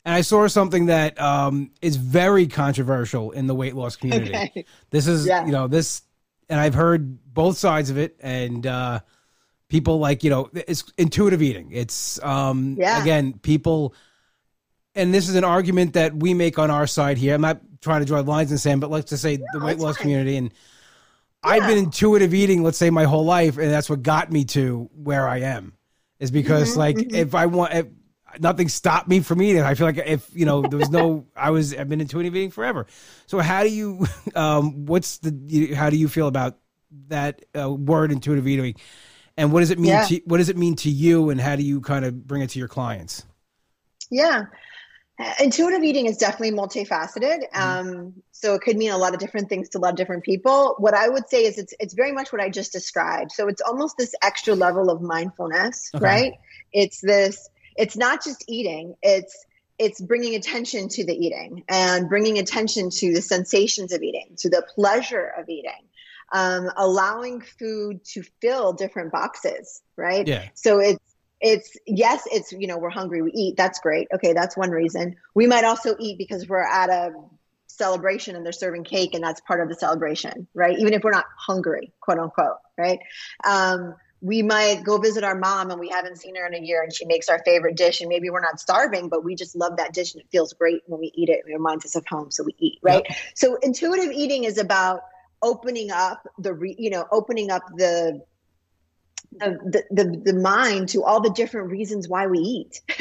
and 0.05 0.15
i 0.15 0.21
saw 0.21 0.47
something 0.47 0.87
that 0.87 1.21
um 1.21 1.71
is 1.83 1.97
very 1.97 2.47
controversial 2.47 3.31
in 3.33 3.47
the 3.47 3.55
weight 3.55 3.75
loss 3.75 3.97
community 3.97 4.35
okay. 4.35 4.65
this 4.91 5.07
is 5.07 5.27
yeah. 5.27 5.45
you 5.45 5.53
know 5.53 5.67
this 5.67 6.03
and 6.49 6.59
i've 6.61 6.75
heard 6.75 7.19
both 7.33 7.57
sides 7.57 7.91
of 7.91 7.99
it 7.99 8.17
and 8.21 8.67
uh 8.67 9.01
people 9.69 9.99
like 9.99 10.25
you 10.25 10.31
know 10.31 10.51
it's 10.55 10.85
intuitive 10.97 11.43
eating 11.43 11.71
it's 11.73 12.23
um 12.23 12.77
yeah. 12.79 13.01
again 13.03 13.33
people 13.43 13.95
and 14.95 15.13
this 15.15 15.29
is 15.29 15.35
an 15.35 15.45
argument 15.45 15.93
that 15.93 16.15
we 16.15 16.35
make 16.35 16.59
on 16.59 16.71
our 16.71 16.87
side 16.87 17.19
here 17.19 17.35
i'm 17.35 17.41
not 17.41 17.61
trying 17.81 18.01
to 18.01 18.07
draw 18.07 18.21
lines 18.21 18.51
in 18.51 18.57
the 18.57 18.59
sand, 18.59 18.81
but 18.81 18.91
let's 18.91 19.11
just 19.11 19.23
say 19.23 19.37
no, 19.37 19.47
the 19.53 19.65
weight 19.65 19.79
loss 19.79 19.97
fine. 19.97 20.03
community 20.03 20.37
and 20.37 20.53
yeah. 21.45 21.51
I've 21.51 21.67
been 21.69 21.79
intuitive 21.79 22.35
eating, 22.35 22.63
let's 22.63 22.79
say 22.79 22.91
my 22.91 23.05
whole 23.05 23.25
life, 23.25 23.59
and 23.59 23.71
that's 23.71 23.89
what 23.89 24.03
got 24.03 24.33
me 24.33 24.45
to 24.47 24.91
where 24.93 25.29
I 25.29 25.41
am. 25.41 25.75
Is 26.19 26.33
because 26.33 26.71
mm-hmm, 26.71 26.79
like 26.81 26.97
mm-hmm. 26.97 27.15
if 27.15 27.35
I 27.37 27.47
want, 27.47 27.75
if 27.75 27.87
nothing 28.41 28.69
stopped 28.69 29.09
me 29.09 29.21
from 29.21 29.43
eating. 29.43 29.63
I 29.63 29.75
feel 29.75 29.87
like 29.87 29.99
if 29.99 30.29
you 30.35 30.47
know 30.47 30.63
there 30.63 30.79
was 30.79 30.91
no, 30.91 31.27
I 31.37 31.51
was 31.51 31.75
I've 31.75 31.89
been 31.89 32.01
intuitive 32.01 32.35
eating 32.35 32.51
forever. 32.51 32.87
So 33.27 33.39
how 33.39 33.63
do 33.63 33.69
you, 33.69 34.07
um, 34.35 34.87
what's 34.87 35.19
the, 35.19 35.75
how 35.75 35.91
do 35.91 35.97
you 35.97 36.09
feel 36.09 36.29
about 36.29 36.59
that 37.09 37.45
uh, 37.59 37.71
word 37.71 38.13
intuitive 38.13 38.47
eating, 38.47 38.75
and 39.37 39.53
what 39.53 39.61
does 39.61 39.71
it 39.71 39.79
mean 39.79 39.91
yeah. 39.91 40.05
to 40.05 40.21
what 40.25 40.39
does 40.39 40.49
it 40.49 40.57
mean 40.57 40.77
to 40.77 40.91
you, 40.91 41.31
and 41.31 41.41
how 41.41 41.57
do 41.57 41.63
you 41.63 41.81
kind 41.81 42.05
of 42.05 42.27
bring 42.27 42.43
it 42.43 42.51
to 42.51 42.59
your 42.59 42.69
clients? 42.69 43.25
Yeah, 44.11 44.45
Intuitive 45.41 45.83
eating 45.83 46.07
is 46.07 46.17
definitely 46.17 46.57
multifaceted. 46.57 47.41
Mm-hmm. 47.53 47.61
Um, 47.61 48.15
so 48.31 48.55
it 48.55 48.61
could 48.61 48.77
mean 48.77 48.93
a 48.93 48.99
lot 48.99 49.15
of 49.15 49.19
different 49.19 49.49
things 49.49 49.69
to 49.71 49.79
a 49.79 49.81
lot 49.81 49.91
of 49.91 49.97
different 49.97 50.23
people. 50.23 50.77
What 50.79 50.95
I 50.95 51.09
would 51.09 51.29
say 51.29 51.45
is 51.45 51.59
it's 51.59 51.75
it's 51.81 51.95
very 51.95 52.13
much 52.13 52.33
what 52.33 52.41
I 52.41 52.49
just 52.49 52.73
described. 52.73 53.33
So 53.33 53.49
it's 53.49 53.61
almost 53.61 53.97
this 53.99 54.15
extra 54.23 54.55
level 54.55 54.91
of 54.91 55.03
mindfulness, 55.03 55.91
okay. 55.93 56.05
right? 56.05 56.33
It's 56.73 57.01
this. 57.01 57.49
It's 57.79 57.97
not 57.97 58.23
just 58.23 58.45
eating. 58.49 58.95
It's 59.03 59.47
it's 59.79 60.01
bringing 60.01 60.35
attention 60.35 60.89
to 60.89 61.07
the 61.07 61.15
eating 61.15 61.65
and 61.69 62.09
bringing 62.09 62.39
attention 62.39 62.91
to 62.91 63.15
the 63.15 63.23
sensations 63.23 63.93
of 63.93 64.03
eating, 64.03 64.35
to 64.39 64.51
the 64.51 64.67
pleasure 64.75 65.33
of 65.39 65.49
eating, 65.49 65.87
um, 66.33 66.69
allowing 66.77 67.41
food 67.41 68.05
to 68.07 68.25
fill 68.41 68.73
different 68.73 69.13
boxes, 69.13 69.81
right? 69.97 70.27
Yeah. 70.27 70.49
So 70.55 70.81
it's 70.81 70.99
it's 71.41 71.77
yes 71.87 72.25
it's 72.33 72.53
you 72.53 72.67
know 72.67 72.79
we're 72.79 72.91
hungry 72.91 73.23
we 73.23 73.31
eat 73.33 73.57
that's 73.57 73.79
great 73.79 74.09
okay 74.13 74.33
that's 74.33 74.57
one 74.57 74.71
reason 74.71 75.15
we 75.35 75.47
might 75.47 75.65
also 75.65 75.95
eat 76.01 76.19
because 76.19 76.49
we're 76.49 76.59
at 76.65 76.91
a 76.91 77.13
celebration 77.69 78.35
and 78.35 78.45
they're 78.45 78.53
serving 78.53 78.83
cake 78.83 79.15
and 79.15 79.23
that's 79.23 79.41
part 79.43 79.61
of 79.61 79.69
the 79.69 79.75
celebration 79.77 80.49
right 80.53 80.79
even 80.81 80.93
if 80.93 81.05
we're 81.05 81.13
not 81.13 81.27
hungry 81.37 81.93
quote 82.01 82.19
unquote 82.19 82.57
right 82.77 82.99
um, 83.45 83.95
we 84.21 84.43
might 84.43 84.83
go 84.83 84.99
visit 84.99 85.23
our 85.23 85.37
mom 85.37 85.71
and 85.71 85.79
we 85.79 85.89
haven't 85.89 86.17
seen 86.17 86.35
her 86.35 86.47
in 86.47 86.55
a 86.55 86.65
year 86.65 86.83
and 86.83 86.93
she 86.93 87.05
makes 87.05 87.29
our 87.29 87.41
favorite 87.45 87.77
dish 87.77 88.01
and 88.01 88.09
maybe 88.09 88.31
we're 88.31 88.41
not 88.41 88.59
starving 88.59 89.09
but 89.09 89.25
we 89.25 89.35
just 89.35 89.55
love 89.55 89.77
that 89.77 89.93
dish 89.93 90.15
and 90.15 90.23
it 90.23 90.29
feels 90.31 90.53
great 90.53 90.83
when 90.87 91.01
we 91.01 91.13
eat 91.15 91.29
it 91.29 91.45
it 91.47 91.53
reminds 91.53 91.85
us 91.85 91.95
of 91.95 92.05
home 92.07 92.31
so 92.31 92.43
we 92.43 92.55
eat 92.59 92.79
right 92.83 93.05
yep. 93.09 93.19
so 93.35 93.57
intuitive 93.63 94.11
eating 94.13 94.45
is 94.45 94.59
about 94.59 95.03
opening 95.43 95.91
up 95.91 96.27
the 96.39 96.53
re, 96.53 96.75
you 96.79 96.91
know 96.91 97.07
opening 97.13 97.51
up 97.51 97.63
the 97.77 98.21
the, 99.31 99.85
the, 99.91 100.23
the 100.25 100.33
mind 100.33 100.89
to 100.89 101.05
all 101.05 101.21
the 101.21 101.31
different 101.31 101.71
reasons 101.71 102.09
why 102.09 102.27
we 102.27 102.39
eat 102.39 102.81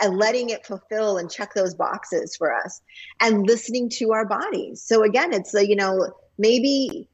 and 0.00 0.16
letting 0.16 0.50
it 0.50 0.66
fulfill 0.66 1.16
and 1.16 1.30
check 1.30 1.54
those 1.54 1.74
boxes 1.74 2.36
for 2.36 2.54
us 2.54 2.80
and 3.20 3.46
listening 3.46 3.88
to 3.88 4.12
our 4.12 4.26
bodies. 4.26 4.82
So 4.82 5.02
again, 5.02 5.32
it's 5.32 5.54
a, 5.54 5.66
you 5.66 5.76
know, 5.76 6.12
maybe 6.38 7.08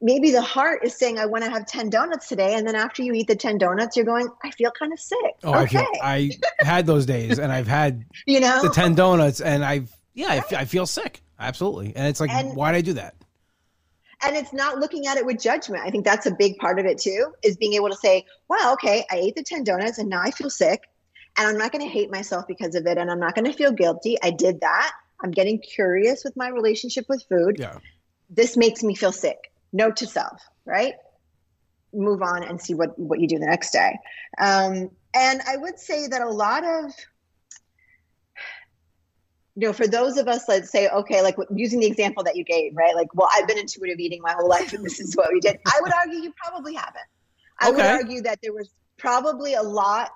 maybe 0.00 0.30
the 0.30 0.42
heart 0.42 0.84
is 0.84 0.94
saying, 0.96 1.18
I 1.18 1.26
want 1.26 1.44
to 1.44 1.50
have 1.50 1.66
10 1.66 1.90
donuts 1.90 2.28
today. 2.28 2.54
And 2.54 2.66
then 2.66 2.74
after 2.74 3.02
you 3.02 3.12
eat 3.12 3.28
the 3.28 3.36
10 3.36 3.58
donuts, 3.58 3.96
you're 3.96 4.06
going, 4.06 4.28
I 4.44 4.50
feel 4.50 4.70
kind 4.70 4.92
of 4.92 5.00
sick. 5.00 5.34
Oh, 5.44 5.62
okay. 5.62 5.86
I, 6.02 6.30
I 6.60 6.64
had 6.64 6.86
those 6.86 7.06
days 7.06 7.38
and 7.38 7.52
I've 7.52 7.68
had, 7.68 8.04
you 8.26 8.40
know, 8.40 8.62
the 8.62 8.70
10 8.70 8.94
donuts 8.94 9.40
and 9.40 9.64
I've, 9.64 9.90
yeah, 10.14 10.28
right. 10.28 10.52
I, 10.52 10.64
feel 10.64 10.86
sick. 10.86 11.22
Absolutely. 11.38 11.94
And 11.94 12.06
it's 12.06 12.20
like, 12.20 12.30
and, 12.30 12.56
why 12.56 12.72
did 12.72 12.78
I 12.78 12.82
do 12.82 12.92
that? 12.94 13.14
and 14.22 14.36
it's 14.36 14.52
not 14.52 14.78
looking 14.78 15.06
at 15.06 15.16
it 15.16 15.26
with 15.26 15.40
judgment 15.40 15.82
i 15.84 15.90
think 15.90 16.04
that's 16.04 16.26
a 16.26 16.30
big 16.30 16.56
part 16.56 16.78
of 16.78 16.86
it 16.86 16.98
too 16.98 17.32
is 17.42 17.56
being 17.56 17.74
able 17.74 17.88
to 17.88 17.96
say 17.96 18.24
wow 18.48 18.72
okay 18.72 19.04
i 19.10 19.16
ate 19.16 19.34
the 19.34 19.42
10 19.42 19.64
donuts 19.64 19.98
and 19.98 20.08
now 20.08 20.20
i 20.20 20.30
feel 20.30 20.50
sick 20.50 20.82
and 21.36 21.46
i'm 21.46 21.58
not 21.58 21.72
going 21.72 21.84
to 21.84 21.90
hate 21.90 22.10
myself 22.10 22.46
because 22.46 22.74
of 22.74 22.86
it 22.86 22.98
and 22.98 23.10
i'm 23.10 23.20
not 23.20 23.34
going 23.34 23.44
to 23.44 23.52
feel 23.52 23.72
guilty 23.72 24.16
i 24.22 24.30
did 24.30 24.60
that 24.60 24.92
i'm 25.22 25.30
getting 25.30 25.58
curious 25.58 26.24
with 26.24 26.36
my 26.36 26.48
relationship 26.48 27.06
with 27.08 27.22
food 27.28 27.56
yeah. 27.58 27.78
this 28.30 28.56
makes 28.56 28.82
me 28.82 28.94
feel 28.94 29.12
sick 29.12 29.52
note 29.76 29.96
to 29.96 30.06
self 30.06 30.42
right 30.64 30.94
move 31.92 32.22
on 32.22 32.42
and 32.42 32.60
see 32.60 32.74
what 32.74 32.98
what 32.98 33.20
you 33.20 33.28
do 33.28 33.38
the 33.38 33.46
next 33.46 33.70
day 33.70 33.96
um, 34.38 34.90
and 35.14 35.40
i 35.46 35.56
would 35.56 35.78
say 35.78 36.06
that 36.06 36.22
a 36.22 36.28
lot 36.28 36.64
of 36.64 36.92
you 39.56 39.66
know, 39.66 39.72
for 39.72 39.88
those 39.88 40.18
of 40.18 40.28
us, 40.28 40.44
let's 40.48 40.70
say, 40.70 40.86
okay, 40.88 41.22
like 41.22 41.36
using 41.50 41.80
the 41.80 41.86
example 41.86 42.22
that 42.24 42.36
you 42.36 42.44
gave, 42.44 42.76
right? 42.76 42.94
Like, 42.94 43.08
well, 43.14 43.28
I've 43.32 43.48
been 43.48 43.58
intuitive 43.58 43.98
eating 43.98 44.20
my 44.20 44.32
whole 44.32 44.48
life 44.48 44.74
and 44.74 44.84
this 44.84 45.00
is 45.00 45.16
what 45.16 45.32
we 45.32 45.40
did. 45.40 45.58
I 45.66 45.80
would 45.80 45.92
argue 45.94 46.18
you 46.18 46.32
probably 46.36 46.74
haven't. 46.74 46.96
I 47.58 47.68
okay. 47.68 47.76
would 47.76 47.86
argue 47.86 48.20
that 48.22 48.40
there 48.42 48.52
was 48.52 48.68
probably 48.98 49.54
a 49.54 49.62
lot 49.62 50.10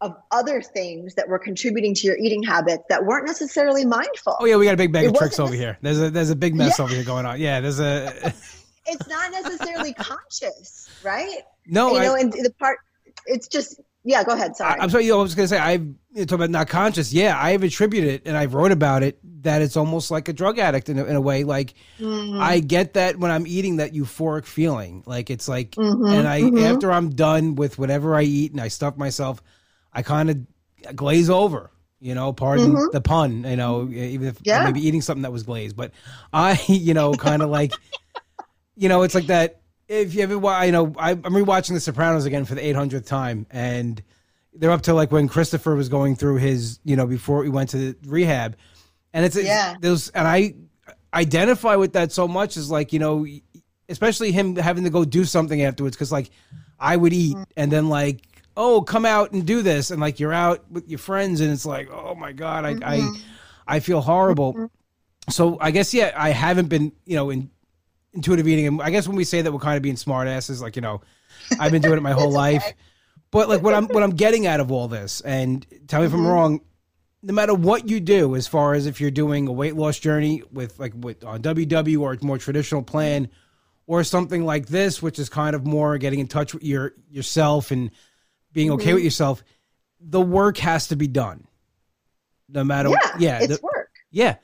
of 0.00 0.16
other 0.30 0.62
things 0.62 1.14
that 1.14 1.28
were 1.28 1.38
contributing 1.38 1.94
to 1.94 2.06
your 2.06 2.16
eating 2.16 2.42
habits 2.42 2.84
that 2.88 3.04
weren't 3.04 3.26
necessarily 3.26 3.84
mindful. 3.84 4.36
Oh 4.40 4.46
yeah, 4.46 4.56
we 4.56 4.64
got 4.64 4.74
a 4.74 4.78
big 4.78 4.92
bag 4.92 5.06
of 5.06 5.14
tricks 5.14 5.38
over 5.38 5.54
here. 5.54 5.78
There's 5.80 6.00
a 6.00 6.10
there's 6.10 6.30
a 6.30 6.36
big 6.36 6.54
mess 6.54 6.78
yeah. 6.78 6.84
over 6.84 6.94
here 6.94 7.04
going 7.04 7.24
on. 7.24 7.40
Yeah, 7.40 7.60
there's 7.60 7.80
a. 7.80 8.32
it's 8.86 9.08
not 9.08 9.30
necessarily 9.30 9.92
conscious, 9.94 10.88
right? 11.02 11.42
No, 11.66 11.92
you 11.92 11.98
I, 11.98 12.04
know, 12.04 12.14
and 12.14 12.32
the 12.32 12.52
part 12.58 12.78
it's 13.26 13.48
just 13.48 13.80
yeah, 14.06 14.22
go 14.22 14.34
ahead. 14.34 14.56
Sorry. 14.56 14.78
I, 14.78 14.84
am 14.84 14.88
sorry. 14.88 15.04
You 15.04 15.12
know, 15.12 15.18
I 15.18 15.22
was 15.22 15.34
going 15.34 15.48
to 15.48 15.48
say, 15.48 15.58
I've 15.58 15.84
talking 16.14 16.34
about 16.34 16.50
not 16.50 16.68
conscious. 16.68 17.12
Yeah, 17.12 17.36
I've 17.36 17.64
attributed 17.64 18.10
it 18.10 18.22
and 18.24 18.36
I've 18.36 18.54
wrote 18.54 18.70
about 18.70 19.02
it 19.02 19.18
that 19.42 19.62
it's 19.62 19.76
almost 19.76 20.12
like 20.12 20.28
a 20.28 20.32
drug 20.32 20.60
addict 20.60 20.88
in 20.88 20.96
a, 20.96 21.04
in 21.04 21.16
a 21.16 21.20
way. 21.20 21.42
Like, 21.42 21.74
mm-hmm. 21.98 22.40
I 22.40 22.60
get 22.60 22.94
that 22.94 23.18
when 23.18 23.32
I'm 23.32 23.48
eating 23.48 23.78
that 23.78 23.92
euphoric 23.92 24.44
feeling. 24.46 25.02
Like, 25.06 25.28
it's 25.28 25.48
like, 25.48 25.72
mm-hmm, 25.72 26.06
and 26.06 26.28
I, 26.28 26.40
mm-hmm. 26.40 26.58
after 26.58 26.92
I'm 26.92 27.10
done 27.10 27.56
with 27.56 27.80
whatever 27.80 28.14
I 28.14 28.22
eat 28.22 28.52
and 28.52 28.60
I 28.60 28.68
stuff 28.68 28.96
myself, 28.96 29.42
I 29.92 30.02
kind 30.02 30.30
of 30.30 30.94
glaze 30.94 31.28
over. 31.28 31.72
You 31.98 32.14
know, 32.14 32.32
pardon 32.32 32.74
mm-hmm. 32.74 32.92
the 32.92 33.00
pun. 33.00 33.42
You 33.42 33.56
know, 33.56 33.88
even 33.88 34.28
if 34.28 34.38
yeah. 34.44 34.60
I 34.60 34.64
may 34.66 34.72
be 34.72 34.86
eating 34.86 35.00
something 35.00 35.22
that 35.22 35.32
was 35.32 35.42
glazed, 35.42 35.76
but 35.76 35.90
I, 36.32 36.62
you 36.68 36.94
know, 36.94 37.12
kind 37.12 37.42
of 37.42 37.50
like, 37.50 37.72
you 38.76 38.88
know, 38.88 39.02
it's 39.02 39.14
like 39.14 39.26
that 39.26 39.60
if 39.88 40.14
you 40.14 40.22
ever, 40.22 40.34
you 40.64 40.72
know, 40.72 40.94
I, 40.98 41.12
am 41.12 41.22
rewatching 41.22 41.74
The 41.74 41.80
Sopranos 41.80 42.26
again 42.26 42.44
for 42.44 42.54
the 42.54 42.60
800th 42.60 43.06
time, 43.06 43.46
and 43.50 44.02
they're 44.52 44.70
up 44.70 44.82
to 44.82 44.94
like 44.94 45.12
when 45.12 45.28
Christopher 45.28 45.74
was 45.74 45.88
going 45.88 46.16
through 46.16 46.36
his, 46.36 46.80
you 46.84 46.96
know, 46.96 47.06
before 47.06 47.44
he 47.44 47.50
went 47.50 47.70
to 47.70 47.94
rehab, 48.06 48.56
and 49.12 49.24
it's 49.24 49.36
yeah, 49.36 49.74
those, 49.80 50.10
and 50.10 50.26
I 50.26 50.54
identify 51.14 51.76
with 51.76 51.94
that 51.94 52.12
so 52.12 52.28
much 52.28 52.56
is 52.56 52.70
like 52.70 52.92
you 52.92 52.98
know, 52.98 53.26
especially 53.88 54.32
him 54.32 54.56
having 54.56 54.84
to 54.84 54.90
go 54.90 55.04
do 55.04 55.24
something 55.24 55.62
afterwards 55.62 55.96
because 55.96 56.12
like 56.12 56.30
I 56.78 56.96
would 56.96 57.12
eat 57.12 57.34
mm-hmm. 57.34 57.44
and 57.56 57.70
then 57.70 57.88
like 57.88 58.20
oh 58.56 58.82
come 58.82 59.04
out 59.04 59.32
and 59.32 59.46
do 59.46 59.62
this 59.62 59.90
and 59.90 60.00
like 60.00 60.20
you're 60.20 60.32
out 60.32 60.70
with 60.70 60.88
your 60.88 60.98
friends 60.98 61.40
and 61.40 61.52
it's 61.52 61.66
like 61.66 61.90
oh 61.90 62.14
my 62.14 62.32
god 62.32 62.64
I 62.64 62.74
mm-hmm. 62.74 63.14
I 63.68 63.76
I 63.76 63.80
feel 63.80 64.00
horrible. 64.00 64.54
Mm-hmm. 64.54 65.30
So 65.30 65.58
I 65.60 65.70
guess 65.70 65.94
yeah 65.94 66.12
I 66.16 66.30
haven't 66.30 66.68
been 66.68 66.92
you 67.04 67.16
know 67.16 67.30
in 67.30 67.50
intuitive 68.16 68.48
eating. 68.48 68.66
And 68.66 68.82
I 68.82 68.90
guess 68.90 69.06
when 69.06 69.16
we 69.16 69.24
say 69.24 69.42
that, 69.42 69.52
we're 69.52 69.60
kind 69.60 69.76
of 69.76 69.82
being 69.82 69.96
smartasses. 69.96 70.60
Like 70.60 70.74
you 70.76 70.82
know, 70.82 71.02
I've 71.60 71.72
been 71.72 71.82
doing 71.82 71.98
it 71.98 72.02
my 72.02 72.12
whole 72.20 72.32
life. 72.32 72.72
But 73.30 73.48
like 73.48 73.62
what 73.62 73.74
I'm 73.74 73.86
what 73.88 74.02
I'm 74.02 74.10
getting 74.10 74.46
out 74.46 74.60
of 74.60 74.72
all 74.72 74.88
this, 74.88 75.20
and 75.20 75.64
tell 75.86 76.00
me 76.00 76.06
if 76.06 76.12
I'm 76.12 76.20
mm-hmm. 76.20 76.28
wrong. 76.28 76.60
No 77.22 77.34
matter 77.34 77.54
what 77.54 77.88
you 77.88 77.98
do, 77.98 78.36
as 78.36 78.46
far 78.46 78.74
as 78.74 78.86
if 78.86 79.00
you're 79.00 79.10
doing 79.10 79.48
a 79.48 79.52
weight 79.52 79.74
loss 79.74 79.98
journey 79.98 80.42
with 80.52 80.78
like 80.78 80.92
with 80.96 81.24
on 81.24 81.42
WW 81.42 82.00
or 82.00 82.12
a 82.12 82.24
more 82.24 82.38
traditional 82.38 82.82
plan, 82.82 83.28
or 83.86 84.04
something 84.04 84.44
like 84.44 84.66
this, 84.66 85.02
which 85.02 85.18
is 85.18 85.28
kind 85.28 85.56
of 85.56 85.66
more 85.66 85.98
getting 85.98 86.20
in 86.20 86.28
touch 86.28 86.54
with 86.54 86.62
your 86.62 86.94
yourself 87.10 87.72
and 87.72 87.90
being 88.52 88.70
okay 88.72 88.86
mm-hmm. 88.86 88.94
with 88.94 89.04
yourself, 89.04 89.42
the 90.00 90.20
work 90.20 90.58
has 90.58 90.88
to 90.88 90.96
be 90.96 91.08
done. 91.08 91.46
No 92.48 92.62
matter 92.62 92.90
yeah, 92.90 93.16
yeah 93.18 93.38
it's 93.42 93.58
the, 93.58 93.62
work. 93.62 93.90
Yeah 94.12 94.36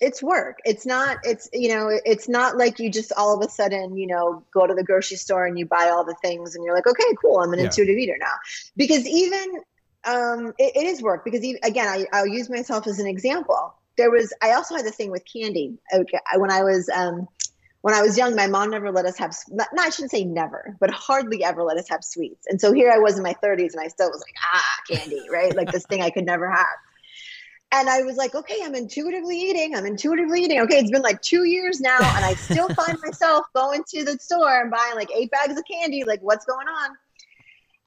it's 0.00 0.22
work 0.22 0.58
it's 0.64 0.84
not 0.84 1.16
it's 1.24 1.48
you 1.52 1.68
know 1.68 1.88
it's 2.04 2.28
not 2.28 2.56
like 2.58 2.78
you 2.78 2.90
just 2.90 3.12
all 3.16 3.34
of 3.34 3.46
a 3.46 3.50
sudden 3.50 3.96
you 3.96 4.06
know 4.06 4.44
go 4.52 4.66
to 4.66 4.74
the 4.74 4.84
grocery 4.84 5.16
store 5.16 5.46
and 5.46 5.58
you 5.58 5.64
buy 5.64 5.88
all 5.88 6.04
the 6.04 6.16
things 6.22 6.54
and 6.54 6.64
you're 6.64 6.74
like 6.74 6.86
okay 6.86 7.14
cool 7.20 7.40
i'm 7.40 7.52
an 7.52 7.58
yeah. 7.58 7.64
intuitive 7.64 7.96
eater 7.96 8.16
now 8.20 8.34
because 8.76 9.06
even 9.06 9.62
um, 10.04 10.52
it, 10.56 10.76
it 10.76 10.86
is 10.86 11.02
work 11.02 11.24
because 11.24 11.42
even, 11.42 11.60
again 11.64 11.88
I, 11.88 12.06
i'll 12.12 12.26
use 12.26 12.50
myself 12.50 12.86
as 12.86 13.00
an 13.00 13.06
example 13.06 13.74
there 13.96 14.10
was 14.10 14.32
I 14.42 14.52
also 14.52 14.76
had 14.76 14.84
the 14.84 14.90
thing 14.90 15.10
with 15.10 15.24
candy. 15.30 15.78
Okay, 15.92 16.18
when 16.36 16.50
I 16.50 16.62
was 16.62 16.88
um, 16.88 17.26
when 17.82 17.94
I 17.94 18.02
was 18.02 18.16
young, 18.16 18.34
my 18.34 18.46
mom 18.46 18.70
never 18.70 18.90
let 18.90 19.04
us 19.06 19.16
have, 19.18 19.36
not, 19.48 19.68
I 19.78 19.90
shouldn't 19.90 20.10
say 20.10 20.24
never, 20.24 20.76
but 20.80 20.90
hardly 20.90 21.44
ever 21.44 21.62
let 21.62 21.76
us 21.76 21.88
have 21.88 22.02
sweets. 22.02 22.46
And 22.48 22.60
so 22.60 22.72
here 22.72 22.90
I 22.90 22.98
was 22.98 23.16
in 23.16 23.22
my 23.22 23.34
30s 23.34 23.74
and 23.74 23.80
I 23.80 23.86
still 23.86 24.10
was 24.10 24.20
like, 24.20 24.34
ah, 24.44 24.76
candy, 24.90 25.22
right? 25.30 25.54
Like 25.54 25.70
this 25.70 25.86
thing 25.86 26.02
I 26.02 26.10
could 26.10 26.26
never 26.26 26.50
have. 26.50 26.66
And 27.78 27.90
I 27.90 28.02
was 28.02 28.16
like, 28.16 28.34
okay, 28.34 28.60
I'm 28.62 28.74
intuitively 28.74 29.38
eating. 29.38 29.76
I'm 29.76 29.84
intuitively 29.84 30.42
eating. 30.42 30.60
Okay, 30.60 30.78
it's 30.78 30.90
been 30.90 31.02
like 31.02 31.20
two 31.20 31.44
years 31.44 31.80
now, 31.80 31.98
and 31.98 32.24
I 32.24 32.34
still 32.34 32.68
find 32.74 32.98
myself 33.04 33.44
going 33.54 33.84
to 33.88 34.04
the 34.04 34.18
store 34.18 34.62
and 34.62 34.70
buying 34.70 34.94
like 34.94 35.10
eight 35.14 35.30
bags 35.30 35.58
of 35.58 35.64
candy. 35.70 36.02
Like, 36.04 36.20
what's 36.20 36.46
going 36.46 36.66
on? 36.66 36.96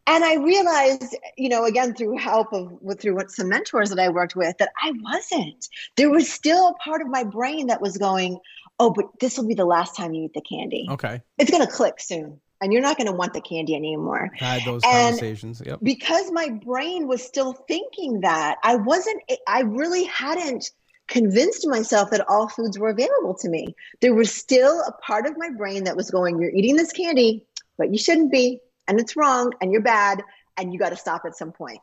And 0.06 0.24
I 0.24 0.36
realized, 0.36 1.16
you 1.38 1.50
know, 1.50 1.66
again 1.66 1.94
through 1.94 2.18
help 2.18 2.54
of 2.54 2.72
with 2.82 3.02
through 3.02 3.16
what 3.16 3.32
some 3.32 3.50
mentors 3.50 3.90
that 3.90 4.00
I 4.00 4.10
worked 4.10 4.36
with, 4.36 4.58
that 4.58 4.72
I 4.82 4.92
wasn't. 5.02 5.68
There 5.98 6.10
was 6.10 6.32
still 6.32 6.70
a 6.70 6.74
part 6.76 7.02
of 7.02 7.08
my 7.08 7.24
brain 7.24 7.68
that 7.68 7.82
was 7.82 7.98
going, 7.98 8.40
oh, 8.80 8.92
but 8.92 9.06
this 9.20 9.38
will 9.38 9.48
be 9.48 9.54
the 9.54 9.66
last 9.66 9.96
time 9.96 10.14
you 10.14 10.26
eat 10.26 10.34
the 10.34 10.42
candy. 10.42 10.88
Okay. 10.90 11.22
It's 11.38 11.52
going 11.52 11.66
to 11.66 11.72
click 11.72 12.00
soon. 12.00 12.40
And 12.62 12.74
you're 12.74 12.82
not 12.82 12.98
going 12.98 13.08
to 13.08 13.14
want 13.14 13.34
the 13.34 13.42
candy 13.42 13.76
anymore. 13.76 14.32
I 14.42 14.44
had 14.44 14.66
those 14.66 14.82
And 14.84 15.18
conversations. 15.18 15.62
Yep. 15.66 15.80
Because 15.82 16.30
my 16.32 16.50
brain 16.50 17.08
was 17.08 17.24
still 17.24 17.54
thinking 17.54 18.22
that, 18.22 18.58
I 18.64 18.76
wasn't, 18.76 19.22
I 19.48 19.62
really 19.62 20.04
hadn't 20.04 20.72
convinced 21.08 21.66
myself 21.68 22.12
that 22.12 22.28
all 22.28 22.50
foods 22.50 22.78
were 22.78 22.90
available 22.90 23.34
to 23.36 23.50
me. 23.50 23.76
There 24.02 24.14
was 24.14 24.34
still 24.34 24.82
a 24.82 24.92
part 24.92 25.26
of 25.26 25.38
my 25.38 25.50
brain 25.50 25.86
that 25.86 25.96
was 25.96 26.12
going, 26.12 26.40
you're 26.40 26.52
eating 26.52 26.76
this 26.76 26.92
candy, 26.92 27.46
but 27.78 27.92
you 27.92 27.98
shouldn't 27.98 28.32
be. 28.32 28.60
And 28.88 29.00
it's 29.00 29.16
wrong. 29.16 29.54
And 29.62 29.72
you're 29.72 29.82
bad. 29.82 30.22
And 30.58 30.74
you 30.74 30.80
got 30.80 30.90
to 30.90 30.98
stop 30.98 31.24
at 31.26 31.38
some 31.38 31.54
point. 31.54 31.80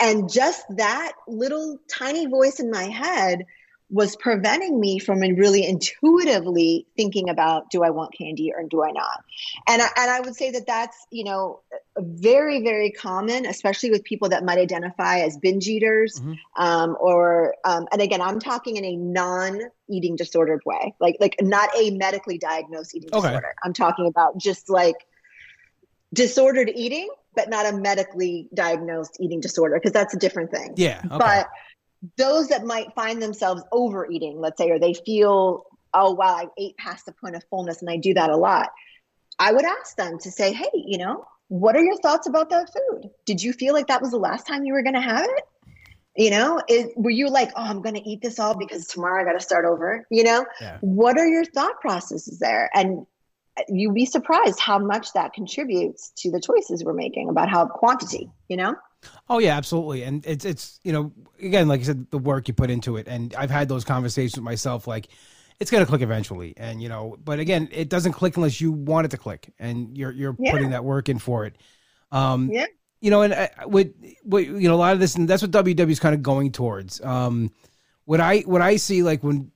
And 0.00 0.32
just 0.32 0.64
that 0.76 1.12
little 1.28 1.78
tiny 1.88 2.26
voice 2.26 2.60
in 2.60 2.70
my 2.70 2.84
head 2.84 3.44
was 3.90 4.16
preventing 4.16 4.80
me 4.80 4.98
from 4.98 5.20
really 5.20 5.64
intuitively 5.66 6.86
thinking 6.96 7.28
about 7.28 7.70
do 7.70 7.82
I 7.82 7.90
want 7.90 8.14
candy 8.16 8.52
or 8.56 8.64
do 8.68 8.82
I 8.82 8.90
not? 8.90 9.22
And 9.68 9.82
I, 9.82 9.88
and 9.96 10.10
I 10.10 10.20
would 10.20 10.34
say 10.34 10.50
that 10.52 10.66
that's 10.66 10.96
you 11.10 11.24
know 11.24 11.60
very 11.98 12.62
very 12.62 12.90
common, 12.90 13.46
especially 13.46 13.90
with 13.90 14.04
people 14.04 14.30
that 14.30 14.44
might 14.44 14.58
identify 14.58 15.20
as 15.20 15.36
binge 15.36 15.68
eaters, 15.68 16.20
Mhm. 16.20 16.38
um, 16.56 16.96
or 16.98 17.54
um, 17.64 17.86
and 17.92 18.00
again 18.00 18.20
I'm 18.20 18.40
talking 18.40 18.76
in 18.76 18.84
a 18.84 18.96
non 18.96 19.60
eating 19.88 20.16
disordered 20.16 20.62
way, 20.64 20.94
like 20.98 21.16
like 21.20 21.36
not 21.40 21.68
a 21.76 21.90
medically 21.90 22.38
diagnosed 22.38 22.94
eating 22.94 23.10
Okay. 23.12 23.28
disorder. 23.28 23.54
I'm 23.62 23.74
talking 23.74 24.06
about 24.06 24.38
just 24.38 24.70
like 24.70 24.96
disordered 26.12 26.70
eating, 26.74 27.08
but 27.34 27.50
not 27.50 27.66
a 27.66 27.76
medically 27.76 28.48
diagnosed 28.54 29.18
eating 29.20 29.40
disorder 29.40 29.74
because 29.76 29.92
that's 29.92 30.14
a 30.14 30.18
different 30.18 30.50
thing 30.50 30.74
Yeah. 30.76 31.00
Okay. 31.04 31.18
but 31.18 31.48
those 32.16 32.48
that 32.48 32.64
might 32.64 32.94
find 32.94 33.22
themselves 33.22 33.62
overeating, 33.72 34.40
let's 34.40 34.58
say, 34.58 34.70
or 34.70 34.78
they 34.78 34.94
feel, 34.94 35.64
oh, 35.92 36.12
wow, 36.12 36.34
I 36.36 36.46
ate 36.58 36.76
past 36.76 37.06
the 37.06 37.12
point 37.12 37.36
of 37.36 37.44
fullness, 37.50 37.80
and 37.80 37.90
I 37.90 37.96
do 37.96 38.14
that 38.14 38.30
a 38.30 38.36
lot. 38.36 38.70
I 39.38 39.52
would 39.52 39.64
ask 39.64 39.96
them 39.96 40.18
to 40.20 40.30
say, 40.30 40.52
hey, 40.52 40.70
you 40.74 40.98
know, 40.98 41.24
what 41.48 41.76
are 41.76 41.82
your 41.82 41.96
thoughts 41.98 42.26
about 42.26 42.50
that 42.50 42.70
food? 42.72 43.10
Did 43.26 43.42
you 43.42 43.52
feel 43.52 43.74
like 43.74 43.88
that 43.88 44.02
was 44.02 44.10
the 44.10 44.18
last 44.18 44.46
time 44.46 44.64
you 44.64 44.72
were 44.72 44.82
going 44.82 44.94
to 44.94 45.00
have 45.00 45.24
it? 45.24 45.44
You 46.16 46.30
know, 46.30 46.62
is, 46.68 46.86
were 46.96 47.10
you 47.10 47.28
like, 47.28 47.50
oh, 47.56 47.62
I'm 47.62 47.82
going 47.82 47.96
to 47.96 48.08
eat 48.08 48.22
this 48.22 48.38
all 48.38 48.56
because 48.56 48.86
tomorrow 48.86 49.20
I 49.20 49.24
got 49.24 49.32
to 49.32 49.44
start 49.44 49.64
over? 49.64 50.06
You 50.10 50.22
know, 50.22 50.46
Yeah. 50.60 50.78
what 50.80 51.18
are 51.18 51.26
your 51.26 51.44
thought 51.44 51.80
processes 51.80 52.38
there? 52.38 52.70
And 52.72 53.04
you'd 53.68 53.94
be 53.94 54.06
surprised 54.06 54.60
how 54.60 54.78
much 54.78 55.12
that 55.14 55.32
contributes 55.32 56.12
to 56.18 56.30
the 56.30 56.40
choices 56.40 56.84
we're 56.84 56.92
making 56.92 57.28
about 57.28 57.48
how 57.48 57.66
quantity, 57.66 58.30
you 58.48 58.56
know? 58.56 58.76
Oh 59.28 59.38
yeah, 59.38 59.56
absolutely. 59.56 60.02
And 60.02 60.24
it's 60.26 60.44
it's 60.44 60.80
you 60.84 60.92
know 60.92 61.12
again 61.40 61.68
like 61.68 61.80
I 61.80 61.84
said 61.84 62.10
the 62.10 62.18
work 62.18 62.48
you 62.48 62.54
put 62.54 62.70
into 62.70 62.96
it, 62.96 63.06
and 63.08 63.34
I've 63.34 63.50
had 63.50 63.68
those 63.68 63.84
conversations 63.84 64.36
with 64.36 64.44
myself 64.44 64.86
like 64.86 65.08
it's 65.60 65.70
gonna 65.70 65.86
click 65.86 66.02
eventually, 66.02 66.54
and 66.56 66.82
you 66.82 66.88
know, 66.88 67.16
but 67.24 67.38
again, 67.38 67.68
it 67.72 67.88
doesn't 67.88 68.12
click 68.12 68.36
unless 68.36 68.60
you 68.60 68.72
want 68.72 69.04
it 69.06 69.10
to 69.12 69.16
click, 69.18 69.52
and 69.58 69.96
you're 69.96 70.10
you're 70.12 70.36
Yeah. 70.38 70.52
putting 70.52 70.70
that 70.70 70.84
work 70.84 71.08
in 71.08 71.18
for 71.18 71.46
it. 71.46 71.56
Um, 72.12 72.50
Yeah. 72.50 72.66
You 73.00 73.10
know, 73.10 73.20
and 73.20 73.34
uh, 73.34 73.48
with, 73.66 73.92
with 74.24 74.46
you 74.48 74.66
know 74.68 74.74
a 74.74 74.76
lot 74.76 74.94
of 74.94 75.00
this, 75.00 75.14
and 75.14 75.28
that's 75.28 75.42
what 75.42 75.50
WW 75.50 75.90
is 75.90 76.00
kind 76.00 76.14
of 76.14 76.22
going 76.22 76.50
towards. 76.52 77.00
Um, 77.02 77.50
what 78.06 78.18
I 78.20 78.40
what 78.40 78.62
I 78.62 78.76
see 78.76 79.02
like 79.02 79.22
when 79.22 79.50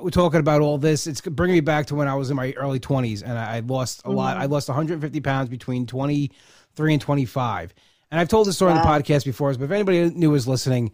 we're 0.00 0.08
talking 0.10 0.40
about 0.40 0.60
all 0.62 0.78
this, 0.78 1.06
it's 1.06 1.20
bringing 1.20 1.54
me 1.54 1.60
back 1.60 1.86
to 1.86 1.94
when 1.94 2.08
I 2.08 2.14
was 2.14 2.30
in 2.30 2.36
my 2.36 2.52
early 2.56 2.80
twenties, 2.80 3.22
and 3.22 3.38
I, 3.38 3.56
I 3.56 3.60
lost 3.60 4.02
a 4.06 4.10
lot. 4.10 4.36
Mhm. 4.36 4.40
I 4.40 4.46
lost 4.46 4.68
150 4.68 5.20
pounds 5.20 5.48
between 5.50 5.86
23 5.86 6.92
and 6.94 7.02
25. 7.02 7.74
And 8.10 8.20
I've 8.20 8.28
told 8.28 8.46
this 8.46 8.56
story 8.56 8.72
on 8.72 8.78
the 8.78 8.84
podcast 8.84 9.24
before, 9.24 9.52
but 9.54 9.64
if 9.64 9.70
anybody 9.70 10.10
new 10.10 10.34
is 10.34 10.46
listening, 10.46 10.92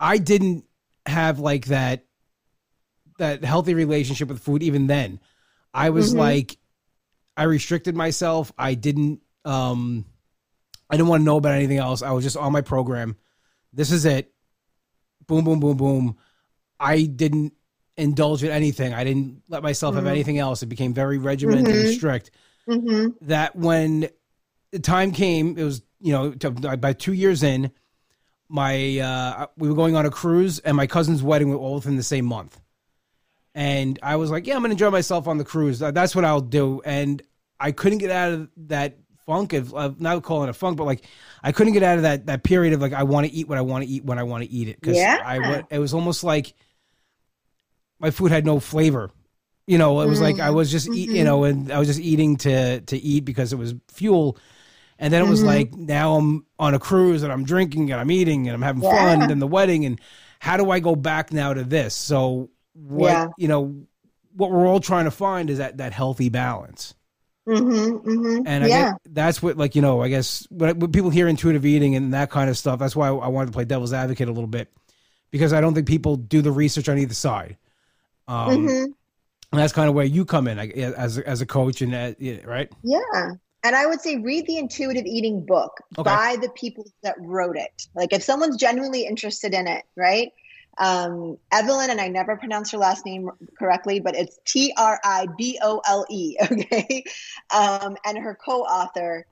I 0.00 0.18
didn't 0.18 0.64
have 1.06 1.38
like 1.38 1.66
that 1.66 2.04
that 3.18 3.44
healthy 3.44 3.74
relationship 3.74 4.28
with 4.28 4.40
food 4.40 4.62
even 4.62 4.86
then. 4.86 5.20
I 5.72 5.90
was 5.90 6.12
Mhm. 6.14 6.18
like 6.18 6.58
I 7.36 7.44
restricted 7.44 7.94
myself. 7.94 8.52
I 8.58 8.74
didn't 8.74 9.20
um 9.44 10.04
I 10.90 10.96
didn't 10.96 11.08
want 11.08 11.20
to 11.22 11.24
know 11.24 11.36
about 11.36 11.54
anything 11.54 11.78
else. 11.78 12.02
I 12.02 12.12
was 12.12 12.24
just 12.24 12.36
on 12.36 12.52
my 12.52 12.60
program. 12.60 13.16
This 13.72 13.90
is 13.90 14.04
it. 14.04 14.32
Boom 15.26 15.44
boom 15.44 15.60
boom 15.60 15.76
boom. 15.76 16.16
I 16.78 17.02
didn't 17.04 17.54
indulge 17.96 18.44
in 18.44 18.50
anything. 18.50 18.92
I 18.92 19.04
didn't 19.04 19.42
let 19.48 19.62
myself 19.62 19.94
have 19.94 20.04
Mhm. 20.04 20.08
anything 20.10 20.38
else. 20.38 20.62
It 20.62 20.66
became 20.66 20.92
very 20.94 21.18
regimented 21.18 21.74
and 21.74 21.86
Mhm. 21.88 21.94
strict 21.94 22.30
Mm-hmm. 22.68 23.26
that 23.26 23.56
when 23.56 24.08
the 24.72 24.78
time 24.78 25.12
came, 25.12 25.56
it 25.56 25.64
was 25.64 25.80
you 26.00 26.12
know 26.12 26.32
to, 26.32 26.50
by 26.50 26.92
two 26.92 27.12
years 27.12 27.42
in, 27.42 27.70
my 28.48 28.98
uh, 28.98 29.46
we 29.56 29.68
were 29.68 29.74
going 29.74 29.96
on 29.96 30.06
a 30.06 30.10
cruise, 30.10 30.58
and 30.60 30.76
my 30.76 30.86
cousin's 30.86 31.22
wedding 31.22 31.48
were 31.50 31.56
all 31.56 31.74
within 31.76 31.96
the 31.96 32.02
same 32.02 32.24
month, 32.26 32.60
and 33.54 33.98
I 34.02 34.16
was 34.16 34.30
like, 34.30 34.46
yeah, 34.46 34.54
I'm 34.56 34.62
gonna 34.62 34.72
enjoy 34.72 34.90
myself 34.90 35.26
on 35.28 35.38
the 35.38 35.44
cruise. 35.44 35.78
That's 35.78 36.14
what 36.14 36.24
I'll 36.24 36.40
do, 36.40 36.82
and 36.84 37.22
I 37.58 37.72
couldn't 37.72 37.98
get 37.98 38.10
out 38.10 38.32
of 38.32 38.48
that 38.68 38.98
funk 39.26 39.54
of, 39.54 39.74
of 39.74 40.00
not 40.00 40.22
calling 40.22 40.46
it 40.46 40.50
a 40.50 40.54
funk, 40.54 40.76
but 40.76 40.84
like 40.84 41.04
I 41.42 41.50
couldn't 41.50 41.72
get 41.72 41.82
out 41.82 41.96
of 41.96 42.02
that 42.02 42.26
that 42.26 42.44
period 42.44 42.72
of 42.74 42.80
like 42.80 42.92
I 42.92 43.02
want 43.02 43.26
to 43.26 43.32
eat 43.32 43.48
what 43.48 43.58
I 43.58 43.62
want 43.62 43.82
to 43.84 43.90
eat 43.90 44.04
when 44.04 44.18
I 44.18 44.22
want 44.22 44.44
to 44.44 44.50
eat 44.50 44.68
it 44.68 44.80
because 44.80 44.96
Yeah. 44.96 45.20
I 45.24 45.64
it 45.70 45.78
was 45.80 45.94
almost 45.94 46.22
like 46.22 46.54
my 47.98 48.10
food 48.10 48.30
had 48.30 48.44
no 48.44 48.60
flavor. 48.60 49.10
You 49.66 49.78
know, 49.78 50.00
it 50.00 50.06
was 50.06 50.20
like 50.20 50.38
I 50.38 50.50
was 50.50 50.70
just 50.70 50.88
eat, 50.90 51.10
you 51.10 51.22
Mhm. 51.22 51.24
know, 51.24 51.42
and 51.44 51.72
I 51.72 51.78
was 51.80 51.88
just 51.88 51.98
eating 51.98 52.36
to 52.38 52.80
to 52.82 52.96
eat 52.96 53.24
because 53.24 53.52
it 53.52 53.56
was 53.56 53.74
fuel. 53.88 54.38
And 54.98 55.12
then 55.12 55.22
it 55.22 55.28
was 55.28 55.42
Mhm. 55.42 55.46
like 55.46 55.74
now 55.74 56.16
I'm 56.16 56.46
on 56.58 56.74
a 56.74 56.78
cruise 56.78 57.22
and 57.22 57.32
I'm 57.32 57.44
drinking 57.44 57.90
and 57.92 58.00
I'm 58.00 58.10
eating 58.10 58.48
and 58.48 58.54
I'm 58.54 58.62
having 58.62 58.82
Yeah. 58.82 58.90
fun 59.18 59.30
and 59.30 59.42
the 59.42 59.46
wedding 59.46 59.84
and 59.84 60.00
how 60.38 60.56
do 60.56 60.70
I 60.70 60.80
go 60.80 60.94
back 60.96 61.32
now 61.32 61.52
to 61.52 61.64
this? 61.64 61.94
So 61.94 62.48
what 62.74 63.12
Yeah. 63.12 63.26
you 63.36 63.48
know 63.48 63.74
what 64.34 64.50
we're 64.50 64.66
all 64.66 64.80
trying 64.80 65.04
to 65.06 65.10
find 65.10 65.48
is 65.50 65.58
that 65.58 65.78
that 65.78 65.92
healthy 65.92 66.28
balance. 66.28 66.94
Mm-hmm, 67.48 68.08
mm-hmm. 68.08 68.42
And 68.46 68.64
I 68.64 68.66
yeah, 68.66 68.92
that's 69.08 69.42
what 69.42 69.56
like 69.56 69.76
you 69.76 69.82
know 69.82 70.02
I 70.02 70.08
guess 70.08 70.46
when, 70.50 70.78
when 70.78 70.90
people 70.92 71.10
hear 71.10 71.28
intuitive 71.28 71.64
eating 71.64 71.94
and 71.94 72.12
that 72.14 72.30
kind 72.30 72.50
of 72.50 72.58
stuff 72.58 72.78
that's 72.78 72.96
why 72.96 73.08
I 73.08 73.28
wanted 73.28 73.46
to 73.46 73.52
play 73.52 73.64
devil's 73.64 73.92
advocate 73.92 74.28
a 74.28 74.32
little 74.32 74.48
bit 74.48 74.72
because 75.30 75.52
I 75.52 75.60
don't 75.60 75.74
think 75.74 75.86
people 75.86 76.16
do 76.16 76.42
the 76.42 76.50
research 76.52 76.88
on 76.88 76.98
either 76.98 77.14
side. 77.14 77.56
Um, 78.28 78.66
hmm 78.66 78.84
and 79.52 79.60
that's 79.60 79.72
kind 79.72 79.88
of 79.88 79.94
where 79.94 80.04
you 80.04 80.24
come 80.24 80.48
in 80.48 80.58
I- 80.58 80.66
as 80.96 81.18
a, 81.18 81.28
as 81.28 81.40
a 81.40 81.46
coach 81.46 81.80
and 81.80 81.94
uh, 81.94 82.12
yeah, 82.18 82.38
right. 82.44 82.70
yeah. 82.82 83.30
And 83.66 83.74
I 83.74 83.84
would 83.84 84.00
say 84.00 84.16
read 84.16 84.46
the 84.46 84.58
intuitive 84.58 85.06
eating 85.06 85.44
book 85.44 85.80
Okay. 85.98 86.08
by 86.08 86.36
the 86.40 86.50
people 86.50 86.86
that 87.02 87.16
wrote 87.18 87.56
it. 87.56 87.88
Like 87.96 88.12
if 88.12 88.22
someone's 88.22 88.58
genuinely 88.58 89.04
interested 89.04 89.54
in 89.54 89.66
it, 89.66 89.84
right? 89.96 90.30
Um, 90.78 91.36
Evelyn, 91.50 91.90
and 91.90 92.00
I 92.00 92.06
never 92.06 92.36
pronounce 92.36 92.70
her 92.70 92.78
last 92.78 93.04
name 93.04 93.28
correctly, 93.58 93.98
but 93.98 94.14
it's 94.14 94.38
T 94.46 94.72
R 94.76 95.00
I 95.02 95.26
B 95.36 95.58
O 95.60 95.80
L 95.84 96.06
E. 96.08 96.36
Okay. 96.52 97.02
Um, 97.52 97.96
and 98.04 98.16
her 98.18 98.36
co 98.36 98.60
author 98.62 99.26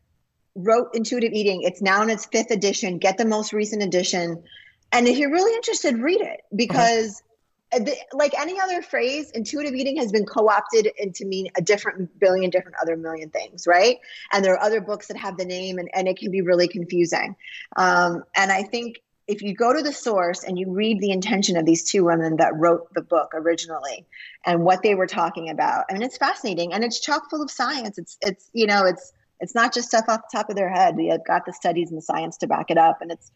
wrote 0.56 0.88
Intuitive 0.94 1.32
Eating. 1.32 1.62
It's 1.62 1.80
now 1.80 2.02
in 2.02 2.10
its 2.10 2.26
fifth 2.26 2.50
edition. 2.50 2.98
Get 2.98 3.18
the 3.18 3.24
most 3.24 3.52
recent 3.52 3.84
edition. 3.84 4.42
And 4.90 5.06
if 5.06 5.16
you're 5.16 5.30
really 5.30 5.54
interested, 5.54 5.96
read 5.98 6.20
it 6.20 6.40
because, 6.56 7.22
uh, 7.22 7.33
the- 7.78 7.96
like 8.12 8.38
any 8.38 8.60
other 8.60 8.82
phrase, 8.82 9.30
intuitive 9.30 9.74
eating 9.74 9.96
has 9.96 10.12
been 10.12 10.26
co 10.26 10.48
opted 10.48 10.88
into 10.98 11.24
mean 11.24 11.48
a 11.56 11.62
different 11.62 12.18
billion, 12.18 12.50
different 12.50 12.76
other 12.80 12.96
million 12.96 13.30
things, 13.30 13.66
right? 13.66 13.98
And 14.32 14.44
there 14.44 14.54
are 14.54 14.62
other 14.62 14.80
books 14.80 15.08
that 15.08 15.16
have 15.16 15.36
the 15.36 15.44
name, 15.44 15.78
and, 15.78 15.88
and 15.94 16.08
it 16.08 16.18
can 16.18 16.30
be 16.30 16.42
really 16.42 16.68
confusing. 16.68 17.36
Um, 17.76 18.24
and 18.36 18.50
I 18.52 18.62
think 18.62 19.00
if 19.26 19.40
you 19.42 19.54
go 19.54 19.72
to 19.72 19.82
the 19.82 19.92
source 19.92 20.44
and 20.44 20.58
you 20.58 20.70
read 20.70 21.00
the 21.00 21.10
intention 21.10 21.56
of 21.56 21.64
these 21.64 21.90
two 21.90 22.04
women 22.04 22.36
that 22.36 22.54
wrote 22.56 22.92
the 22.94 23.02
book 23.02 23.32
originally 23.34 24.06
and 24.44 24.64
what 24.64 24.82
they 24.82 24.94
were 24.94 25.06
talking 25.06 25.48
about, 25.48 25.86
I 25.88 25.94
mean, 25.94 26.02
it's 26.02 26.18
fascinating 26.18 26.74
and 26.74 26.84
it's 26.84 27.00
chock 27.00 27.30
full 27.30 27.42
of 27.42 27.50
science. 27.50 27.96
It's, 27.96 28.18
it's, 28.20 28.50
you 28.52 28.66
know, 28.66 28.84
it's, 28.84 29.12
it's 29.40 29.54
not 29.54 29.72
just 29.72 29.88
stuff 29.88 30.04
off 30.08 30.20
the 30.30 30.38
top 30.38 30.50
of 30.50 30.56
their 30.56 30.68
head. 30.68 30.96
They've 30.96 31.24
got 31.26 31.46
the 31.46 31.52
studies 31.52 31.88
and 31.88 31.96
the 31.96 32.02
science 32.02 32.36
to 32.38 32.46
back 32.46 32.70
it 32.70 32.76
up. 32.76 33.00
And 33.00 33.10
it's, 33.10 33.30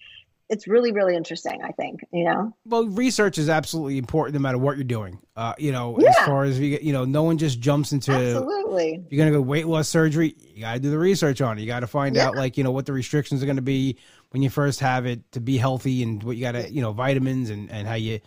it's 0.48 0.66
really, 0.66 0.92
really 0.92 1.14
interesting, 1.14 1.60
I 1.62 1.72
think, 1.72 2.00
you 2.12 2.24
know? 2.24 2.54
Well, 2.64 2.86
research 2.86 3.36
is 3.38 3.48
absolutely 3.48 3.98
important 3.98 4.34
no 4.34 4.40
matter 4.40 4.58
what 4.58 4.76
you're 4.76 4.84
doing. 4.84 5.18
Uh, 5.36 5.54
you 5.58 5.72
know, 5.72 5.96
as 5.96 6.16
far 6.24 6.44
as 6.44 6.58
you, 6.58 6.78
you 6.80 6.92
know, 6.92 7.04
no 7.04 7.22
one 7.22 7.36
just 7.38 7.60
jumps 7.60 7.92
into 7.92 8.12
Absolutely. 8.12 9.04
you're 9.10 9.18
gonna 9.18 9.36
go 9.36 9.42
weight 9.42 9.66
loss 9.66 9.88
surgery, 9.88 10.34
you 10.54 10.60
gotta 10.62 10.80
do 10.80 10.90
the 10.90 10.98
research 10.98 11.40
on 11.40 11.58
it. 11.58 11.60
You 11.60 11.66
gotta 11.66 11.86
find 11.86 12.16
Yeah. 12.16 12.28
out 12.28 12.36
like, 12.36 12.56
you 12.56 12.64
know, 12.64 12.72
what 12.72 12.86
the 12.86 12.92
restrictions 12.92 13.42
are 13.42 13.46
gonna 13.46 13.60
be 13.62 13.98
when 14.30 14.42
you 14.42 14.50
first 14.50 14.80
have 14.80 15.06
it 15.06 15.30
to 15.32 15.40
be 15.40 15.58
healthy 15.58 16.02
and 16.02 16.22
what 16.22 16.36
you 16.36 16.42
gotta, 16.42 16.72
you 16.72 16.80
know, 16.80 16.92
vitamins 16.92 17.50
and, 17.50 17.70
and 17.70 17.86
how 17.86 17.94
you 17.94 18.20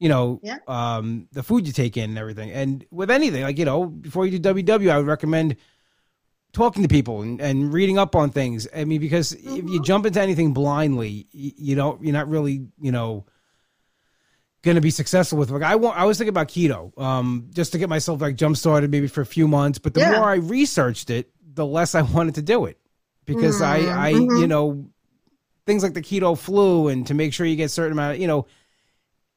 you 0.00 0.08
know, 0.08 0.40
yeah. 0.42 0.56
um, 0.66 1.28
the 1.32 1.42
food 1.42 1.66
you 1.66 1.74
take 1.74 1.98
in 1.98 2.08
and 2.08 2.18
everything. 2.18 2.50
And 2.50 2.86
with 2.90 3.10
anything, 3.10 3.42
like, 3.42 3.58
you 3.58 3.66
know, 3.66 3.84
before 3.84 4.26
you 4.26 4.38
do 4.38 4.54
WW, 4.54 4.90
I 4.90 4.96
would 4.96 5.06
recommend 5.06 5.56
talking 6.52 6.82
to 6.82 6.88
people 6.88 7.22
and, 7.22 7.40
and 7.40 7.72
reading 7.72 7.98
up 7.98 8.16
on 8.16 8.30
things. 8.30 8.66
I 8.74 8.84
mean, 8.84 9.00
because 9.00 9.32
mm-hmm. 9.32 9.48
if 9.48 9.56
you 9.56 9.62
mm-hmm. 9.62 9.82
jump 9.82 10.06
into 10.06 10.20
anything 10.20 10.52
blindly, 10.52 11.26
you, 11.32 11.52
you 11.56 11.74
don't, 11.76 12.02
you're 12.02 12.12
not 12.12 12.28
really, 12.28 12.66
you 12.80 12.92
know, 12.92 13.26
going 14.62 14.74
to 14.74 14.80
be 14.80 14.90
successful 14.90 15.38
with. 15.38 15.50
Like 15.50 15.62
I 15.62 15.76
want, 15.76 15.98
I 15.98 16.04
was 16.04 16.18
thinking 16.18 16.30
about 16.30 16.48
keto, 16.48 16.98
um, 17.00 17.50
just 17.52 17.72
to 17.72 17.78
get 17.78 17.88
myself 17.88 18.20
like 18.20 18.36
jump 18.36 18.56
started 18.56 18.90
maybe 18.90 19.06
for 19.06 19.20
a 19.20 19.26
few 19.26 19.48
months. 19.48 19.78
But 19.78 19.94
the 19.94 20.00
yeah. 20.00 20.12
more 20.12 20.28
I 20.28 20.36
researched 20.36 21.10
it, 21.10 21.30
the 21.54 21.66
less 21.66 21.94
I 21.94 22.02
wanted 22.02 22.34
to 22.36 22.42
do 22.42 22.66
it 22.66 22.78
because 23.24 23.60
mm-hmm. 23.60 23.88
I, 23.90 24.08
I, 24.08 24.12
mm-hmm. 24.12 24.40
you 24.40 24.46
know, 24.46 24.90
things 25.66 25.82
like 25.82 25.94
the 25.94 26.02
keto 26.02 26.36
flu 26.36 26.88
and 26.88 27.06
to 27.06 27.14
make 27.14 27.32
sure 27.32 27.46
you 27.46 27.56
get 27.56 27.70
certain 27.70 27.92
amount 27.92 28.14
of, 28.14 28.20
you 28.20 28.26
know, 28.26 28.46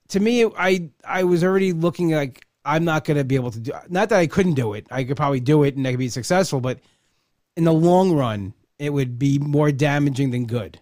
to 0.09 0.19
me, 0.19 0.45
I, 0.45 0.89
I 1.05 1.23
was 1.23 1.43
already 1.43 1.73
looking 1.73 2.11
like 2.11 2.45
I'm 2.65 2.85
not 2.85 3.05
going 3.05 3.17
to 3.17 3.23
be 3.23 3.35
able 3.35 3.51
to 3.51 3.59
do. 3.59 3.71
Not 3.89 4.09
that 4.09 4.19
I 4.19 4.27
couldn't 4.27 4.53
do 4.53 4.73
it. 4.73 4.87
I 4.89 5.03
could 5.03 5.17
probably 5.17 5.39
do 5.39 5.63
it 5.63 5.75
and 5.75 5.87
I 5.87 5.91
could 5.91 5.99
be 5.99 6.09
successful, 6.09 6.59
but 6.59 6.79
in 7.55 7.63
the 7.63 7.73
long 7.73 8.13
run, 8.13 8.53
it 8.79 8.91
would 8.91 9.17
be 9.19 9.39
more 9.39 9.71
damaging 9.71 10.31
than 10.31 10.45
good. 10.45 10.79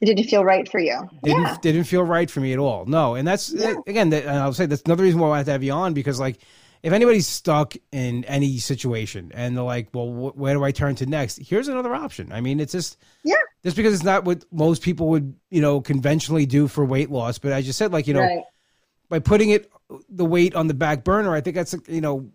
It 0.00 0.06
didn't 0.06 0.24
feel 0.28 0.44
right 0.44 0.70
for 0.70 0.78
you. 0.78 1.08
Didn't 1.24 1.42
yeah. 1.42 1.56
didn't 1.60 1.84
feel 1.84 2.04
right 2.04 2.30
for 2.30 2.40
me 2.40 2.52
at 2.52 2.58
all. 2.58 2.86
No, 2.86 3.16
and 3.16 3.26
that's 3.26 3.52
yeah. 3.52 3.74
again. 3.86 4.10
That, 4.10 4.24
and 4.24 4.36
I'll 4.36 4.52
say 4.52 4.66
that's 4.66 4.82
another 4.82 5.02
reason 5.02 5.18
why 5.18 5.30
I 5.30 5.38
have 5.38 5.46
to 5.46 5.52
have 5.52 5.64
you 5.64 5.72
on 5.72 5.92
because 5.92 6.20
like 6.20 6.38
if 6.84 6.92
anybody's 6.92 7.26
stuck 7.26 7.74
in 7.90 8.24
any 8.24 8.58
situation 8.58 9.32
and 9.34 9.56
they're 9.56 9.64
like, 9.64 9.88
well, 9.92 10.06
wh- 10.06 10.38
where 10.38 10.54
do 10.54 10.62
I 10.62 10.70
turn 10.70 10.94
to 10.96 11.06
next? 11.06 11.40
Here's 11.42 11.66
another 11.66 11.94
option. 11.94 12.32
I 12.32 12.40
mean, 12.40 12.60
it's 12.60 12.72
just 12.72 12.96
yeah, 13.24 13.34
just 13.64 13.76
because 13.76 13.92
it's 13.92 14.04
not 14.04 14.24
what 14.24 14.44
most 14.52 14.82
people 14.82 15.08
would 15.08 15.34
you 15.50 15.60
know 15.60 15.80
conventionally 15.80 16.46
do 16.46 16.68
for 16.68 16.84
weight 16.84 17.10
loss. 17.10 17.38
But 17.38 17.52
I 17.52 17.62
just 17.62 17.78
said 17.78 17.92
like 17.92 18.06
you 18.06 18.14
know 18.14 18.20
right. 18.20 18.44
by 19.08 19.18
putting 19.18 19.50
it 19.50 19.68
the 20.08 20.24
weight 20.24 20.54
on 20.54 20.68
the 20.68 20.74
back 20.74 21.02
burner, 21.02 21.34
I 21.34 21.40
think 21.40 21.56
that's 21.56 21.74
you 21.88 22.00
know 22.00 22.30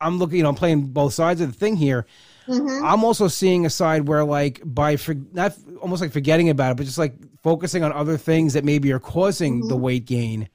I'm 0.00 0.18
looking 0.18 0.38
you 0.38 0.44
know 0.44 0.48
I'm 0.48 0.54
playing 0.54 0.86
both 0.86 1.12
sides 1.12 1.42
of 1.42 1.52
the 1.52 1.58
thing 1.58 1.76
here 1.76 2.06
Mm-hmm. 2.48 2.84
I'm 2.84 3.04
also 3.04 3.28
seeing 3.28 3.66
a 3.66 3.70
side 3.70 4.08
where, 4.08 4.24
like, 4.24 4.60
by 4.64 4.96
for, 4.96 5.14
not 5.32 5.54
almost 5.80 6.00
like 6.00 6.12
forgetting 6.12 6.48
about 6.48 6.72
it, 6.72 6.76
but 6.76 6.86
just 6.86 6.98
like 6.98 7.14
focusing 7.42 7.82
on 7.82 7.92
other 7.92 8.16
things 8.16 8.54
that 8.54 8.64
maybe 8.64 8.92
are 8.92 9.00
causing 9.00 9.60
mm-hmm. 9.60 9.68
the 9.68 9.76
weight 9.76 10.04
gain, 10.04 10.48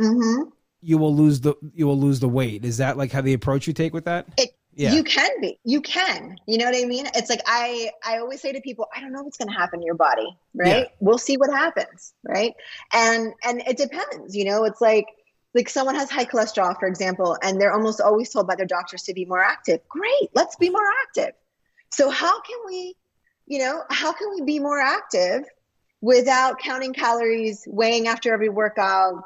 mm-hmm. 0.00 0.48
you 0.80 0.98
will 0.98 1.14
lose 1.14 1.40
the 1.40 1.54
you 1.74 1.86
will 1.86 1.98
lose 1.98 2.20
the 2.20 2.28
weight. 2.28 2.64
Is 2.64 2.78
that 2.78 2.96
like 2.96 3.12
how 3.12 3.20
the 3.20 3.32
approach 3.32 3.66
you 3.66 3.72
take 3.72 3.92
with 3.92 4.04
that? 4.04 4.26
It, 4.36 4.50
yeah. 4.78 4.92
You 4.92 5.02
can 5.02 5.28
be. 5.40 5.58
You 5.64 5.80
can. 5.80 6.36
You 6.46 6.56
know 6.56 6.66
what 6.66 6.76
I 6.76 6.84
mean? 6.84 7.06
It's 7.16 7.28
like 7.28 7.42
I 7.46 7.90
I 8.06 8.18
always 8.18 8.40
say 8.40 8.52
to 8.52 8.60
people, 8.60 8.86
I 8.94 9.00
don't 9.00 9.12
know 9.12 9.24
what's 9.24 9.36
going 9.36 9.48
to 9.48 9.54
happen 9.54 9.80
to 9.80 9.84
your 9.84 9.96
body, 9.96 10.28
right? 10.54 10.84
Yeah. 10.84 10.84
We'll 11.00 11.18
see 11.18 11.36
what 11.36 11.50
happens, 11.50 12.14
right? 12.22 12.54
And 12.94 13.34
and 13.42 13.60
it 13.66 13.76
depends, 13.76 14.36
you 14.36 14.44
know. 14.44 14.62
It's 14.62 14.80
like 14.80 15.06
like 15.54 15.68
someone 15.68 15.94
has 15.94 16.10
high 16.10 16.24
cholesterol, 16.24 16.78
for 16.78 16.86
example, 16.86 17.36
and 17.42 17.60
they're 17.60 17.72
almost 17.72 18.00
always 18.00 18.30
told 18.30 18.46
by 18.46 18.54
their 18.54 18.66
doctors 18.66 19.02
to 19.04 19.14
be 19.14 19.24
more 19.24 19.42
active. 19.42 19.80
Great, 19.88 20.30
let's 20.34 20.56
be 20.56 20.70
more 20.70 20.86
active. 21.06 21.32
So 21.90 22.10
how 22.10 22.40
can 22.40 22.58
we, 22.66 22.94
you 23.46 23.58
know, 23.60 23.82
how 23.90 24.12
can 24.12 24.30
we 24.34 24.42
be 24.42 24.58
more 24.58 24.78
active 24.78 25.44
without 26.00 26.58
counting 26.58 26.92
calories, 26.92 27.64
weighing 27.66 28.08
after 28.08 28.32
every 28.32 28.48
workout, 28.48 29.24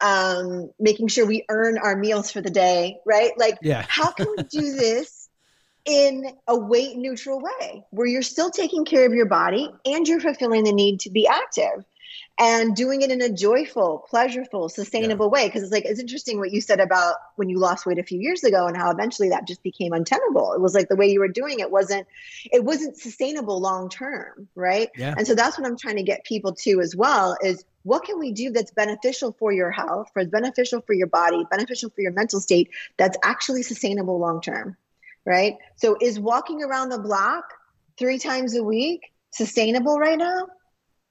um, 0.00 0.70
making 0.78 1.08
sure 1.08 1.24
we 1.24 1.44
earn 1.48 1.78
our 1.78 1.96
meals 1.96 2.30
for 2.30 2.40
the 2.40 2.50
day, 2.50 2.98
right? 3.06 3.32
Like, 3.38 3.58
yeah. 3.62 3.84
how 3.88 4.10
can 4.10 4.26
we 4.36 4.42
do 4.42 4.72
this 4.76 5.28
in 5.84 6.26
a 6.46 6.56
weight 6.56 6.96
neutral 6.96 7.40
way 7.40 7.84
where 7.90 8.06
you're 8.06 8.22
still 8.22 8.50
taking 8.50 8.84
care 8.84 9.06
of 9.06 9.14
your 9.14 9.26
body 9.26 9.70
and 9.86 10.06
you're 10.06 10.20
fulfilling 10.20 10.64
the 10.64 10.72
need 10.72 11.00
to 11.00 11.10
be 11.10 11.26
active? 11.26 11.84
And 12.38 12.74
doing 12.74 13.02
it 13.02 13.10
in 13.10 13.20
a 13.20 13.28
joyful, 13.28 14.04
pleasurable, 14.08 14.68
sustainable 14.68 15.26
yeah. 15.26 15.30
way. 15.30 15.48
Because 15.48 15.62
it's 15.62 15.72
like 15.72 15.84
it's 15.84 16.00
interesting 16.00 16.38
what 16.38 16.50
you 16.50 16.60
said 16.60 16.80
about 16.80 17.16
when 17.36 17.48
you 17.48 17.58
lost 17.58 17.84
weight 17.84 17.98
a 17.98 18.02
few 18.02 18.18
years 18.18 18.42
ago 18.42 18.66
and 18.66 18.76
how 18.76 18.90
eventually 18.90 19.28
that 19.28 19.46
just 19.46 19.62
became 19.62 19.92
untenable. 19.92 20.52
It 20.54 20.60
was 20.60 20.74
like 20.74 20.88
the 20.88 20.96
way 20.96 21.10
you 21.10 21.20
were 21.20 21.28
doing 21.28 21.60
it 21.60 21.70
wasn't 21.70 22.06
it 22.50 22.64
wasn't 22.64 22.96
sustainable 22.96 23.60
long 23.60 23.88
term, 23.88 24.48
right? 24.54 24.88
Yeah. 24.96 25.14
And 25.16 25.26
so 25.26 25.34
that's 25.34 25.58
what 25.58 25.66
I'm 25.66 25.76
trying 25.76 25.96
to 25.96 26.02
get 26.02 26.24
people 26.24 26.54
to 26.54 26.80
as 26.80 26.96
well 26.96 27.36
is 27.42 27.64
what 27.84 28.04
can 28.04 28.18
we 28.18 28.32
do 28.32 28.50
that's 28.50 28.70
beneficial 28.70 29.32
for 29.38 29.52
your 29.52 29.70
health, 29.70 30.08
for 30.12 30.24
beneficial 30.24 30.80
for 30.80 30.94
your 30.94 31.08
body, 31.08 31.44
beneficial 31.50 31.90
for 31.90 32.00
your 32.00 32.12
mental 32.12 32.40
state 32.40 32.70
that's 32.96 33.18
actually 33.22 33.62
sustainable 33.62 34.18
long 34.18 34.40
term, 34.40 34.76
right? 35.26 35.56
So 35.76 35.96
is 36.00 36.18
walking 36.18 36.62
around 36.62 36.88
the 36.88 36.98
block 36.98 37.44
three 37.98 38.18
times 38.18 38.56
a 38.56 38.64
week 38.64 39.12
sustainable 39.32 39.98
right 39.98 40.18
now? 40.18 40.46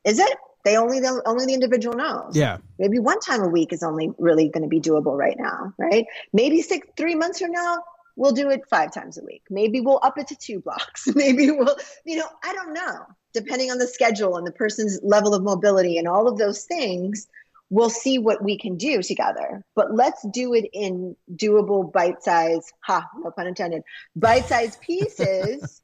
Is 0.04 0.18
it? 0.20 0.38
They 0.64 0.78
only 0.78 1.00
the 1.00 1.22
only 1.26 1.46
the 1.46 1.54
individual 1.54 1.96
knows. 1.96 2.36
Yeah. 2.36 2.58
Maybe 2.80 3.00
one 3.00 3.20
time 3.20 3.42
a 3.42 3.48
week 3.48 3.74
is 3.74 3.84
only 3.84 4.12
really 4.18 4.50
going 4.50 4.64
to 4.64 4.70
be 4.70 4.80
doable 4.80 5.18
right 5.18 5.38
now, 5.38 5.74
right? 5.78 6.06
Maybe 6.34 6.62
six 6.62 6.88
three 6.98 7.16
months 7.16 7.40
from 7.40 7.52
now 7.52 7.80
we'll 8.16 8.32
do 8.32 8.50
it 8.50 8.62
five 8.70 8.94
times 8.94 9.18
a 9.18 9.24
week. 9.24 9.44
Maybe 9.50 9.82
we'll 9.82 10.00
up 10.04 10.18
it 10.18 10.28
to 10.28 10.36
two 10.36 10.60
blocks. 10.60 11.08
Maybe 11.16 11.52
we'll, 11.52 11.76
you 12.06 12.18
know, 12.18 12.28
I 12.44 12.54
don't 12.54 12.74
know. 12.74 13.06
Depending 13.34 13.72
on 13.72 13.78
the 13.78 13.88
schedule 13.88 14.38
and 14.38 14.46
the 14.46 14.52
person's 14.52 15.00
level 15.04 15.34
of 15.34 15.42
mobility 15.42 15.98
and 15.98 16.08
all 16.08 16.28
of 16.28 16.38
those 16.38 16.66
things, 16.66 17.28
we'll 17.70 17.90
see 17.90 18.20
what 18.20 18.44
we 18.44 18.58
can 18.58 18.76
do 18.76 19.02
together. 19.02 19.64
But 19.76 19.96
let's 19.96 20.26
do 20.32 20.54
it 20.54 20.70
in 20.74 21.16
doable 21.34 21.92
bite 21.92 22.22
size, 22.22 22.72
ha, 22.82 23.08
no 23.18 23.32
pun 23.32 23.48
intended, 23.48 23.84
bite 24.16 24.48
size 24.48 24.78
pieces 24.86 25.81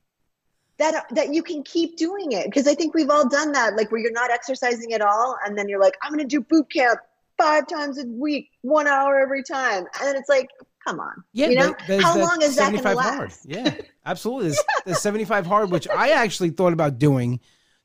that 0.80 1.06
that 1.12 1.34
you 1.34 1.42
can 1.42 1.64
keep 1.64 1.98
doing 1.98 2.32
it 2.34 2.46
because 2.46 2.68
I 2.68 2.76
think 2.76 2.94
we've 2.94 3.10
all 3.10 3.28
done 3.28 3.52
that 3.54 3.76
like 3.76 3.92
where 3.92 4.00
you're 4.00 4.12
not 4.12 4.32
exercising 4.32 4.94
at 4.94 5.02
all 5.02 5.36
and 5.46 5.58
then 5.58 5.68
you're 5.68 5.82
like 5.82 5.96
I'm 6.02 6.12
going 6.14 6.28
to 6.28 6.28
do 6.28 6.42
boot 6.42 6.70
camp 6.70 7.00
five 7.38 7.68
times 7.68 8.00
a 8.00 8.06
week, 8.08 8.50
1 8.62 8.88
hour 8.88 9.20
every 9.20 9.44
time. 9.44 9.86
And 10.00 10.08
then 10.08 10.16
it's 10.16 10.30
like 10.30 10.50
come 10.88 11.00
on. 11.00 11.24
Yeah, 11.34 11.48
you 11.48 11.56
know 11.56 11.76
how 12.02 12.18
long 12.18 12.42
is 12.42 12.56
that 12.56 12.72
going 12.72 12.84
to 12.84 12.94
last? 12.96 13.16
Hard. 13.16 13.34
Yeah, 13.46 13.74
absolutely. 14.06 14.50
There's, 14.50 14.64
there's 14.86 15.02
75 15.02 15.46
hard, 15.46 15.72
which 15.72 15.88
I 15.88 16.12
actually 16.12 16.52
thought 16.52 16.74
about 16.74 16.98
doing 16.98 17.40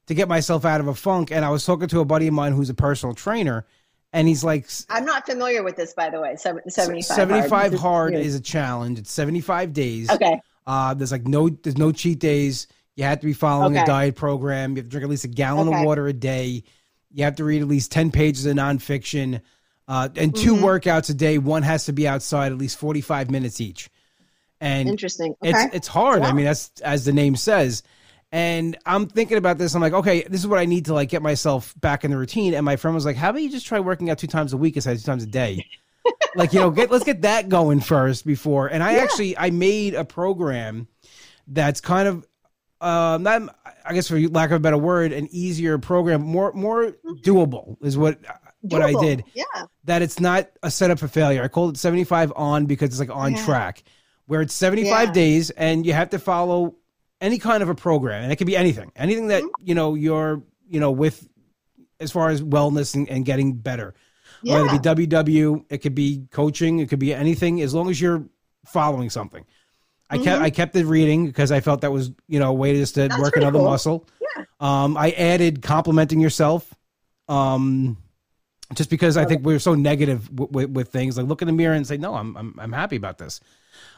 to 0.06 0.14
get 0.14 0.28
myself 0.28 0.64
out 0.64 0.80
of 0.80 0.88
a 0.88 0.94
funk. 0.94 1.30
And 1.30 1.44
I 1.44 1.50
was 1.50 1.64
talking 1.64 1.88
to 1.88 2.00
a 2.00 2.04
buddy 2.04 2.28
of 2.28 2.34
mine 2.34 2.52
who's 2.52 2.70
a 2.70 2.74
personal 2.74 3.14
trainer, 3.14 3.66
and 4.12 4.28
he's 4.28 4.44
like, 4.44 4.68
"I'm 4.88 5.04
not 5.04 5.26
familiar 5.26 5.62
with 5.62 5.76
this, 5.76 5.94
by 5.94 6.10
the 6.10 6.20
way." 6.20 6.36
75. 6.36 7.02
75 7.02 7.50
hard, 7.50 7.74
hard 7.74 8.14
is, 8.14 8.28
is, 8.28 8.34
a 8.36 8.40
challenge. 8.40 8.98
It's 8.98 9.12
75 9.12 9.72
days. 9.72 10.10
Okay. 10.10 10.40
Uh, 10.66 10.94
there's 10.94 11.12
like 11.12 11.26
no, 11.26 11.48
there's 11.48 11.78
no 11.78 11.90
cheat 11.92 12.20
days. 12.20 12.68
You 12.94 13.04
have 13.04 13.20
to 13.20 13.26
be 13.26 13.32
following 13.32 13.74
okay. 13.74 13.82
a 13.82 13.86
diet 13.86 14.16
program. 14.16 14.72
You 14.72 14.76
have 14.76 14.86
to 14.86 14.90
drink 14.90 15.04
at 15.04 15.10
least 15.10 15.24
a 15.24 15.28
gallon 15.28 15.68
okay. 15.68 15.78
of 15.78 15.86
water 15.86 16.06
a 16.06 16.12
day. 16.12 16.64
You 17.10 17.24
have 17.24 17.36
to 17.36 17.44
read 17.44 17.62
at 17.62 17.68
least 17.68 17.92
10 17.92 18.10
pages 18.10 18.46
of 18.46 18.56
nonfiction 18.56 19.40
uh, 19.88 20.08
and 20.16 20.34
2 20.34 20.54
mm-hmm. 20.54 20.64
workouts 20.64 21.10
a 21.10 21.14
day. 21.14 21.38
One 21.38 21.62
has 21.62 21.86
to 21.86 21.92
be 21.92 22.06
outside 22.06 22.52
at 22.52 22.58
least 22.58 22.78
45 22.78 23.30
minutes 23.30 23.60
each. 23.60 23.90
And 24.60 24.88
interesting. 24.88 25.34
Okay. 25.42 25.50
It's, 25.50 25.74
it's 25.74 25.88
hard. 25.88 26.22
I 26.22 26.32
mean, 26.32 26.44
that's 26.44 26.70
as 26.82 27.04
the 27.04 27.12
name 27.12 27.34
says. 27.34 27.82
And 28.30 28.78
I'm 28.86 29.08
thinking 29.08 29.36
about 29.36 29.58
this. 29.58 29.74
I'm 29.74 29.82
like, 29.82 29.92
okay, 29.92 30.22
this 30.22 30.40
is 30.40 30.46
what 30.46 30.58
I 30.58 30.64
need 30.64 30.86
to 30.86 30.94
like 30.94 31.10
get 31.10 31.20
myself 31.20 31.74
back 31.78 32.04
in 32.04 32.10
the 32.10 32.16
routine. 32.16 32.54
And 32.54 32.64
my 32.64 32.76
friend 32.76 32.94
was 32.94 33.04
like, 33.04 33.16
how 33.16 33.30
about 33.30 33.42
you 33.42 33.50
just 33.50 33.66
try 33.66 33.80
working 33.80 34.08
out 34.08 34.18
two 34.18 34.26
times 34.26 34.52
a 34.52 34.56
week 34.56 34.76
instead 34.76 34.94
of 34.94 35.02
two 35.02 35.06
times 35.06 35.24
a 35.24 35.26
day? 35.26 35.66
like, 36.34 36.52
you 36.54 36.60
know, 36.60 36.70
get, 36.70 36.90
let's 36.90 37.04
get 37.04 37.22
that 37.22 37.48
going 37.48 37.80
first 37.80 38.24
before. 38.24 38.68
And 38.68 38.82
I 38.82 38.96
yeah. 38.96 39.02
actually, 39.02 39.36
I 39.36 39.50
made 39.50 39.94
a 39.94 40.04
program 40.04 40.88
that's 41.46 41.82
kind 41.82 42.08
of 42.08 42.26
um, 42.82 43.22
not 43.22 43.56
I 43.84 43.94
guess 43.94 44.08
for 44.08 44.18
lack 44.20 44.50
of 44.50 44.56
a 44.56 44.60
better 44.60 44.78
word, 44.78 45.12
an 45.12 45.28
easier 45.30 45.78
program, 45.78 46.22
more 46.22 46.52
more 46.52 46.86
mm-hmm. 46.86 47.14
doable 47.22 47.76
is 47.82 47.96
what 47.96 48.20
doable. 48.22 48.36
what 48.62 48.82
I 48.82 48.92
did. 49.00 49.24
Yeah. 49.34 49.44
That 49.84 50.02
it's 50.02 50.20
not 50.20 50.50
a 50.62 50.70
setup 50.70 50.98
for 50.98 51.08
failure. 51.08 51.42
I 51.42 51.48
called 51.48 51.76
it 51.76 51.78
75 51.78 52.32
on 52.36 52.66
because 52.66 52.90
it's 52.90 53.00
like 53.00 53.10
on 53.10 53.34
yeah. 53.34 53.44
track, 53.44 53.82
where 54.26 54.42
it's 54.42 54.54
75 54.54 55.08
yeah. 55.08 55.12
days 55.12 55.50
and 55.50 55.86
you 55.86 55.92
have 55.92 56.10
to 56.10 56.18
follow 56.18 56.76
any 57.20 57.38
kind 57.38 57.62
of 57.62 57.68
a 57.68 57.74
program, 57.74 58.24
and 58.24 58.32
it 58.32 58.36
could 58.36 58.48
be 58.48 58.56
anything, 58.56 58.90
anything 58.96 59.28
that 59.28 59.42
mm-hmm. 59.42 59.68
you 59.68 59.74
know 59.74 59.94
you're 59.94 60.42
you 60.68 60.80
know 60.80 60.90
with 60.90 61.28
as 62.00 62.10
far 62.10 62.30
as 62.30 62.42
wellness 62.42 62.94
and, 62.94 63.08
and 63.08 63.24
getting 63.24 63.54
better. 63.54 63.94
Yeah. 64.42 64.62
Whether 64.62 64.74
it 64.74 65.06
be 65.06 65.06
WW, 65.06 65.64
it 65.70 65.78
could 65.78 65.94
be 65.94 66.26
coaching, 66.32 66.80
it 66.80 66.88
could 66.88 66.98
be 66.98 67.14
anything, 67.14 67.62
as 67.62 67.74
long 67.74 67.88
as 67.88 68.00
you're 68.00 68.26
following 68.66 69.08
something. 69.08 69.44
I 70.12 70.18
kept 70.18 70.28
mm-hmm. 70.28 70.44
I 70.44 70.50
kept 70.50 70.76
it 70.76 70.84
reading 70.84 71.26
because 71.26 71.50
I 71.50 71.60
felt 71.60 71.80
that 71.80 71.90
was 71.90 72.10
you 72.28 72.38
know 72.38 72.50
a 72.50 72.52
way 72.52 72.72
to 72.74 72.78
just 72.78 72.96
to 72.96 73.08
work 73.18 73.34
another 73.36 73.58
cool. 73.58 73.70
muscle. 73.70 74.08
Yeah. 74.20 74.44
Um, 74.60 74.96
I 74.96 75.12
added 75.12 75.62
complimenting 75.62 76.20
yourself. 76.20 76.72
Um, 77.28 77.96
just 78.74 78.90
because 78.90 79.16
I 79.16 79.24
think 79.24 79.42
we're 79.42 79.58
so 79.58 79.74
negative 79.74 80.28
w- 80.34 80.50
w- 80.50 80.68
with 80.68 80.88
things, 80.88 81.16
like 81.16 81.26
look 81.26 81.40
in 81.40 81.46
the 81.46 81.52
mirror 81.52 81.74
and 81.74 81.86
say, 81.86 81.96
"No, 81.96 82.14
I'm 82.14 82.36
I'm, 82.36 82.54
I'm 82.58 82.72
happy 82.72 82.96
about 82.96 83.16
this." 83.16 83.40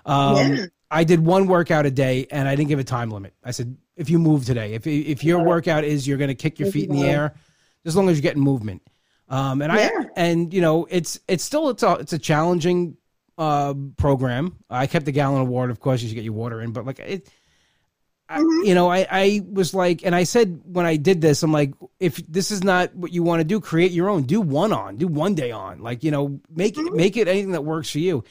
Um, 0.06 0.54
yeah. 0.54 0.66
I 0.88 1.02
did 1.02 1.18
one 1.18 1.48
workout 1.48 1.84
a 1.84 1.90
day, 1.90 2.28
and 2.30 2.48
I 2.48 2.54
didn't 2.54 2.68
give 2.68 2.78
a 2.78 2.84
time 2.84 3.10
limit. 3.10 3.34
I 3.42 3.50
said, 3.50 3.76
"If 3.96 4.08
you 4.08 4.20
move 4.20 4.44
today, 4.44 4.74
if 4.74 4.86
if 4.86 5.24
your 5.24 5.42
workout 5.42 5.82
is 5.82 6.06
you're 6.06 6.18
going 6.18 6.28
to 6.28 6.36
kick 6.36 6.60
your 6.60 6.70
feet 6.70 6.88
in 6.88 6.94
the 6.94 7.04
air, 7.04 7.34
as 7.84 7.96
long 7.96 8.08
as 8.08 8.16
you're 8.16 8.22
getting 8.22 8.42
movement." 8.42 8.82
Um, 9.28 9.62
and 9.62 9.72
yeah. 9.72 9.90
I 9.92 10.06
and 10.16 10.54
you 10.54 10.60
know 10.60 10.86
it's 10.90 11.18
it's 11.26 11.42
still 11.42 11.70
it's 11.70 11.82
a 11.82 11.94
it's 11.94 12.12
a 12.12 12.18
challenging 12.18 12.96
uh, 13.38 13.74
program. 13.96 14.56
I 14.70 14.86
kept 14.86 15.04
the 15.04 15.12
gallon 15.12 15.42
of 15.42 15.48
water. 15.48 15.70
Of 15.70 15.80
course, 15.80 16.02
you 16.02 16.08
should 16.08 16.14
get 16.14 16.24
your 16.24 16.34
water 16.34 16.60
in, 16.60 16.72
but 16.72 16.84
like 16.84 16.98
it, 16.98 17.28
mm-hmm. 18.30 18.66
you 18.66 18.74
know, 18.74 18.90
I, 18.90 19.06
I 19.10 19.40
was 19.50 19.74
like, 19.74 20.04
and 20.04 20.14
I 20.14 20.24
said 20.24 20.60
when 20.64 20.86
I 20.86 20.96
did 20.96 21.20
this, 21.20 21.42
I'm 21.42 21.52
like, 21.52 21.74
if 22.00 22.16
this 22.26 22.50
is 22.50 22.62
not 22.62 22.94
what 22.94 23.12
you 23.12 23.22
want 23.22 23.40
to 23.40 23.44
do, 23.44 23.60
create 23.60 23.92
your 23.92 24.08
own. 24.08 24.24
Do 24.24 24.40
one 24.40 24.72
on, 24.72 24.96
do 24.96 25.08
one 25.08 25.34
day 25.34 25.50
on. 25.50 25.80
Like, 25.80 26.04
you 26.04 26.10
know, 26.10 26.40
make 26.50 26.74
mm-hmm. 26.74 26.96
make 26.96 27.16
it 27.16 27.28
anything 27.28 27.52
that 27.52 27.64
works 27.64 27.90
for 27.90 27.98
you. 27.98 28.24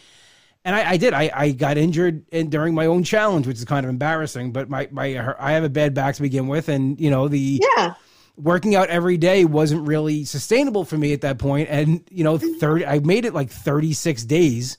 And 0.66 0.74
I, 0.74 0.92
I 0.92 0.98
did. 0.98 1.14
I, 1.14 1.30
I 1.34 1.52
got 1.52 1.78
injured 1.78 2.26
in, 2.32 2.50
during 2.50 2.74
my 2.74 2.86
own 2.86 3.04
challenge, 3.04 3.46
which 3.46 3.58
is 3.58 3.66
kind 3.66 3.86
of 3.86 3.90
embarrassing. 3.90 4.54
But 4.54 4.70
my 4.70 4.88
my 4.92 5.36
I 5.38 5.54
have 5.54 5.66
a 5.66 5.70
bad 5.70 5.94
back 5.94 6.16
to 6.16 6.22
begin 6.22 6.48
with, 6.48 6.70
and 6.70 7.00
you 7.00 7.10
know 7.10 7.28
the 7.28 7.62
yeah 7.62 7.96
working 8.36 8.76
out 8.76 8.90
every 8.90 9.18
day 9.18 9.46
wasn't 9.46 9.88
really 9.88 10.26
sustainable 10.26 10.86
for 10.86 10.98
me 10.98 11.14
at 11.14 11.22
that 11.22 11.38
point. 11.38 11.70
and 11.70 12.04
you 12.10 12.24
know 12.24 12.38
30 12.38 12.86
i 12.86 13.00
made 13.00 13.26
it 13.26 13.34
like 13.34 13.50
36 13.50 14.24
days 14.26 14.78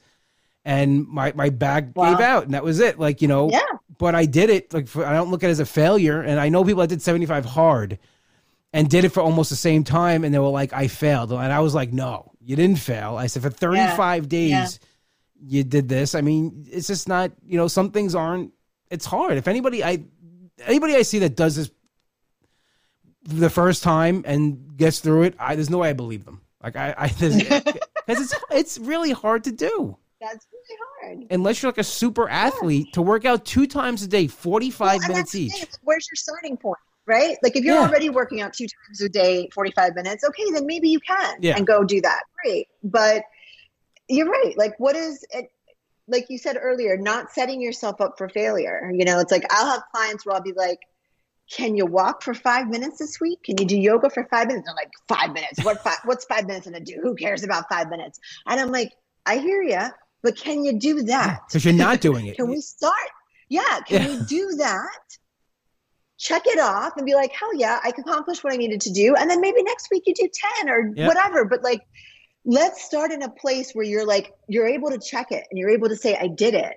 and 0.64 1.06
my 1.06 1.32
my 1.34 1.50
back 1.50 1.88
wow. 1.94 2.10
gave 2.10 2.20
out 2.20 2.44
and 2.44 2.54
that 2.54 2.64
was 2.64 2.80
it 2.80 2.98
like 2.98 3.22
you 3.22 3.28
know 3.28 3.50
yeah. 3.50 3.60
but 3.98 4.14
i 4.14 4.24
did 4.24 4.50
it 4.50 4.72
like 4.72 4.88
for, 4.88 5.04
i 5.04 5.12
don't 5.12 5.30
look 5.30 5.42
at 5.42 5.48
it 5.48 5.52
as 5.52 5.60
a 5.60 5.66
failure 5.66 6.20
and 6.20 6.40
i 6.40 6.48
know 6.48 6.64
people 6.64 6.80
that 6.80 6.88
did 6.88 7.02
75 7.02 7.44
hard 7.44 7.98
and 8.72 8.88
did 8.88 9.04
it 9.04 9.10
for 9.10 9.20
almost 9.20 9.50
the 9.50 9.56
same 9.56 9.84
time 9.84 10.24
and 10.24 10.34
they 10.34 10.38
were 10.38 10.48
like 10.48 10.72
i 10.72 10.88
failed 10.88 11.32
and 11.32 11.52
i 11.52 11.60
was 11.60 11.74
like 11.74 11.92
no 11.92 12.32
you 12.40 12.56
didn't 12.56 12.78
fail 12.78 13.16
i 13.16 13.26
said 13.26 13.42
for 13.42 13.50
35 13.50 14.24
yeah. 14.24 14.28
days 14.28 14.50
yeah. 14.50 15.58
you 15.58 15.64
did 15.64 15.88
this 15.88 16.14
i 16.14 16.20
mean 16.20 16.66
it's 16.70 16.86
just 16.86 17.08
not 17.08 17.32
you 17.44 17.58
know 17.58 17.68
some 17.68 17.90
things 17.90 18.14
aren't 18.14 18.52
it's 18.90 19.06
hard 19.06 19.36
if 19.36 19.48
anybody 19.48 19.84
i 19.84 20.02
anybody 20.66 20.94
i 20.94 21.02
see 21.02 21.18
that 21.18 21.36
does 21.36 21.56
this 21.56 21.70
the 23.24 23.50
first 23.50 23.82
time 23.82 24.22
and 24.26 24.76
gets 24.76 25.00
through 25.00 25.22
it, 25.22 25.34
I 25.38 25.54
there's 25.54 25.70
no 25.70 25.78
way 25.78 25.90
I 25.90 25.94
believe 25.94 26.24
them. 26.24 26.42
Like 26.62 26.76
I, 26.76 26.94
I 26.96 27.08
because 27.08 27.72
it's 28.06 28.34
it's 28.50 28.78
really 28.78 29.12
hard 29.12 29.44
to 29.44 29.52
do. 29.52 29.96
That's 30.24 30.46
really 30.52 30.78
hard. 31.02 31.26
Unless 31.30 31.62
you're 31.62 31.68
like 31.70 31.78
a 31.78 31.84
super 31.84 32.28
athlete 32.28 32.86
yeah. 32.86 32.94
to 32.94 33.02
work 33.02 33.24
out 33.24 33.44
two 33.44 33.66
times 33.66 34.02
a 34.02 34.08
day, 34.08 34.26
45 34.26 34.98
well, 35.00 35.08
minutes 35.08 35.34
each. 35.34 35.52
Where's 35.82 36.06
your 36.10 36.16
starting 36.16 36.56
point? 36.56 36.78
Right? 37.06 37.36
Like 37.42 37.54
if 37.56 37.64
you're 37.64 37.74
yeah. 37.74 37.86
already 37.86 38.08
working 38.08 38.40
out 38.40 38.54
two 38.54 38.66
times 38.66 39.02
a 39.02 39.08
day, 39.08 39.48
45 39.52 39.94
minutes, 39.94 40.24
okay, 40.24 40.50
then 40.52 40.64
maybe 40.66 40.88
you 40.88 41.00
can 41.00 41.36
yeah. 41.40 41.56
and 41.56 41.66
go 41.66 41.84
do 41.84 42.00
that. 42.00 42.22
Great. 42.42 42.68
But 42.82 43.24
you're 44.08 44.28
right. 44.28 44.56
Like 44.56 44.78
what 44.78 44.96
is 44.96 45.24
it? 45.30 45.50
Like 46.06 46.26
you 46.30 46.38
said 46.38 46.58
earlier, 46.60 46.96
not 46.96 47.30
setting 47.30 47.60
yourself 47.60 48.00
up 48.00 48.16
for 48.16 48.28
failure. 48.28 48.90
You 48.94 49.04
know, 49.04 49.18
it's 49.20 49.32
like 49.32 49.44
I'll 49.50 49.70
have 49.70 49.82
clients 49.94 50.24
where 50.24 50.34
I'll 50.34 50.42
be 50.42 50.52
like, 50.52 50.78
can 51.50 51.76
you 51.76 51.84
walk 51.84 52.22
for 52.22 52.32
five 52.32 52.68
minutes 52.68 52.98
this 52.98 53.20
week? 53.20 53.42
Can 53.42 53.56
you 53.58 53.66
do 53.66 53.78
yoga 53.78 54.08
for 54.08 54.24
five 54.24 54.48
minutes? 54.48 54.68
I'm 54.68 54.76
like, 54.76 54.92
five 55.08 55.34
minutes. 55.34 55.62
What 55.62 55.82
five, 55.82 55.98
what's 56.04 56.24
five 56.24 56.46
minutes 56.46 56.66
gonna 56.66 56.80
do? 56.80 57.00
Who 57.02 57.14
cares 57.14 57.44
about 57.44 57.68
five 57.68 57.90
minutes? 57.90 58.18
And 58.46 58.58
I'm 58.58 58.70
like, 58.70 58.92
I 59.26 59.38
hear 59.38 59.62
you, 59.62 59.82
but 60.24 60.36
can 60.36 60.64
you 60.64 60.78
do 60.78 61.02
that? 61.02 61.42
Because 61.46 61.64
you're 61.64 61.74
not 61.74 62.00
doing 62.08 62.26
it. 62.26 62.36
can 62.36 62.48
we 62.48 62.60
start? 62.60 62.94
Yeah, 63.48 63.80
can 63.86 64.02
yeah. 64.02 64.08
we 64.08 64.24
do 64.24 64.56
that? 64.56 64.98
Check 66.18 66.42
it 66.46 66.58
off 66.58 66.94
and 66.96 67.04
be 67.04 67.14
like, 67.14 67.30
hell 67.32 67.54
yeah, 67.54 67.78
I 67.84 67.92
accomplished 67.96 68.42
what 68.42 68.52
I 68.52 68.56
needed 68.56 68.80
to 68.82 68.92
do. 68.92 69.14
And 69.14 69.30
then 69.30 69.42
maybe 69.42 69.62
next 69.62 69.88
week 69.90 70.04
you 70.06 70.14
do 70.14 70.28
10 70.62 70.70
or 70.70 70.92
yeah. 70.96 71.06
whatever. 71.06 71.44
But 71.44 71.62
like, 71.62 71.82
let's 72.46 72.82
start 72.82 73.12
in 73.12 73.22
a 73.22 73.28
place 73.28 73.72
where 73.72 73.84
you're 73.84 74.06
like, 74.06 74.32
you're 74.48 74.66
able 74.66 74.90
to 74.90 74.98
check 74.98 75.30
it 75.30 75.44
and 75.50 75.58
you're 75.58 75.70
able 75.70 75.88
to 75.90 75.96
say, 75.96 76.16
I 76.16 76.28
did 76.28 76.54
it 76.54 76.74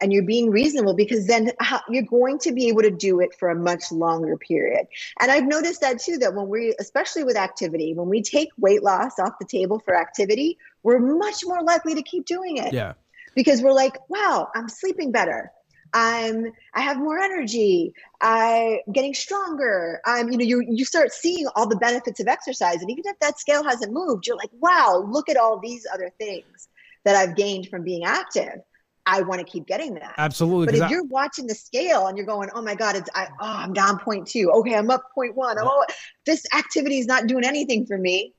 and 0.00 0.12
you're 0.12 0.22
being 0.22 0.50
reasonable 0.50 0.94
because 0.94 1.26
then 1.26 1.52
you're 1.88 2.02
going 2.04 2.38
to 2.40 2.52
be 2.52 2.68
able 2.68 2.82
to 2.82 2.90
do 2.90 3.20
it 3.20 3.34
for 3.38 3.48
a 3.48 3.54
much 3.54 3.90
longer 3.90 4.36
period. 4.36 4.86
And 5.20 5.30
I've 5.30 5.46
noticed 5.46 5.80
that 5.80 6.00
too, 6.00 6.18
that 6.18 6.34
when 6.34 6.48
we, 6.48 6.74
especially 6.78 7.24
with 7.24 7.36
activity, 7.36 7.94
when 7.94 8.08
we 8.08 8.22
take 8.22 8.48
weight 8.58 8.82
loss 8.82 9.18
off 9.18 9.38
the 9.40 9.46
table 9.46 9.80
for 9.80 9.96
activity, 9.96 10.58
we're 10.82 11.00
much 11.00 11.42
more 11.44 11.62
likely 11.62 11.94
to 11.94 12.02
keep 12.02 12.26
doing 12.26 12.58
it. 12.58 12.72
Yeah. 12.72 12.94
Because 13.34 13.62
we're 13.62 13.72
like, 13.72 13.96
wow, 14.08 14.48
I'm 14.54 14.68
sleeping 14.68 15.12
better. 15.12 15.52
I'm 15.92 16.52
I 16.74 16.80
have 16.82 16.98
more 16.98 17.18
energy. 17.18 17.94
I'm 18.20 18.78
getting 18.92 19.14
stronger. 19.14 20.00
I'm 20.04 20.30
you 20.30 20.38
know 20.38 20.44
you 20.44 20.66
you 20.68 20.84
start 20.84 21.12
seeing 21.12 21.46
all 21.54 21.66
the 21.66 21.76
benefits 21.76 22.20
of 22.20 22.28
exercise, 22.28 22.82
and 22.82 22.90
even 22.90 23.04
if 23.06 23.18
that 23.20 23.38
scale 23.38 23.64
hasn't 23.64 23.92
moved, 23.92 24.26
you're 24.26 24.36
like, 24.36 24.50
wow, 24.60 25.02
look 25.08 25.28
at 25.30 25.38
all 25.38 25.58
these 25.58 25.86
other 25.92 26.10
things 26.18 26.68
that 27.04 27.16
I've 27.16 27.36
gained 27.36 27.68
from 27.68 27.84
being 27.84 28.04
active. 28.04 28.60
I 29.08 29.22
want 29.22 29.40
to 29.40 29.44
keep 29.44 29.66
getting 29.66 29.94
that. 29.94 30.14
Absolutely. 30.18 30.66
But 30.66 30.74
if 30.74 30.82
I, 30.82 30.90
you're 30.90 31.04
watching 31.04 31.46
the 31.46 31.54
scale 31.54 32.06
and 32.06 32.16
you're 32.16 32.26
going, 32.26 32.50
oh 32.54 32.60
my 32.60 32.74
God, 32.74 32.94
it's 32.94 33.08
I, 33.14 33.26
oh, 33.40 33.46
I'm 33.46 33.72
down 33.72 33.98
point 33.98 34.28
two. 34.28 34.50
Okay, 34.50 34.74
I'm 34.74 34.90
up 34.90 35.02
point 35.14 35.34
one. 35.34 35.56
Oh, 35.58 35.84
this 36.26 36.44
activity 36.54 36.98
is 36.98 37.06
not 37.06 37.26
doing 37.26 37.44
anything 37.44 37.86
for 37.86 37.96
me. 37.96 38.34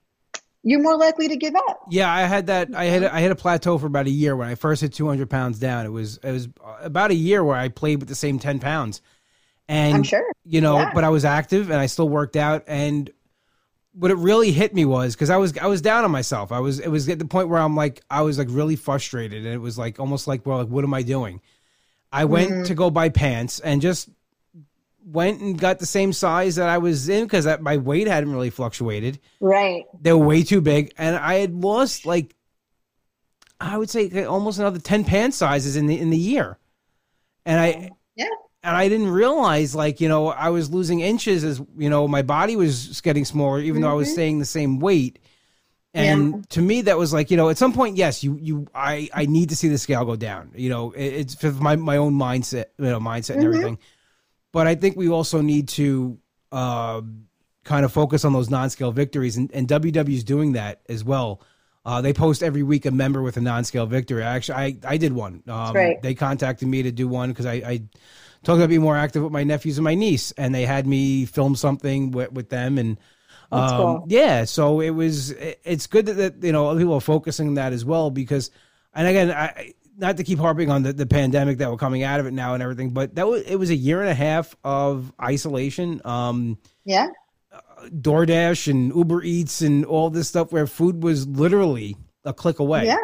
You're 0.62 0.82
more 0.82 0.98
likely 0.98 1.28
to 1.30 1.38
give 1.38 1.56
up. 1.56 1.86
Yeah, 1.90 2.12
I 2.14 2.22
had 2.22 2.48
that. 2.48 2.76
I 2.76 2.86
had 2.86 3.04
I 3.06 3.22
hit 3.22 3.32
a 3.32 3.36
plateau 3.36 3.78
for 3.80 3.88
about 3.88 4.06
a 4.06 4.12
year 4.12 4.36
when 4.36 4.48
I 4.48 4.56
first 4.56 4.82
hit 4.82 4.94
200 4.94 5.30
pounds 5.30 5.58
down. 5.58 5.86
It 5.86 5.90
was 5.90 6.18
it 6.18 6.32
was 6.32 6.50
about 6.82 7.12
a 7.12 7.16
year 7.16 7.44
where 7.44 7.56
I 7.56 7.70
played 7.70 8.00
with 8.00 8.10
the 8.10 8.16
same 8.16 8.38
10 8.38 8.60
pounds, 8.60 9.02
and 9.68 9.96
I'm 9.96 10.04
sure 10.04 10.24
you 10.46 10.62
know, 10.62 10.78
yeah. 10.78 10.92
but 10.94 11.04
I 11.04 11.10
was 11.10 11.26
active 11.26 11.72
and 11.72 11.80
I 11.80 11.88
still 11.88 12.10
worked 12.10 12.36
out. 12.36 12.66
And 12.68 13.10
what 13.94 14.12
it 14.12 14.18
really 14.18 14.52
hit 14.52 14.74
me 14.74 14.86
was 14.86 15.16
because 15.16 15.30
I 15.30 15.38
was 15.38 15.58
I 15.58 15.68
was 15.68 15.82
down 15.82 16.04
on 16.04 16.12
myself. 16.12 16.52
I 16.52 16.60
was 16.60 16.80
it 16.80 16.90
was 16.90 17.10
at 17.10 17.20
the 17.20 17.26
point 17.26 17.50
where 17.50 17.60
I'm 17.60 17.76
like 17.76 18.02
I 18.10 18.22
was 18.22 18.38
like 18.38 18.48
really 18.52 18.76
frustrated, 18.76 19.46
and 19.46 19.54
it 19.54 19.60
was 19.60 19.78
like 19.78 20.00
almost 20.00 20.28
like 20.28 20.46
well, 20.46 20.60
like 20.60 20.68
what 20.68 20.84
am 20.84 20.94
I 20.94 21.02
doing? 21.02 21.42
I 22.12 22.26
went 22.26 22.52
mm-hmm. 22.52 22.64
to 22.64 22.76
go 22.76 22.90
buy 22.90 23.10
pants 23.10 23.60
and 23.60 23.82
just 23.82 24.10
went 25.06 25.42
and 25.42 25.58
got 25.60 25.80
the 25.80 25.86
same 25.86 26.14
size 26.14 26.56
that 26.56 26.70
I 26.70 26.78
was 26.78 27.10
in 27.10 27.26
because 27.26 27.48
my 27.62 27.78
weight 27.78 28.08
hadn't 28.08 28.32
really 28.32 28.50
fluctuated. 28.50 29.20
Right, 29.40 29.86
they 30.00 30.14
were 30.14 30.26
way 30.26 30.44
too 30.44 30.62
big, 30.62 30.94
and 30.98 31.16
I 31.16 31.36
had 31.36 31.54
lost 31.54 32.06
like 32.06 32.36
I 33.60 33.78
would 33.78 33.90
say 33.90 34.24
almost 34.26 34.60
another 34.60 34.80
ten 34.80 35.04
pant 35.04 35.34
sizes 35.34 35.76
in 35.76 35.88
the 35.88 36.00
in 36.00 36.10
the 36.10 36.18
year, 36.18 36.58
and 37.46 37.60
I 37.60 37.90
yeah 38.16 38.26
and 38.64 38.76
I 38.76 38.90
didn't 38.90 39.10
realize 39.10 39.74
like 39.74 40.02
you 40.02 40.10
know 40.10 40.28
I 40.28 40.50
was 40.50 40.70
losing 40.70 41.00
inches 41.00 41.44
as 41.44 41.62
you 41.78 41.90
know 41.90 42.08
my 42.08 42.22
body 42.22 42.56
was 42.56 43.02
getting 43.02 43.26
smaller 43.26 43.60
even 43.60 43.76
mm-hmm. 43.76 43.84
though 43.84 43.92
I 43.92 43.94
was 43.94 44.08
mm-hmm. 44.08 44.14
staying 44.14 44.40
the 44.40 44.46
same 44.46 44.80
weight. 44.80 45.20
And 45.92 46.36
yeah. 46.36 46.42
to 46.50 46.62
me, 46.62 46.82
that 46.82 47.00
was 47.00 47.14
like 47.14 47.32
you 47.32 47.38
know 47.38 47.50
at 47.50 47.58
some 47.58 47.74
point, 47.74 47.98
yes, 47.98 48.24
you 48.24 48.38
you 48.40 48.68
I 48.76 49.10
I 49.12 49.26
need 49.26 49.50
to 49.50 49.56
see 49.56 49.70
the 49.70 49.78
scale 49.80 50.06
go 50.06 50.16
down. 50.16 50.52
You 50.56 50.70
know, 50.70 50.92
it, 50.92 51.08
it's 51.08 51.36
for 51.36 51.52
my 51.52 51.76
my 51.78 51.98
own 51.98 52.14
mindset, 52.14 52.66
you 52.78 52.86
know, 52.86 53.00
mindset 53.00 53.32
and 53.32 53.40
mm-hmm. 53.40 53.48
everything. 53.48 53.80
But 54.52 54.68
I 54.68 54.76
think 54.76 54.98
we 54.98 55.10
also 55.10 55.42
need 55.42 55.68
to 55.70 56.20
uh, 56.52 57.02
kind 57.64 57.86
of 57.86 57.92
focus 57.92 58.24
on 58.24 58.34
those 58.34 58.50
non-scale 58.50 58.92
victories, 58.92 59.38
and, 59.38 59.52
and 59.52 59.68
WW 59.68 60.10
is 60.10 60.24
doing 60.24 60.54
that 60.54 60.82
as 60.90 61.04
well. 61.04 61.42
Uh, 61.86 62.02
they 62.02 62.14
post 62.14 62.44
every 62.44 62.62
week 62.62 62.86
a 62.86 62.92
member 62.92 63.22
with 63.22 63.38
a 63.38 63.42
non-scale 63.42 63.86
victory. 63.88 64.22
Actually, 64.22 64.56
I 64.56 64.78
I 64.94 64.98
did 64.98 65.14
one. 65.14 65.44
Um, 65.48 65.74
right. 65.74 66.02
They 66.02 66.14
contacted 66.14 66.68
me 66.68 66.84
to 66.84 66.92
do 66.92 67.08
one 67.08 67.30
because 67.30 67.48
I, 67.48 67.54
I 67.54 67.82
talking 68.44 68.62
about 68.62 68.70
being 68.70 68.82
more 68.82 68.98
active 68.98 69.24
with 69.24 69.32
my 69.32 69.44
nephews 69.44 69.78
and 69.78 69.84
my 69.84 69.96
niece, 69.96 70.32
and 70.34 70.54
they 70.54 70.66
had 70.66 70.88
me 70.88 71.26
film 71.26 71.56
something 71.56 72.12
with, 72.12 72.32
with 72.32 72.50
them, 72.50 72.78
and 72.78 72.98
um, 73.52 73.70
cool. 73.70 74.06
yeah, 74.08 74.46
so 74.46 74.80
it 74.80 74.92
was. 74.92 75.32
It's 75.32 75.88
good 75.88 76.06
that, 76.08 76.14
that 76.14 76.46
you 76.46 76.52
know 76.52 76.68
other 76.68 76.80
people 76.80 76.94
are 76.96 77.02
focusing 77.02 77.48
on 77.48 77.54
that 77.56 77.74
as 77.74 77.84
well 77.84 78.12
because, 78.12 78.52
and 78.94 79.08
again, 79.08 79.32
I 79.32 79.74
not 80.00 80.18
to 80.18 80.24
keep 80.24 80.40
harping 80.40 80.72
on 80.72 80.84
the, 80.84 80.94
the 80.94 81.06
pandemic 81.06 81.58
that 81.58 81.70
we're 81.70 81.78
coming 81.78 82.04
out 82.04 82.20
of 82.20 82.26
it 82.26 82.32
now 82.32 82.54
and 82.54 82.64
everything, 82.64 82.92
but 82.92 83.16
that 83.16 83.28
was 83.28 83.42
it 83.44 83.58
was 83.58 83.70
a 83.70 83.76
year 83.76 84.02
and 84.02 84.10
a 84.10 84.16
half 84.16 84.56
of 84.64 85.12
isolation. 85.22 86.02
Um, 86.06 86.58
yeah. 86.86 87.08
DoorDash 87.86 88.70
and 88.70 88.94
Uber 88.94 89.24
Eats 89.24 89.62
and 89.62 89.86
all 89.86 90.10
this 90.10 90.28
stuff 90.28 90.52
where 90.52 90.68
food 90.68 91.02
was 91.02 91.28
literally 91.28 91.96
a 92.26 92.34
click 92.34 92.60
away. 92.60 92.86
Yeah. 92.86 92.98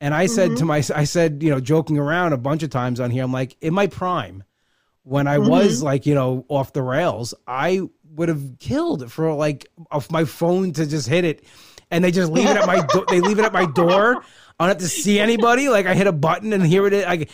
And 0.00 0.14
I 0.14 0.26
said 0.26 0.50
mm-hmm. 0.50 0.58
to 0.58 0.64
my, 0.64 0.76
I 0.94 1.04
said, 1.04 1.42
you 1.42 1.50
know, 1.50 1.60
joking 1.60 1.98
around 1.98 2.32
a 2.32 2.38
bunch 2.38 2.62
of 2.62 2.70
times 2.70 3.00
on 3.00 3.10
here, 3.10 3.24
I'm 3.24 3.32
like, 3.32 3.56
in 3.60 3.74
my 3.74 3.86
prime, 3.86 4.44
when 5.06 5.28
I 5.28 5.36
mm-hmm. 5.36 5.50
was 5.50 5.84
like, 5.84 6.04
you 6.04 6.16
know, 6.16 6.44
off 6.48 6.72
the 6.72 6.82
rails, 6.82 7.32
I 7.46 7.82
would 8.16 8.28
have 8.28 8.58
killed 8.58 9.12
for 9.12 9.32
like 9.34 9.68
off 9.92 10.10
my 10.10 10.24
phone 10.24 10.72
to 10.72 10.84
just 10.84 11.06
hit 11.08 11.24
it 11.24 11.44
and 11.92 12.02
they 12.02 12.10
just 12.10 12.32
leave 12.32 12.48
it 12.48 12.56
at 12.56 12.66
my 12.66 12.84
do- 12.84 13.04
they 13.08 13.20
leave 13.20 13.38
it 13.38 13.44
at 13.44 13.52
my 13.52 13.66
door. 13.66 14.16
I 14.58 14.64
don't 14.64 14.68
have 14.68 14.78
to 14.78 14.88
see 14.88 15.20
anybody. 15.20 15.68
Like 15.68 15.86
I 15.86 15.94
hit 15.94 16.08
a 16.08 16.12
button 16.12 16.52
and 16.52 16.66
here 16.66 16.88
it 16.88 16.92
is. 16.92 17.04
I, 17.04 17.26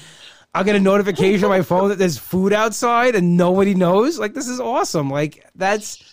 I'll 0.54 0.64
get 0.64 0.76
a 0.76 0.80
notification 0.80 1.44
on 1.44 1.50
my 1.50 1.62
phone 1.62 1.88
that 1.88 1.98
there's 1.98 2.18
food 2.18 2.52
outside 2.52 3.14
and 3.14 3.38
nobody 3.38 3.74
knows. 3.74 4.18
Like 4.18 4.34
this 4.34 4.48
is 4.48 4.60
awesome. 4.60 5.08
Like 5.08 5.48
that's 5.54 6.11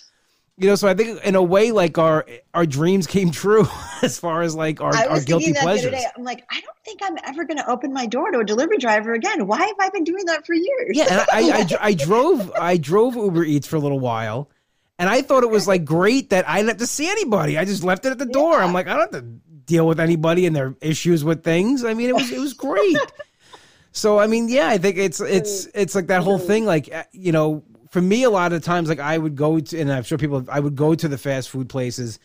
you 0.59 0.67
know, 0.67 0.75
so 0.75 0.89
I 0.89 0.93
think 0.93 1.23
in 1.23 1.35
a 1.35 1.41
way, 1.41 1.71
like 1.71 1.97
our 1.97 2.25
our 2.53 2.65
dreams 2.65 3.07
came 3.07 3.31
true 3.31 3.65
as 4.01 4.19
far 4.19 4.41
as 4.41 4.55
like 4.55 4.81
our, 4.81 4.93
our 4.93 5.21
guilty 5.21 5.53
pleasures. 5.53 5.95
I'm 6.17 6.25
like, 6.25 6.43
I 6.51 6.59
don't 6.59 6.77
think 6.83 6.99
I'm 7.01 7.17
ever 7.25 7.45
going 7.45 7.57
to 7.57 7.69
open 7.69 7.93
my 7.93 8.05
door 8.05 8.29
to 8.31 8.39
a 8.39 8.43
delivery 8.43 8.77
driver 8.77 9.13
again. 9.13 9.47
Why 9.47 9.59
have 9.59 9.75
I 9.79 9.89
been 9.89 10.03
doing 10.03 10.25
that 10.25 10.45
for 10.45 10.53
years? 10.53 10.91
Yeah, 10.91 11.05
and 11.09 11.19
I, 11.21 11.25
I, 11.31 11.61
I, 11.61 11.67
I 11.79 11.93
drove 12.05 12.51
I 12.59 12.75
drove 12.75 13.15
Uber 13.15 13.45
Eats 13.45 13.67
for 13.67 13.77
a 13.77 13.79
little 13.79 14.01
while, 14.01 14.49
and 14.97 15.09
I 15.09 15.21
thought 15.21 15.43
it 15.43 15.49
was 15.49 15.65
like 15.65 15.85
great 15.85 16.31
that 16.31 16.47
I 16.47 16.57
didn't 16.57 16.69
have 16.69 16.77
to 16.79 16.87
see 16.87 17.09
anybody. 17.09 17.57
I 17.57 17.63
just 17.63 17.85
left 17.85 18.05
it 18.05 18.11
at 18.11 18.17
the 18.17 18.25
door. 18.25 18.57
Yeah. 18.57 18.65
I'm 18.65 18.73
like, 18.73 18.87
I 18.87 18.97
don't 18.97 19.13
have 19.13 19.23
to 19.23 19.29
deal 19.65 19.87
with 19.87 20.01
anybody 20.01 20.45
and 20.45 20.53
their 20.53 20.75
issues 20.81 21.23
with 21.23 21.41
things. 21.41 21.85
I 21.85 21.93
mean, 21.93 22.09
it 22.09 22.15
was 22.15 22.29
it 22.31 22.39
was 22.39 22.53
great. 22.53 22.97
so 23.93 24.19
I 24.19 24.27
mean, 24.27 24.49
yeah, 24.49 24.67
I 24.67 24.77
think 24.77 24.97
it's 24.97 25.21
it's 25.21 25.69
it's 25.73 25.95
like 25.95 26.07
that 26.07 26.23
whole 26.23 26.37
thing. 26.39 26.65
Like 26.65 26.93
uh, 26.93 27.03
you 27.13 27.31
know, 27.31 27.63
for 27.89 28.01
me, 28.01 28.23
a 28.23 28.29
lot 28.29 28.53
of 28.53 28.63
times, 28.63 28.89
like 28.89 28.99
I 28.99 29.17
would 29.17 29.35
go 29.35 29.59
to, 29.59 29.79
and 29.79 29.91
I'm 29.91 30.03
sure 30.03 30.17
people, 30.17 30.45
I 30.49 30.59
would 30.59 30.75
go 30.75 30.95
to 30.95 31.07
the 31.07 31.17
fast 31.17 31.49
food 31.49 31.69
places 31.69 32.19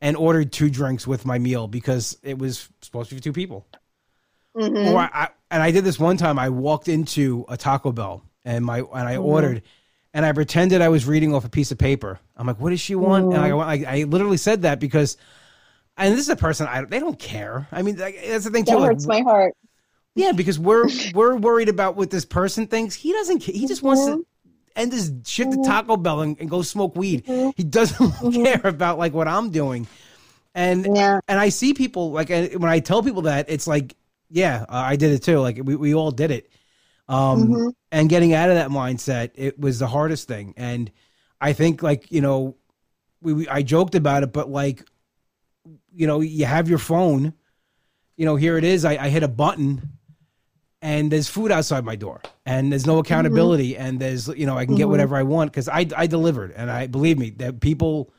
and 0.00 0.16
order 0.16 0.44
two 0.44 0.70
drinks 0.70 1.06
with 1.06 1.24
my 1.24 1.38
meal 1.38 1.68
because 1.68 2.18
it 2.22 2.38
was 2.38 2.68
supposed 2.82 3.08
to 3.08 3.14
be 3.14 3.20
for 3.20 3.24
two 3.24 3.32
people. 3.32 3.66
Mm-hmm. 4.56 4.88
Or 4.88 4.98
I, 4.98 5.10
I, 5.12 5.28
and 5.50 5.62
I 5.62 5.70
did 5.70 5.84
this 5.84 5.98
one 5.98 6.16
time. 6.16 6.38
I 6.38 6.50
walked 6.50 6.88
into 6.88 7.44
a 7.48 7.56
Taco 7.56 7.92
Bell 7.92 8.22
and 8.44 8.64
my 8.64 8.78
and 8.78 9.08
I 9.08 9.14
mm-hmm. 9.14 9.24
ordered, 9.24 9.62
and 10.14 10.24
I 10.24 10.32
pretended 10.32 10.80
I 10.80 10.88
was 10.88 11.06
reading 11.06 11.34
off 11.34 11.44
a 11.44 11.50
piece 11.50 11.72
of 11.72 11.78
paper. 11.78 12.18
I'm 12.36 12.46
like, 12.46 12.60
"What 12.60 12.70
does 12.70 12.80
she 12.80 12.94
want?" 12.94 13.26
Mm-hmm. 13.26 13.44
And 13.44 13.62
I, 13.62 13.94
I, 13.94 14.00
I 14.00 14.02
literally 14.04 14.36
said 14.36 14.62
that 14.62 14.80
because, 14.80 15.16
and 15.96 16.12
this 16.14 16.20
is 16.20 16.28
a 16.28 16.36
person 16.36 16.66
I 16.66 16.84
they 16.84 17.00
don't 17.00 17.18
care. 17.18 17.68
I 17.72 17.82
mean, 17.82 17.96
that's 17.96 18.44
the 18.44 18.50
thing 18.50 18.64
that 18.64 18.72
too. 18.72 18.80
That 18.80 18.86
hurts 18.86 19.06
like, 19.06 19.24
my 19.24 19.30
heart. 19.30 19.54
Yeah, 20.14 20.32
because 20.32 20.58
we're 20.58 20.88
we're 21.14 21.36
worried 21.36 21.68
about 21.68 21.96
what 21.96 22.10
this 22.10 22.24
person 22.24 22.66
thinks. 22.66 22.94
He 22.94 23.12
doesn't. 23.12 23.42
He 23.42 23.66
just 23.66 23.82
wants 23.82 24.06
to 24.06 24.26
mm-hmm. 24.76 24.82
end 24.82 24.92
his 24.92 25.12
shift 25.24 25.52
to 25.52 25.62
Taco 25.62 25.96
Bell 25.96 26.20
and, 26.20 26.38
and 26.40 26.50
go 26.50 26.62
smoke 26.62 26.96
weed. 26.96 27.24
He 27.56 27.64
doesn't 27.64 28.12
care 28.32 28.60
about 28.64 28.98
like 28.98 29.12
what 29.12 29.28
I'm 29.28 29.50
doing. 29.50 29.86
And 30.54 30.96
yeah. 30.96 31.20
and 31.28 31.38
I 31.38 31.50
see 31.50 31.74
people 31.74 32.12
like 32.12 32.30
when 32.30 32.64
I 32.64 32.80
tell 32.80 33.02
people 33.02 33.22
that 33.22 33.46
it's 33.48 33.66
like, 33.66 33.94
yeah, 34.30 34.64
uh, 34.68 34.76
I 34.76 34.96
did 34.96 35.12
it 35.12 35.22
too. 35.22 35.38
Like 35.40 35.60
we, 35.62 35.76
we 35.76 35.94
all 35.94 36.10
did 36.10 36.30
it. 36.30 36.50
Um, 37.08 37.44
mm-hmm. 37.44 37.68
and 37.92 38.08
getting 38.08 38.32
out 38.32 38.48
of 38.48 38.56
that 38.56 38.70
mindset, 38.70 39.30
it 39.34 39.60
was 39.60 39.78
the 39.78 39.86
hardest 39.86 40.26
thing. 40.26 40.54
And 40.56 40.90
I 41.40 41.52
think 41.52 41.82
like, 41.82 42.10
you 42.10 42.20
know, 42.20 42.56
we, 43.20 43.32
we 43.32 43.48
I 43.48 43.62
joked 43.62 43.94
about 43.94 44.22
it, 44.22 44.32
but 44.32 44.48
like, 44.48 44.82
you 45.94 46.06
know, 46.06 46.20
you 46.20 46.46
have 46.46 46.68
your 46.68 46.78
phone, 46.78 47.34
you 48.16 48.24
know, 48.24 48.36
here 48.36 48.56
it 48.56 48.64
is. 48.64 48.84
I, 48.84 48.92
I 48.96 49.08
hit 49.08 49.22
a 49.22 49.28
button 49.28 49.90
and 50.86 51.10
there's 51.10 51.28
food 51.28 51.50
outside 51.50 51.84
my 51.84 51.96
door 51.96 52.20
and 52.44 52.70
there's 52.70 52.86
no 52.86 52.98
accountability 52.98 53.72
mm-hmm. 53.72 53.82
and 53.82 54.00
there's 54.00 54.28
you 54.28 54.46
know 54.46 54.56
i 54.56 54.64
can 54.64 54.74
get 54.74 54.82
mm-hmm. 54.82 54.92
whatever 54.92 55.16
i 55.16 55.22
want 55.22 55.50
because 55.50 55.68
I, 55.68 55.86
I 55.96 56.06
delivered 56.06 56.52
and 56.52 56.70
i 56.70 56.86
believe 56.86 57.18
me 57.18 57.30
that 57.38 57.60
people 57.60 58.12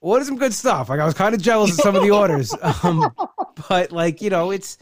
ordered 0.00 0.26
some 0.26 0.36
good 0.36 0.54
stuff. 0.54 0.88
Like 0.88 1.00
I 1.00 1.04
was 1.04 1.14
kind 1.14 1.34
of 1.34 1.40
jealous 1.42 1.70
of 1.72 1.76
some 1.76 1.96
of 1.96 2.02
the 2.02 2.10
orders, 2.10 2.54
um, 2.82 3.12
but 3.68 3.92
like 3.92 4.22
you 4.22 4.30
know, 4.30 4.50
it's. 4.50 4.78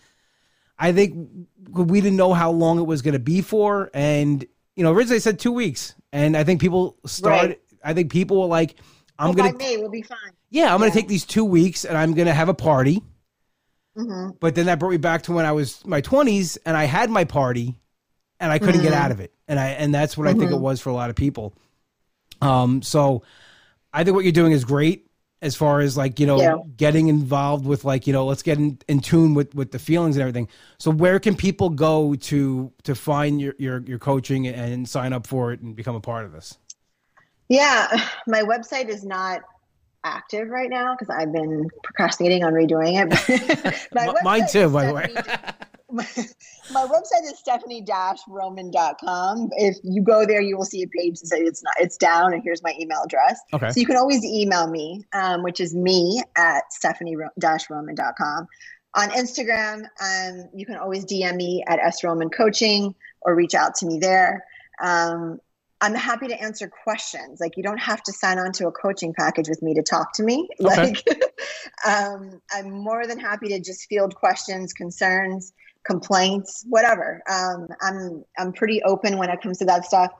I 0.78 0.93
think 0.93 1.28
we 1.70 2.03
didn't 2.03 2.18
know 2.18 2.34
how 2.34 2.51
long 2.51 2.78
it 2.78 2.82
was 2.82 3.01
going 3.01 3.14
to 3.14 3.18
be 3.18 3.41
for, 3.41 3.91
and 3.95 4.45
you 4.74 4.84
know, 4.84 4.93
originally 4.93 5.16
I 5.16 5.20
said 5.20 5.39
two 5.39 5.53
weeks, 5.53 5.95
and 6.12 6.37
I 6.37 6.45
think 6.45 6.61
people 6.61 6.99
started. 7.07 7.49
Right. 7.49 7.61
I 7.82 7.95
think 7.95 8.12
people 8.12 8.41
were 8.41 8.47
like, 8.47 8.76
"I'm 9.18 9.28
well, 9.28 9.34
gonna 9.34 9.57
May, 9.57 9.78
we'll 9.78 9.89
be 9.89 10.03
fine." 10.03 10.18
Yeah, 10.51 10.66
I'm 10.66 10.80
yeah. 10.80 10.89
gonna 10.89 10.91
take 10.91 11.09
these 11.09 11.24
two 11.24 11.45
weeks, 11.45 11.84
and 11.84 11.97
I'm 11.97 12.14
gonna 12.14 12.34
have 12.34 12.51
a 12.51 12.55
party. 12.55 13.03
Mm-hmm. 13.97 14.36
But 14.40 14.55
then 14.55 14.66
that 14.66 14.78
brought 14.78 14.90
me 14.90 14.99
back 14.99 15.22
to 15.22 15.32
when 15.32 15.47
I 15.47 15.53
was 15.53 15.84
my 15.86 16.03
20s, 16.03 16.59
and 16.66 16.76
I 16.76 16.84
had 16.84 17.11
my 17.11 17.24
party, 17.24 17.78
and 18.38 18.53
I 18.53 18.59
couldn't 18.59 18.76
mm-hmm. 18.76 18.84
get 18.84 18.92
out 18.92 19.11
of 19.11 19.20
it, 19.20 19.32
and 19.49 19.59
I 19.59 19.68
and 19.68 19.94
that's 19.94 20.16
what 20.16 20.28
I 20.28 20.32
think 20.32 20.51
it 20.51 20.55
mm-hmm. 20.55 20.62
was 20.62 20.80
for 20.80 20.90
a 20.90 20.94
lot 20.94 21.11
of 21.11 21.16
people. 21.16 21.55
Um, 22.42 22.82
so 22.82 23.22
I 23.92 24.05
think 24.05 24.14
what 24.14 24.24
you're 24.24 24.32
doing 24.32 24.53
is 24.53 24.64
great 24.64 25.07
as 25.42 25.55
far 25.55 25.80
as 25.80 25.97
like 25.97 26.18
you 26.18 26.26
know 26.26 26.40
yeah. 26.40 26.57
getting 26.76 27.09
involved 27.09 27.66
with 27.66 27.84
like 27.84 28.07
you 28.07 28.12
know 28.12 28.26
let's 28.26 28.42
get 28.42 28.59
in, 28.59 28.78
in 28.88 29.01
tune 29.01 29.34
with 29.34 29.55
with 29.55 29.70
the 29.70 29.78
feelings 29.78 30.16
and 30.16 30.22
everything 30.22 30.49
so 30.78 30.90
where 30.90 31.20
can 31.20 31.36
people 31.36 31.68
go 31.68 32.14
to 32.14 32.72
to 32.84 32.94
find 32.94 33.40
your 33.40 33.55
your, 33.59 33.82
your 33.82 33.99
coaching 33.99 34.47
and 34.47 34.88
sign 34.88 35.12
up 35.12 35.26
for 35.26 35.53
it 35.53 35.61
and 35.61 35.76
become 35.76 35.94
a 35.94 36.01
part 36.01 36.24
of 36.24 36.32
this 36.32 36.57
yeah 37.49 38.09
my 38.26 38.42
website 38.42 38.88
is 38.88 39.05
not 39.05 39.42
active 40.07 40.49
right 40.49 40.71
now 40.71 40.95
because 40.95 41.13
i've 41.19 41.33
been 41.33 41.69
procrastinating 41.83 42.45
on 42.45 42.53
redoing 42.53 42.95
it 42.97 44.23
mine 44.25 44.47
too 44.49 44.71
by 44.71 44.87
the 44.87 44.95
way 44.95 45.15
my, 45.91 46.07
my 46.73 46.85
website 46.85 47.25
is 47.25 47.39
stephanie-roman.com. 47.39 49.49
If 49.53 49.77
you 49.83 50.03
go 50.03 50.27
there, 50.27 50.41
you 50.41 50.57
will 50.57 50.65
see 50.65 50.83
a 50.83 50.89
page 50.89 51.21
that 51.21 51.29
says 51.29 51.41
it's 51.41 51.63
not 51.63 51.75
it's 51.79 51.97
down, 51.97 52.33
and 52.33 52.43
here's 52.43 52.63
my 52.63 52.75
email 52.79 53.03
address. 53.05 53.41
Okay. 53.53 53.71
So 53.71 53.81
you 53.81 53.87
can 53.87 53.97
always 53.97 54.25
email 54.25 54.69
me, 54.69 55.05
um, 55.13 55.43
which 55.43 55.61
is 55.61 55.75
me 55.75 56.23
at 56.37 56.73
stephanie-roman.com. 56.73 58.47
On 58.95 59.11
Instagram, 59.11 59.85
um, 60.01 60.49
you 60.55 60.65
can 60.65 60.77
always 60.77 61.05
DM 61.05 61.37
me 61.37 61.63
at 61.69 61.79
sroman 61.95 62.33
coaching 62.33 62.95
or 63.23 63.35
reach 63.35 63.55
out 63.55 63.75
to 63.77 63.87
me 63.87 63.99
there. 63.99 64.45
Um, 64.83 65.41
I'm 65.81 65.95
happy 65.95 66.29
to 66.29 66.41
answer 66.41 66.70
questions. 66.85 67.41
Like 67.41 67.57
you 67.57 67.62
don't 67.62 67.79
have 67.79 68.03
to 68.05 68.12
sign 68.12 68.39
on 68.39 68.53
to 68.53 68.66
a 68.66 68.72
coaching 68.72 69.12
package 69.12 69.49
with 69.49 69.62
me 69.62 69.74
to 69.74 69.83
talk 69.83 70.12
to 70.14 70.22
me. 70.22 70.49
Okay. 70.61 70.95
Like 71.07 71.22
um, 71.87 72.41
I'm 72.53 72.70
more 72.70 73.07
than 73.07 73.18
happy 73.18 73.49
to 73.49 73.61
just 73.61 73.87
field 73.89 74.14
questions, 74.14 74.72
concerns 74.72 75.53
complaints, 75.87 76.64
whatever. 76.68 77.22
Um, 77.31 77.68
I'm 77.81 78.24
I'm 78.39 78.53
pretty 78.53 78.83
open 78.83 79.16
when 79.18 79.31
it 79.31 79.41
comes 79.41 79.59
to 79.59 79.64
that 79.66 79.85
stuff. 79.85 80.12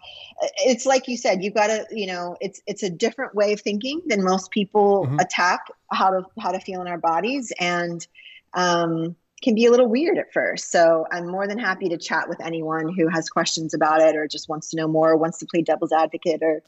It's 0.64 0.86
like 0.86 1.09
you 1.09 1.16
said, 1.16 1.42
you've 1.42 1.54
got 1.54 1.66
to, 1.66 1.84
you 1.90 2.07
know, 2.07 2.36
it's 2.40 2.62
it's 2.66 2.82
a 2.82 2.90
different 2.90 3.34
way 3.34 3.52
of 3.52 3.61
thinking 3.61 4.00
than 4.07 4.24
most 4.24 4.50
people 4.50 5.07
mm-hmm. 5.07 5.18
attack 5.18 5.66
how 5.90 6.11
to 6.11 6.22
how 6.40 6.52
to 6.52 6.61
feel 6.61 6.80
in 6.80 6.88
our 6.88 6.98
bodies, 6.98 7.52
and 7.59 8.07
um, 8.54 9.16
can 9.43 9.55
be 9.55 9.66
a 9.66 9.70
little 9.70 9.89
weird 9.89 10.18
at 10.18 10.32
first. 10.32 10.70
So 10.70 11.07
I'm 11.12 11.28
more 11.28 11.47
than 11.47 11.59
happy 11.59 11.89
to 11.91 11.99
chat 11.99 12.28
with 12.28 12.41
anyone 12.41 12.93
who 12.95 13.09
has 13.09 13.28
questions 13.28 13.74
about 13.74 14.01
it 14.01 14.16
or 14.16 14.26
just 14.26 14.49
wants 14.49 14.70
to 14.70 14.76
know 14.76 14.89
more, 14.89 15.11
or 15.11 15.16
wants 15.16 15.39
to 15.39 15.47
play 15.47 15.62
devil's 15.62 15.93
advocate 15.93 16.43
or 16.43 16.62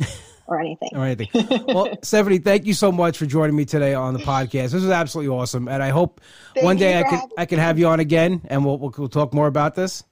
or 0.47 0.61
anything. 0.61 0.91
or 0.95 1.05
anything. 1.05 1.29
Well, 1.69 1.99
Stephanie, 2.03 2.39
thank 2.39 2.67
you 2.67 2.75
so 2.75 2.91
much 2.91 3.19
for 3.19 3.27
joining 3.27 3.57
me 3.57 3.65
today 3.65 3.95
on 3.95 4.15
the 4.15 4.21
podcast. 4.21 4.71
This 4.71 4.75
was 4.75 4.91
absolutely 4.91 5.35
awesome, 5.35 5.69
and 5.69 5.83
I 5.83 5.91
hope 5.91 6.21
thank 6.55 6.65
one 6.65 6.77
day 6.77 6.99
I 6.99 7.03
can 7.03 7.29
I 7.37 7.47
can 7.47 7.59
have 7.59 7.79
you 7.79 7.87
on 7.89 8.01
again, 8.01 8.43
and 8.47 8.65
we'll, 8.65 8.79
we'll, 8.79 8.95
we'll 8.97 9.09
talk 9.09 9.35
more 9.35 9.47
about 9.47 9.75
this. 9.75 10.05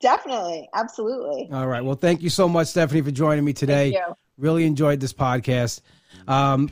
Definitely, 0.00 0.68
absolutely. 0.74 1.48
All 1.52 1.68
right. 1.68 1.84
Well, 1.84 1.94
thank 1.94 2.22
you 2.22 2.30
so 2.30 2.48
much, 2.48 2.68
Stephanie, 2.68 3.02
for 3.02 3.12
joining 3.12 3.44
me 3.44 3.52
today. 3.52 3.96
Really 4.36 4.64
enjoyed 4.64 4.98
this 4.98 5.12
podcast. 5.12 5.80
Um, 6.26 6.70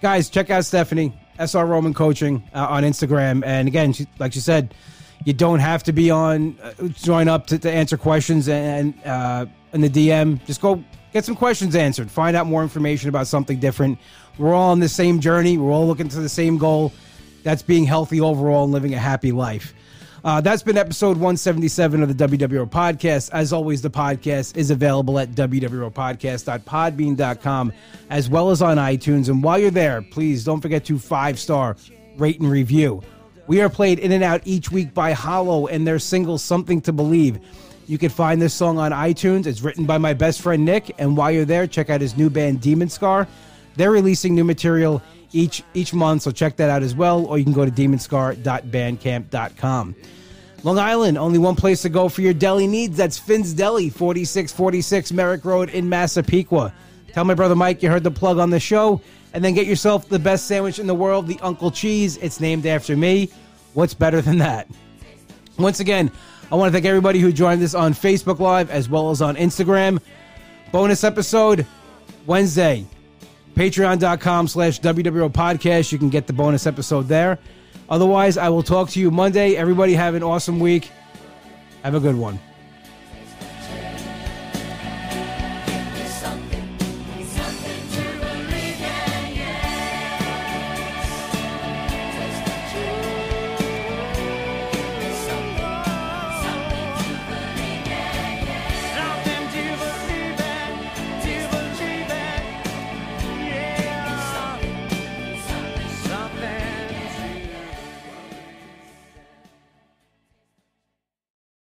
guys, 0.00 0.28
check 0.28 0.50
out 0.50 0.64
Stephanie 0.64 1.16
SR 1.38 1.66
Roman 1.66 1.94
Coaching 1.94 2.42
uh, 2.54 2.66
on 2.68 2.82
Instagram, 2.82 3.44
and 3.44 3.68
again, 3.68 3.92
she, 3.92 4.06
like 4.18 4.32
she 4.32 4.40
said, 4.40 4.74
you 5.24 5.32
don't 5.32 5.60
have 5.60 5.82
to 5.84 5.92
be 5.92 6.10
on 6.10 6.58
uh, 6.62 6.88
join 6.88 7.28
up 7.28 7.46
to, 7.48 7.58
to 7.58 7.70
answer 7.70 7.96
questions 7.96 8.48
and 8.48 8.94
uh, 9.04 9.46
in 9.72 9.80
the 9.80 9.88
DM. 9.88 10.44
Just 10.46 10.60
go 10.60 10.82
get 11.12 11.24
some 11.24 11.36
questions 11.36 11.76
answered, 11.76 12.10
find 12.10 12.36
out 12.36 12.46
more 12.46 12.62
information 12.62 13.08
about 13.08 13.26
something 13.26 13.58
different. 13.60 13.98
We're 14.38 14.54
all 14.54 14.70
on 14.70 14.80
the 14.80 14.88
same 14.88 15.20
journey. 15.20 15.58
We're 15.58 15.72
all 15.72 15.86
looking 15.86 16.08
to 16.08 16.20
the 16.20 16.28
same 16.28 16.58
goal. 16.58 16.92
That's 17.42 17.62
being 17.62 17.84
healthy 17.84 18.20
overall 18.20 18.64
and 18.64 18.72
living 18.72 18.94
a 18.94 18.98
happy 18.98 19.32
life. 19.32 19.74
Uh, 20.24 20.40
that's 20.40 20.62
been 20.62 20.78
episode 20.78 21.16
177 21.16 22.00
of 22.00 22.16
the 22.16 22.28
WWO 22.28 22.70
podcast. 22.70 23.28
As 23.32 23.52
always, 23.52 23.82
the 23.82 23.90
podcast 23.90 24.56
is 24.56 24.70
available 24.70 25.18
at 25.18 25.32
wwopodcast.podbean.com 25.32 27.72
as 28.08 28.30
well 28.30 28.50
as 28.50 28.62
on 28.62 28.76
iTunes. 28.76 29.28
And 29.28 29.42
while 29.42 29.58
you're 29.58 29.72
there, 29.72 30.00
please 30.00 30.44
don't 30.44 30.60
forget 30.60 30.84
to 30.84 30.96
five 30.96 31.40
star 31.40 31.76
rate 32.16 32.38
and 32.38 32.48
review. 32.48 33.02
We 33.48 33.62
are 33.62 33.68
played 33.68 33.98
in 33.98 34.12
and 34.12 34.22
out 34.22 34.42
each 34.44 34.70
week 34.70 34.94
by 34.94 35.10
Hollow 35.10 35.66
and 35.66 35.84
their 35.84 35.98
single 35.98 36.38
Something 36.38 36.80
to 36.82 36.92
Believe. 36.92 37.40
You 37.88 37.98
can 37.98 38.10
find 38.10 38.40
this 38.40 38.54
song 38.54 38.78
on 38.78 38.92
iTunes. 38.92 39.46
It's 39.46 39.62
written 39.62 39.86
by 39.86 39.98
my 39.98 40.14
best 40.14 40.40
friend 40.40 40.64
Nick. 40.64 40.94
And 40.98 41.16
while 41.16 41.32
you're 41.32 41.44
there, 41.44 41.66
check 41.66 41.90
out 41.90 42.00
his 42.00 42.16
new 42.16 42.30
band 42.30 42.60
Demon 42.60 42.88
Scar. 42.88 43.26
They're 43.74 43.90
releasing 43.90 44.36
new 44.36 44.44
material 44.44 45.02
each 45.32 45.62
each 45.74 45.94
month, 45.94 46.22
so 46.22 46.30
check 46.30 46.56
that 46.56 46.70
out 46.70 46.82
as 46.82 46.94
well. 46.94 47.26
Or 47.26 47.36
you 47.38 47.44
can 47.44 47.52
go 47.52 47.64
to 47.64 47.70
demonscar.bandcamp.com. 47.70 49.94
Long 50.64 50.78
Island, 50.78 51.18
only 51.18 51.40
one 51.40 51.56
place 51.56 51.82
to 51.82 51.88
go 51.88 52.08
for 52.08 52.22
your 52.22 52.34
deli 52.34 52.68
needs. 52.68 52.96
That's 52.96 53.18
Finn's 53.18 53.52
Deli, 53.52 53.90
4646 53.90 55.12
Merrick 55.12 55.44
Road 55.44 55.70
in 55.70 55.88
Massapequa. 55.88 56.72
Tell 57.12 57.24
my 57.24 57.34
brother 57.34 57.56
Mike 57.56 57.82
you 57.82 57.90
heard 57.90 58.04
the 58.04 58.12
plug 58.12 58.38
on 58.38 58.50
the 58.50 58.60
show, 58.60 59.00
and 59.32 59.44
then 59.44 59.54
get 59.54 59.66
yourself 59.66 60.08
the 60.08 60.20
best 60.20 60.46
sandwich 60.46 60.78
in 60.78 60.86
the 60.86 60.94
world, 60.94 61.26
the 61.26 61.40
Uncle 61.42 61.72
Cheese. 61.72 62.16
It's 62.18 62.38
named 62.38 62.64
after 62.64 62.96
me. 62.96 63.28
What's 63.74 63.94
better 63.94 64.20
than 64.20 64.38
that? 64.38 64.68
Once 65.58 65.80
again, 65.80 66.12
I 66.50 66.54
want 66.54 66.68
to 66.68 66.72
thank 66.72 66.86
everybody 66.86 67.18
who 67.18 67.32
joined 67.32 67.60
us 67.62 67.74
on 67.74 67.92
Facebook 67.92 68.38
Live 68.38 68.70
as 68.70 68.88
well 68.88 69.10
as 69.10 69.20
on 69.20 69.34
Instagram. 69.36 70.00
Bonus 70.70 71.02
episode 71.02 71.66
Wednesday. 72.26 72.86
Patreon.com 73.54 74.48
slash 74.48 74.80
WWO 74.80 75.30
podcast. 75.30 75.92
You 75.92 75.98
can 75.98 76.08
get 76.08 76.26
the 76.26 76.32
bonus 76.32 76.66
episode 76.66 77.08
there. 77.08 77.38
Otherwise, 77.88 78.38
I 78.38 78.48
will 78.48 78.62
talk 78.62 78.88
to 78.90 79.00
you 79.00 79.10
Monday. 79.10 79.56
Everybody 79.56 79.94
have 79.94 80.14
an 80.14 80.22
awesome 80.22 80.60
week. 80.60 80.90
Have 81.82 81.94
a 81.94 82.00
good 82.00 82.16
one. 82.16 82.38